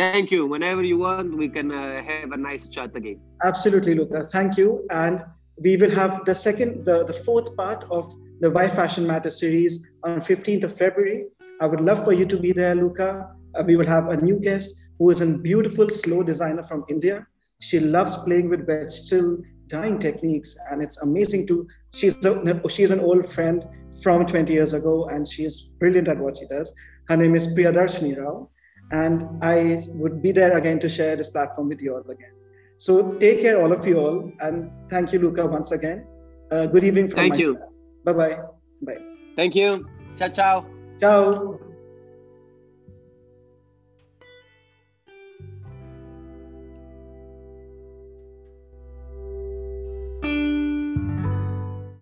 Thank 0.00 0.30
you. 0.30 0.46
Whenever 0.46 0.82
you 0.82 0.96
want, 0.96 1.36
we 1.36 1.46
can 1.46 1.70
uh, 1.70 2.00
have 2.02 2.32
a 2.32 2.36
nice 2.38 2.68
chat 2.68 2.96
again. 2.96 3.20
Absolutely, 3.44 3.94
Luca. 3.94 4.24
Thank 4.24 4.56
you. 4.56 4.86
And 4.90 5.22
we 5.58 5.76
will 5.76 5.90
have 5.90 6.24
the 6.24 6.34
second, 6.34 6.86
the, 6.86 7.04
the 7.04 7.12
fourth 7.12 7.54
part 7.54 7.84
of 7.90 8.10
the 8.40 8.50
Why 8.50 8.66
Fashion 8.66 9.06
Matters 9.06 9.38
series 9.38 9.86
on 10.02 10.20
15th 10.20 10.64
of 10.64 10.74
February. 10.74 11.26
I 11.60 11.66
would 11.66 11.82
love 11.82 12.02
for 12.02 12.14
you 12.14 12.24
to 12.24 12.38
be 12.38 12.52
there, 12.52 12.74
Luca. 12.74 13.30
Uh, 13.54 13.62
we 13.66 13.76
will 13.76 13.86
have 13.86 14.08
a 14.08 14.16
new 14.16 14.38
guest 14.38 14.74
who 14.98 15.10
is 15.10 15.20
a 15.20 15.36
beautiful 15.36 15.90
slow 15.90 16.22
designer 16.22 16.62
from 16.62 16.86
India. 16.88 17.26
She 17.60 17.78
loves 17.78 18.16
playing 18.24 18.48
with 18.48 18.90
still 18.90 19.36
dyeing 19.66 19.98
techniques, 19.98 20.56
and 20.70 20.82
it's 20.82 20.96
amazing 21.02 21.46
to. 21.48 21.68
She's 21.92 22.16
a, 22.24 22.62
she's 22.70 22.90
an 22.90 23.00
old 23.00 23.30
friend 23.30 23.66
from 24.02 24.24
20 24.24 24.50
years 24.50 24.72
ago, 24.72 25.08
and 25.12 25.28
she's 25.28 25.60
brilliant 25.60 26.08
at 26.08 26.18
what 26.18 26.38
she 26.38 26.46
does. 26.46 26.72
Her 27.08 27.18
name 27.18 27.34
is 27.34 27.48
Priyadarshini 27.48 28.16
Rao, 28.16 28.48
and 28.90 29.26
I 29.42 29.84
would 29.88 30.20
be 30.22 30.32
there 30.32 30.56
again 30.56 30.78
to 30.80 30.88
share 30.88 31.16
this 31.16 31.28
platform 31.28 31.68
with 31.68 31.80
you 31.82 31.94
all 31.94 32.10
again. 32.10 32.32
So 32.76 33.12
take 33.14 33.42
care, 33.42 33.60
all 33.62 33.72
of 33.72 33.86
you 33.86 33.98
all, 33.98 34.32
and 34.40 34.70
thank 34.88 35.12
you, 35.12 35.18
Luca, 35.18 35.46
once 35.46 35.70
again. 35.70 36.06
Uh, 36.50 36.66
good 36.66 36.82
evening. 36.82 37.06
From 37.06 37.18
thank 37.18 37.38
you. 37.38 37.58
Bye 38.04 38.12
bye. 38.12 38.38
Bye. 38.82 38.98
Thank 39.36 39.54
you. 39.54 39.86
Ciao, 40.16 40.28
ciao. 40.28 40.66
Ciao. 41.00 41.69